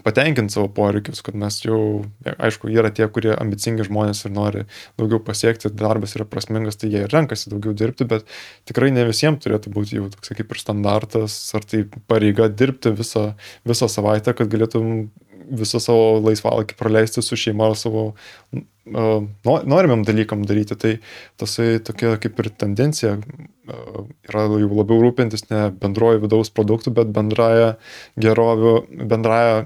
patenkinti 0.03 0.53
savo 0.53 0.67
poreikius, 0.75 1.21
kad 1.25 1.37
mes 1.39 1.57
jau, 1.63 1.79
aišku, 2.25 2.69
yra 2.73 2.91
tie, 2.93 3.07
kurie 3.11 3.33
ambicingi 3.35 3.85
žmonės 3.87 4.25
ir 4.25 4.33
nori 4.35 4.63
daugiau 4.99 5.21
pasiekti, 5.23 5.71
darbas 5.71 6.15
yra 6.17 6.27
prasmingas, 6.29 6.79
tai 6.81 6.89
jie 6.91 7.05
ir 7.05 7.13
renkasi 7.13 7.51
daugiau 7.53 7.75
dirbti, 7.77 8.07
bet 8.09 8.27
tikrai 8.69 8.91
ne 8.95 9.05
visiems 9.07 9.43
turėtų 9.43 9.71
būti 9.75 9.99
jau 9.99 10.09
toks 10.13 10.33
kaip 10.35 10.51
ir 10.51 10.61
standartas, 10.61 11.37
ar 11.55 11.67
tai 11.67 11.85
pareiga 12.09 12.49
dirbti 12.49 12.95
visą, 12.97 13.27
visą 13.67 13.89
savaitę, 13.91 14.35
kad 14.37 14.51
galėtum 14.51 15.09
visą 15.49 15.81
savo 15.83 16.19
laisvalaikį 16.25 16.77
praleisti 16.79 17.23
su 17.25 17.37
šeima 17.39 17.69
ar 17.71 17.77
savo 17.79 18.05
uh, 18.11 19.23
norimam 19.45 20.05
dalykam 20.07 20.45
daryti. 20.47 20.77
Tai 20.79 20.93
tasai 21.41 21.79
tokia 21.85 22.15
kaip 22.21 22.41
ir 22.43 22.51
tendencija 22.65 23.15
uh, 23.19 24.03
yra 24.29 24.47
jau 24.51 24.71
labiau 24.71 25.01
rūpintis 25.05 25.47
ne 25.51 25.67
bendroji 25.81 26.23
vidaus 26.25 26.53
produktų, 26.53 26.95
bet 26.99 27.13
bendraja 27.15 27.75
gerovių, 28.21 28.75
bendraja, 29.09 29.65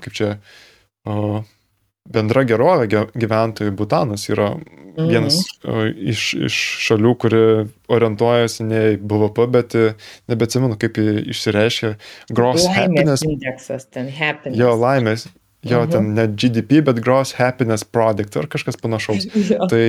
kaip 0.00 0.16
čia, 0.16 0.34
uh, 1.08 1.40
bendra 2.08 2.44
gerovė 2.48 2.88
gyventojų 3.14 3.74
Butanas 3.76 4.28
yra 4.30 4.54
vienas 4.96 5.40
mhm. 5.64 5.90
iš, 6.12 6.22
iš 6.48 6.56
šalių, 6.86 7.12
kuri 7.22 7.42
orientuojasi 7.92 8.66
ne 8.66 8.80
į 8.94 8.96
BVP, 9.00 9.46
bet 9.54 9.76
nebeatsimenu, 10.30 10.78
kaip 10.80 10.98
išsireiškia. 11.00 11.94
Gross 12.32 12.66
laimės 12.66 12.80
happiness. 12.80 13.26
Indeksas, 13.26 13.86
ten 13.92 14.10
happiness. 14.12 14.58
Jo, 14.60 14.74
laimės. 14.80 15.28
Jo, 15.62 15.82
mhm. 15.84 15.90
ten 15.92 16.14
ne 16.16 16.24
GDP, 16.32 16.80
bet 16.84 17.02
Gross 17.04 17.34
Happiness 17.36 17.84
Product 17.84 18.36
ar 18.40 18.48
kažkas 18.48 18.80
panašaus. 18.80 19.26
Tai 19.72 19.86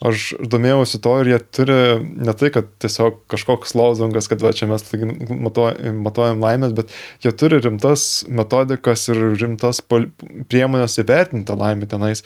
aš 0.00 0.30
domėjausi 0.52 1.00
to 1.04 1.12
ir 1.20 1.30
jie 1.32 1.38
turi 1.52 1.76
ne 2.00 2.32
tai, 2.36 2.48
kad 2.54 2.70
tiesiog 2.82 3.20
kažkoks 3.30 3.74
lozungas, 3.76 4.30
kad 4.30 4.40
va 4.44 4.52
čia 4.56 4.68
mes 4.70 4.84
matuojam, 4.86 6.40
laimės, 6.40 6.72
bet 6.76 6.94
jie 7.24 7.32
turi 7.36 7.60
rimtas 7.60 8.24
metodikas 8.28 9.06
ir 9.12 9.20
rimtas 9.40 9.82
priemonės 9.84 10.98
įvertinti 11.02 11.56
laimę 11.60 11.90
tenais. 11.90 12.24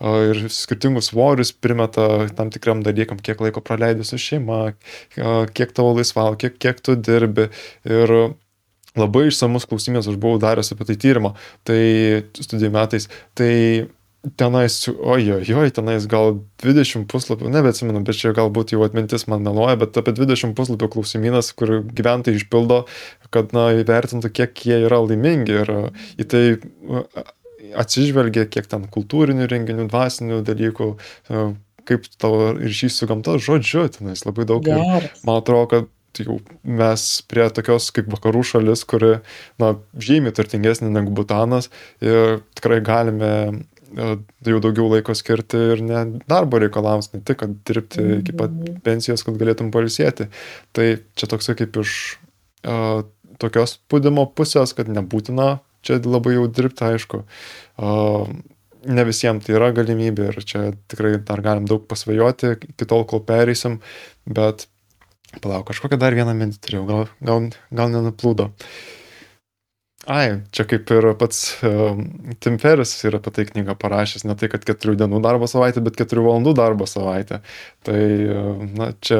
Ir 0.00 0.46
skirtingus 0.52 1.10
svorius 1.10 1.50
primeta 1.52 2.26
tam 2.38 2.52
tikram 2.54 2.86
dalykam, 2.86 3.18
kiek 3.18 3.42
laiko 3.42 3.62
praleidai 3.64 4.06
su 4.06 4.20
šeima, 4.22 4.62
kiek 5.16 5.76
tavo 5.76 5.96
laisvalo, 5.98 6.38
kiek, 6.38 6.60
kiek 6.62 6.82
tu 6.84 6.94
dirbi. 6.94 7.50
Ir 7.90 8.16
labai 8.96 9.26
išsamus 9.28 9.66
klausimės 9.68 10.08
aš 10.08 10.16
buvau 10.20 10.40
daręs 10.40 10.72
apie 10.72 10.86
tai 10.88 10.96
tyrimą, 11.00 11.34
tai 11.66 11.80
studijų 12.38 12.72
metais. 12.74 13.10
Tai 13.36 13.52
tenais, 14.34 14.88
ojojoj, 14.88 15.70
tenais 15.76 16.06
gal 16.10 16.40
20 16.62 17.06
puslapių, 17.10 17.50
nebeatsimenu, 17.52 18.02
bet 18.06 18.18
čia 18.18 18.32
galbūt 18.36 18.74
jau 18.74 18.82
atmintis 18.86 19.26
man 19.30 19.44
meluoja, 19.46 19.76
bet 19.80 19.98
apie 20.00 20.14
20 20.16 20.56
puslapių 20.58 20.88
klausimynas, 20.92 21.52
kur 21.56 21.78
gyventojai 21.86 22.40
išpildo, 22.40 22.82
kad, 23.34 23.54
na, 23.56 23.68
įvertintų, 23.78 24.32
kiek 24.34 24.64
jie 24.66 24.80
yra 24.88 25.00
laimingi 25.04 25.60
ir 25.62 25.74
į 26.18 26.28
tai 26.32 26.44
atsižvelgia, 27.76 28.48
kiek 28.50 28.68
ten 28.70 28.88
kultūrinių 28.92 29.50
renginių, 29.50 29.88
dvasinių 29.92 30.40
dalykų, 30.46 30.90
kaip 31.86 32.08
tavo 32.18 32.54
ryšys 32.56 32.98
su 32.98 33.10
gamta, 33.10 33.36
žodžiu, 33.42 33.86
tenais 33.94 34.26
labai 34.26 34.48
daug. 34.48 34.66
Ir 34.66 35.12
man 35.28 35.42
atrodo, 35.42 35.68
kad 35.70 35.92
jau 36.16 36.38
mes 36.64 37.02
prie 37.28 37.44
tokios 37.52 37.90
kaip 37.92 38.08
vakarų 38.08 38.42
šalis, 38.48 38.86
kuri, 38.88 39.18
na, 39.60 39.74
žymiai 40.00 40.32
turtingesnė 40.34 40.88
negu 40.88 41.12
Butanas 41.14 41.68
ir 42.00 42.40
tikrai 42.56 42.80
galime 42.80 43.32
E, 43.36 43.75
jau 43.96 44.60
daugiau 44.62 44.88
laiko 44.92 45.14
skirti 45.16 45.60
ir 45.74 45.82
ne 45.84 46.02
darbo 46.28 46.60
reikalams, 46.60 47.10
ne 47.14 47.22
tik, 47.24 47.40
kad 47.42 47.54
dirbti 47.68 48.04
iki 48.20 48.34
pat 48.36 48.54
pensijos, 48.86 49.24
kad 49.26 49.38
galėtum 49.40 49.72
palisėti. 49.74 50.28
Tai 50.76 50.88
čia 51.16 51.30
toksai 51.32 51.56
kaip 51.58 51.78
iš 51.82 51.94
uh, 52.68 53.06
tokios 53.42 53.78
spūdimo 53.78 54.26
pusės, 54.36 54.74
kad 54.76 54.90
nebūtina 54.92 55.56
čia 55.86 56.00
labai 56.04 56.36
jau 56.36 56.46
dirbti, 56.50 56.86
aišku. 56.92 57.22
Uh, 57.80 58.28
ne 58.86 59.06
visiems 59.06 59.46
tai 59.46 59.56
yra 59.56 59.72
galimybė 59.74 60.30
ir 60.30 60.42
čia 60.46 60.68
tikrai 60.90 61.16
dar 61.26 61.42
galim 61.44 61.66
daug 61.68 61.86
pasvajoti, 61.90 62.56
iki 62.74 62.88
tol, 62.88 63.06
kol 63.08 63.24
pereisim, 63.26 63.80
bet 64.26 64.68
palauk, 65.40 65.66
kažkokią 65.70 65.98
dar 66.00 66.16
vieną 66.16 66.36
mintį 66.36 66.62
turėjau, 66.62 66.84
gal, 66.88 67.08
gal, 67.24 67.50
gal 67.80 67.90
nenuplūdo. 67.92 68.52
Uh, 68.52 68.95
Ai, 70.06 70.26
čia 70.54 70.62
kaip 70.70 70.90
ir 70.94 71.08
pats 71.18 71.40
um, 71.66 72.04
Tim 72.38 72.60
Ferris 72.62 72.92
yra 73.08 73.18
apie 73.18 73.32
tai 73.34 73.44
knygą 73.48 73.74
parašęs, 73.82 74.22
ne 74.28 74.36
tai, 74.38 74.46
kad 74.52 74.62
keturių 74.68 74.94
dienų 75.00 75.18
darbo 75.24 75.48
savaitė, 75.50 75.82
bet 75.82 75.98
keturių 75.98 76.28
valandų 76.28 76.52
darbo 76.54 76.86
savaitė. 76.86 77.40
Tai, 77.86 77.98
na, 78.78 78.92
čia 79.02 79.18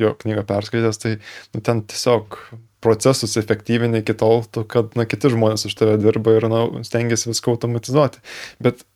jo 0.00 0.14
knygą 0.22 0.46
perskaitęs, 0.48 1.02
tai 1.02 1.12
nu, 1.52 1.60
ten 1.60 1.84
tiesiog 1.84 2.38
procesus 2.84 3.36
efektyvinai 3.36 4.00
iki 4.00 4.16
tol, 4.16 4.40
kad, 4.72 4.96
na, 4.96 5.04
kiti 5.04 5.34
žmonės 5.36 5.68
už 5.68 5.76
tave 5.76 6.00
dirba 6.00 6.38
ir, 6.38 6.48
na, 6.48 6.64
stengiasi 6.86 7.28
viską 7.34 7.52
automatizuoti. 7.52 8.24
Bet 8.64 8.86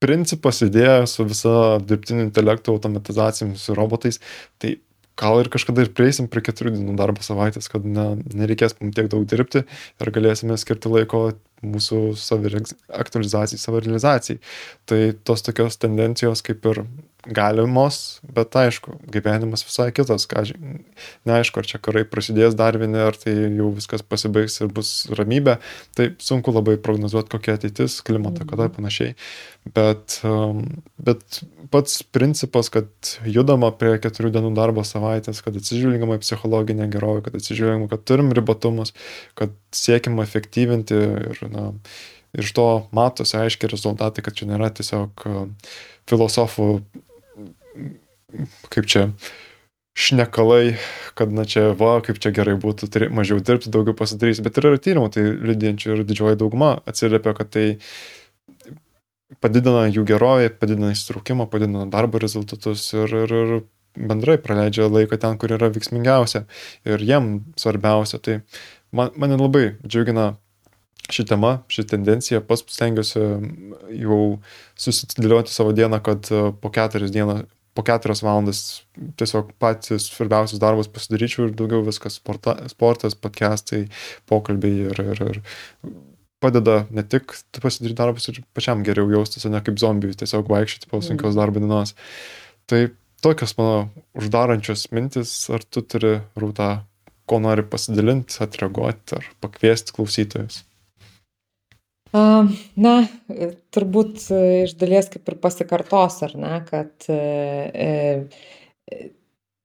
principas, 0.00 0.62
idėja 0.64 1.04
su 1.10 1.28
visa 1.28 1.54
dirbtiniu 1.84 2.24
intelektu, 2.24 2.72
automatizacijomis, 2.72 3.68
su 3.68 3.76
robotais, 3.76 4.20
tai 4.56 4.78
gal 5.20 5.40
ir 5.42 5.50
kažkada 5.52 5.84
ir 5.84 5.92
prieisim 5.96 6.28
prie 6.32 6.42
keturių 6.46 6.74
dienų 6.78 6.96
darbo 6.98 7.24
savaitės, 7.24 7.68
kad 7.72 7.84
ne, 7.84 8.08
nereikės 8.32 8.76
mums 8.80 8.96
tiek 8.96 9.10
daug 9.12 9.26
dirbti 9.28 9.64
ir 9.66 10.12
galėsime 10.14 10.56
skirti 10.60 10.92
laiko 10.92 11.22
mūsų 11.60 12.00
saviaktualizacijai, 12.16 13.60
savirealizacijai. 13.60 14.40
Tai 14.88 15.00
tos 15.28 15.44
tokios 15.44 15.76
tendencijos 15.80 16.44
kaip 16.46 16.64
ir 16.72 16.84
galimos, 17.26 18.20
bet 18.24 18.54
aišku, 18.56 18.94
gyvenimas 19.12 19.64
visai 19.66 19.90
kitas, 19.92 20.24
ką, 20.30 20.46
neaišku, 21.28 21.60
ar 21.60 21.68
čia 21.68 21.80
karai 21.82 22.06
prasidės 22.08 22.56
dar 22.56 22.78
vieni, 22.80 22.96
ar 23.02 23.16
tai 23.18 23.34
jau 23.36 23.68
viskas 23.76 24.04
pasibaigs 24.06 24.60
ir 24.62 24.70
bus 24.72 24.92
ramybė, 25.16 25.58
tai 25.96 26.10
sunku 26.22 26.54
labai 26.54 26.78
prognozuoti, 26.80 27.32
kokia 27.34 27.58
ateitis, 27.58 27.98
klimato 28.06 28.46
kada 28.46 28.68
ir 28.68 28.72
mhm. 28.72 28.76
panašiai. 28.78 29.16
Bet, 29.76 30.20
um, 30.24 30.62
bet 30.96 31.42
pats 31.70 32.00
principas, 32.16 32.70
kad 32.72 32.88
judama 33.28 33.68
prie 33.76 33.98
keturių 34.00 34.32
dienų 34.38 34.54
darbo 34.56 34.84
savaitės, 34.86 35.42
kad 35.44 35.58
atsižvelgiama 35.60 36.16
į 36.16 36.24
psichologinę 36.24 36.88
gerovę, 36.92 37.26
kad 37.26 37.36
atsižvelgiama, 37.36 37.90
kad 37.92 38.06
turim 38.08 38.32
ribotumus, 38.36 38.94
kad 39.38 39.52
siekima 39.76 40.24
efektyvinti 40.24 40.96
ir, 41.34 41.44
na, 41.52 41.68
iš 42.32 42.54
to 42.56 42.66
matosi 42.96 43.36
aiškiai 43.36 43.70
rezultatai, 43.74 44.24
kad 44.24 44.38
čia 44.38 44.48
nėra 44.48 44.72
tiesiog 44.72 45.28
filosofų 46.10 46.72
kaip 48.70 48.88
čia, 48.90 49.08
šnekalai, 50.00 50.76
kad 51.18 51.32
na 51.34 51.44
čia 51.44 51.72
va, 51.76 51.98
kaip 52.04 52.20
čia 52.22 52.32
gerai 52.34 52.54
būtų 52.60 52.88
turi, 52.92 53.08
mažiau 53.12 53.40
dirbti, 53.42 53.72
daugiau 53.74 53.96
pasidarys, 53.98 54.40
bet 54.44 54.60
yra 54.60 54.76
tyrimų, 54.78 55.10
tai 55.14 55.26
liūdinčių 55.34 55.92
ir 55.96 56.04
didžioji 56.08 56.38
dauguma 56.40 56.76
atsiliepia, 56.88 57.34
kad 57.36 57.50
tai 57.52 57.66
padidina 59.42 59.86
jų 59.90 60.06
gerovę, 60.08 60.50
padidina 60.62 60.94
įsitraukimą, 60.94 61.48
padidina 61.50 61.86
darbo 61.90 62.20
rezultatus 62.22 62.86
ir, 62.94 63.14
ir, 63.24 63.34
ir 63.34 63.62
bendrai 63.98 64.38
praleidžia 64.42 64.88
laiką 64.88 65.18
ten, 65.20 65.38
kur 65.38 65.52
yra 65.58 65.70
veiksmingiausia 65.74 66.44
ir 66.88 67.02
jiem 67.02 67.32
svarbiausia. 67.60 68.22
Tai 68.22 68.40
man, 68.94 69.12
mane 69.18 69.38
labai 69.40 69.74
džiugina 69.84 70.32
ši 71.10 71.26
tema, 71.26 71.56
ši 71.70 71.86
tendencija, 71.90 72.42
pats 72.46 72.62
stengiuosi 72.70 73.22
jau 73.98 74.20
susidėlioti 74.78 75.52
savo 75.52 75.74
dieną, 75.74 75.98
kad 76.06 76.30
po 76.62 76.70
keturias 76.70 77.10
dienas 77.14 77.48
po 77.74 77.84
keturias 77.86 78.22
valandas 78.24 78.60
tiesiog 79.20 79.52
patys 79.62 80.08
svarbiausius 80.10 80.60
darbus 80.62 80.90
pasidaryčiau 80.90 81.48
ir 81.48 81.56
daugiau 81.58 81.84
viskas 81.86 82.18
sporta, 82.18 82.56
sportas, 82.72 83.14
podcastai, 83.14 83.84
pokalbiai 84.30 84.90
ir, 84.90 85.02
ir, 85.04 85.22
ir 85.30 85.42
padeda 86.40 86.84
ne 86.90 87.04
tik 87.06 87.34
pasidaryti 87.60 87.98
darbus 87.98 88.30
ir 88.32 88.40
pačiam 88.56 88.84
geriau 88.86 89.10
jaustis, 89.12 89.44
o 89.46 89.52
ne 89.52 89.60
kaip 89.64 89.78
zombiui 89.80 90.16
tiesiog 90.18 90.48
vaikščioti 90.50 90.90
po 90.90 90.98
mhm. 90.98 91.06
sunkios 91.08 91.38
darbo 91.38 91.62
dienos. 91.62 91.94
Tai 92.70 92.86
tokios 93.24 93.56
mano 93.58 93.90
uždarančios 94.18 94.88
mintis, 94.96 95.34
ar 95.52 95.64
tu 95.68 95.84
turi 95.84 96.16
rūtą, 96.40 96.72
ko 97.30 97.38
nori 97.42 97.62
pasidalinti, 97.62 98.40
atreaguoti 98.42 99.20
ar 99.20 99.30
pakviesti 99.44 99.94
klausytojus? 99.94 100.64
Na, 102.12 102.94
turbūt 103.74 104.24
iš 104.66 104.74
dalies 104.80 105.10
kaip 105.12 105.28
ir 105.30 105.38
pasikartos, 105.42 106.18
ar 106.26 106.34
ne, 106.34 106.56
kad 106.66 107.06
e, 107.06 107.18
e, 107.70 109.10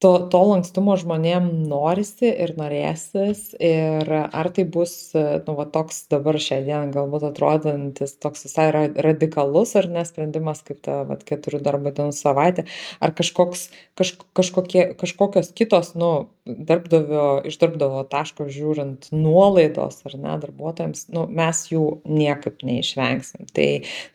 to, 0.05 0.11
to 0.29 0.41
lankstumo 0.51 0.93
žmonėm 1.01 1.47
norisi 1.71 2.29
ir 2.29 2.53
norėsis. 2.59 3.47
Ir 3.57 4.11
ar 4.13 4.51
tai 4.53 4.67
bus, 4.69 4.93
nu, 5.15 5.55
va, 5.57 5.65
toks 5.65 6.03
dabar 6.13 6.37
šią 6.37 6.61
dieną 6.67 6.93
galbūt 6.93 7.25
atrodantis 7.31 8.13
toks 8.21 8.45
visai 8.45 8.69
radikalus 8.93 9.73
ar 9.79 9.89
nesprendimas, 9.89 10.61
kaip 10.67 10.83
ta 10.85 11.01
va, 11.09 11.17
keturių 11.17 11.63
darbo 11.65 11.95
dienų 11.95 12.13
savaitė, 12.13 12.67
ar 13.01 13.15
kažkoks, 13.17 13.69
kaž, 13.97 14.13
kažkokie, 14.37 14.91
kažkokios 15.01 15.49
kitos, 15.57 15.95
nu, 15.97 16.13
darbdavio, 16.45 17.41
iš 17.49 17.57
darbdavio 17.57 18.03
taško 18.09 18.45
žiūrint 18.53 19.07
nuolaidos 19.15 20.03
ar 20.05 20.17
ne 20.21 20.35
darbuotojams, 20.43 21.07
nu, 21.15 21.25
mes 21.39 21.61
jų 21.71 21.85
niekaip 22.05 22.61
neišvengsim. 22.67 23.47
Tai, 23.55 23.67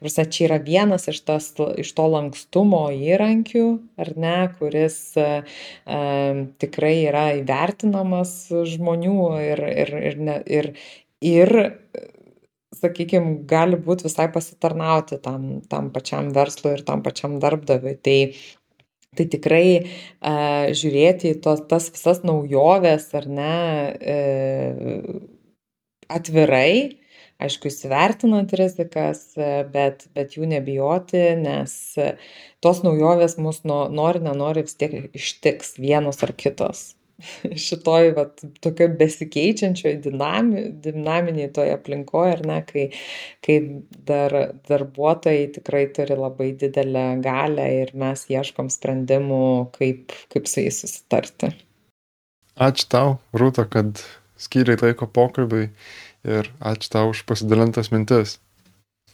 prasme, 0.03 0.27
čia 0.31 0.47
yra 0.47 0.61
vienas 0.63 1.09
iš, 1.11 1.23
tas, 1.27 1.51
iš 1.83 1.91
to 1.99 2.07
lankstumo 2.13 2.85
įrankių, 2.95 3.67
ar 4.01 4.13
ne, 4.23 4.37
kuris 4.61 5.01
e, 5.19 5.29
tikrai 6.63 6.95
yra 7.09 7.27
įvertinamas 7.41 8.37
žmonių 8.77 9.19
ir, 9.49 9.67
ir, 9.85 9.95
ir, 10.13 10.23
ne, 10.31 10.39
ir, 10.61 10.73
ir 11.27 11.57
sakykime, 12.81 13.41
gali 13.51 13.79
būti 13.81 14.07
visai 14.07 14.29
pasitarnauti 14.33 15.19
tam, 15.25 15.51
tam 15.71 15.91
pačiam 15.95 16.31
verslui 16.35 16.77
ir 16.77 16.85
tam 16.87 17.03
pačiam 17.03 17.39
darbdaviui. 17.43 17.97
Tai 17.99 18.19
tai 19.19 19.27
tikrai 19.33 19.67
a, 20.21 20.33
žiūrėti 20.77 21.35
į 21.35 21.41
tos, 21.45 21.65
tas 21.71 21.91
visas 21.93 22.23
naujoves 22.27 23.09
ar 23.19 23.27
ne 23.27 23.55
e, 23.99 24.17
atvirai, 26.11 27.01
aišku, 27.41 27.71
įsivertinant 27.71 28.53
rizikas, 28.61 29.25
bet, 29.73 30.07
bet 30.17 30.37
jų 30.37 30.49
nebijoti, 30.51 31.23
nes 31.41 31.75
tos 32.61 32.83
naujovės 32.85 33.39
mus 33.41 33.63
no, 33.65 33.83
nori, 33.89 34.23
nenori 34.25 34.67
vis 34.67 34.77
tiek 34.77 34.97
ištiks 35.17 35.79
vienos 35.81 36.21
ar 36.27 36.35
kitos. 36.37 36.91
šitoj 37.67 38.13
vat 38.17 38.45
tokioj 38.65 38.91
besikeičiančioj 39.01 39.95
dinami 40.05 40.67
dinaminėj 40.85 41.51
toj 41.57 41.73
aplinkoj 41.77 42.27
ar 42.35 42.45
ne 42.51 42.61
kai 42.69 42.87
kai 43.47 43.59
dar 44.11 44.37
darbuotojai 44.69 45.49
tikrai 45.57 45.87
turi 45.97 46.19
labai 46.19 46.53
didelę 46.61 47.07
galią 47.25 47.67
ir 47.81 47.95
mes 48.05 48.27
ieškom 48.31 48.71
sprendimų 48.73 49.43
kaip 49.77 50.17
kaip 50.35 50.49
su 50.51 50.65
jais 50.65 50.83
susitarti. 50.85 51.55
Ačiū 52.61 52.89
tau 52.93 53.19
rūta 53.33 53.65
kad 53.71 54.03
skyrei 54.41 54.79
laiko 54.81 55.09
pokalbiui 55.09 55.71
ir 56.25 56.51
ačiū 56.61 56.93
tau 56.93 57.13
už 57.15 57.25
pasidalintas 57.29 57.93
mintis. 57.95 58.39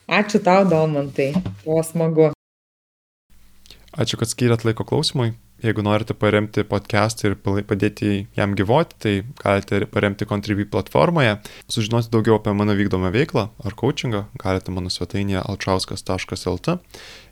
Ačiū 0.07 0.39
tau 0.39 0.63
domantai 0.71 1.33
buvo 1.65 1.83
smagu. 1.83 2.31
Ačiū, 3.97 4.19
kad 4.21 4.31
skyrėt 4.31 4.63
laiko 4.69 4.85
klausimui. 4.85 5.33
Jeigu 5.65 5.81
norite 5.81 6.13
paremti 6.13 6.67
podcastą 6.69 7.31
ir 7.31 7.37
padėti 7.41 8.27
jam 8.37 8.53
gyvoti, 8.59 8.97
tai 9.01 9.13
galite 9.41 9.87
paremti 9.89 10.29
Contribui 10.29 10.67
platformoje. 10.69 11.39
Sužinoti 11.73 12.13
daugiau 12.13 12.37
apie 12.37 12.53
mano 12.53 12.75
vykdomą 12.77 13.09
veiklą 13.15 13.49
ar 13.65 13.77
coachingą 13.81 14.27
galite 14.43 14.75
mano 14.75 14.93
svetainėje 14.93 15.41
alčauskas.lt. 15.47 16.77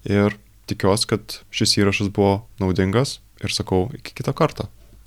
Ir 0.08 0.38
tikiuosi, 0.70 1.10
kad 1.12 1.36
šis 1.52 1.76
įrašas 1.82 2.08
buvo 2.16 2.46
naudingas 2.62 3.18
ir 3.44 3.52
sakau 3.52 3.90
iki 3.92 4.16
kito 4.16 4.32
karto. 4.32 4.70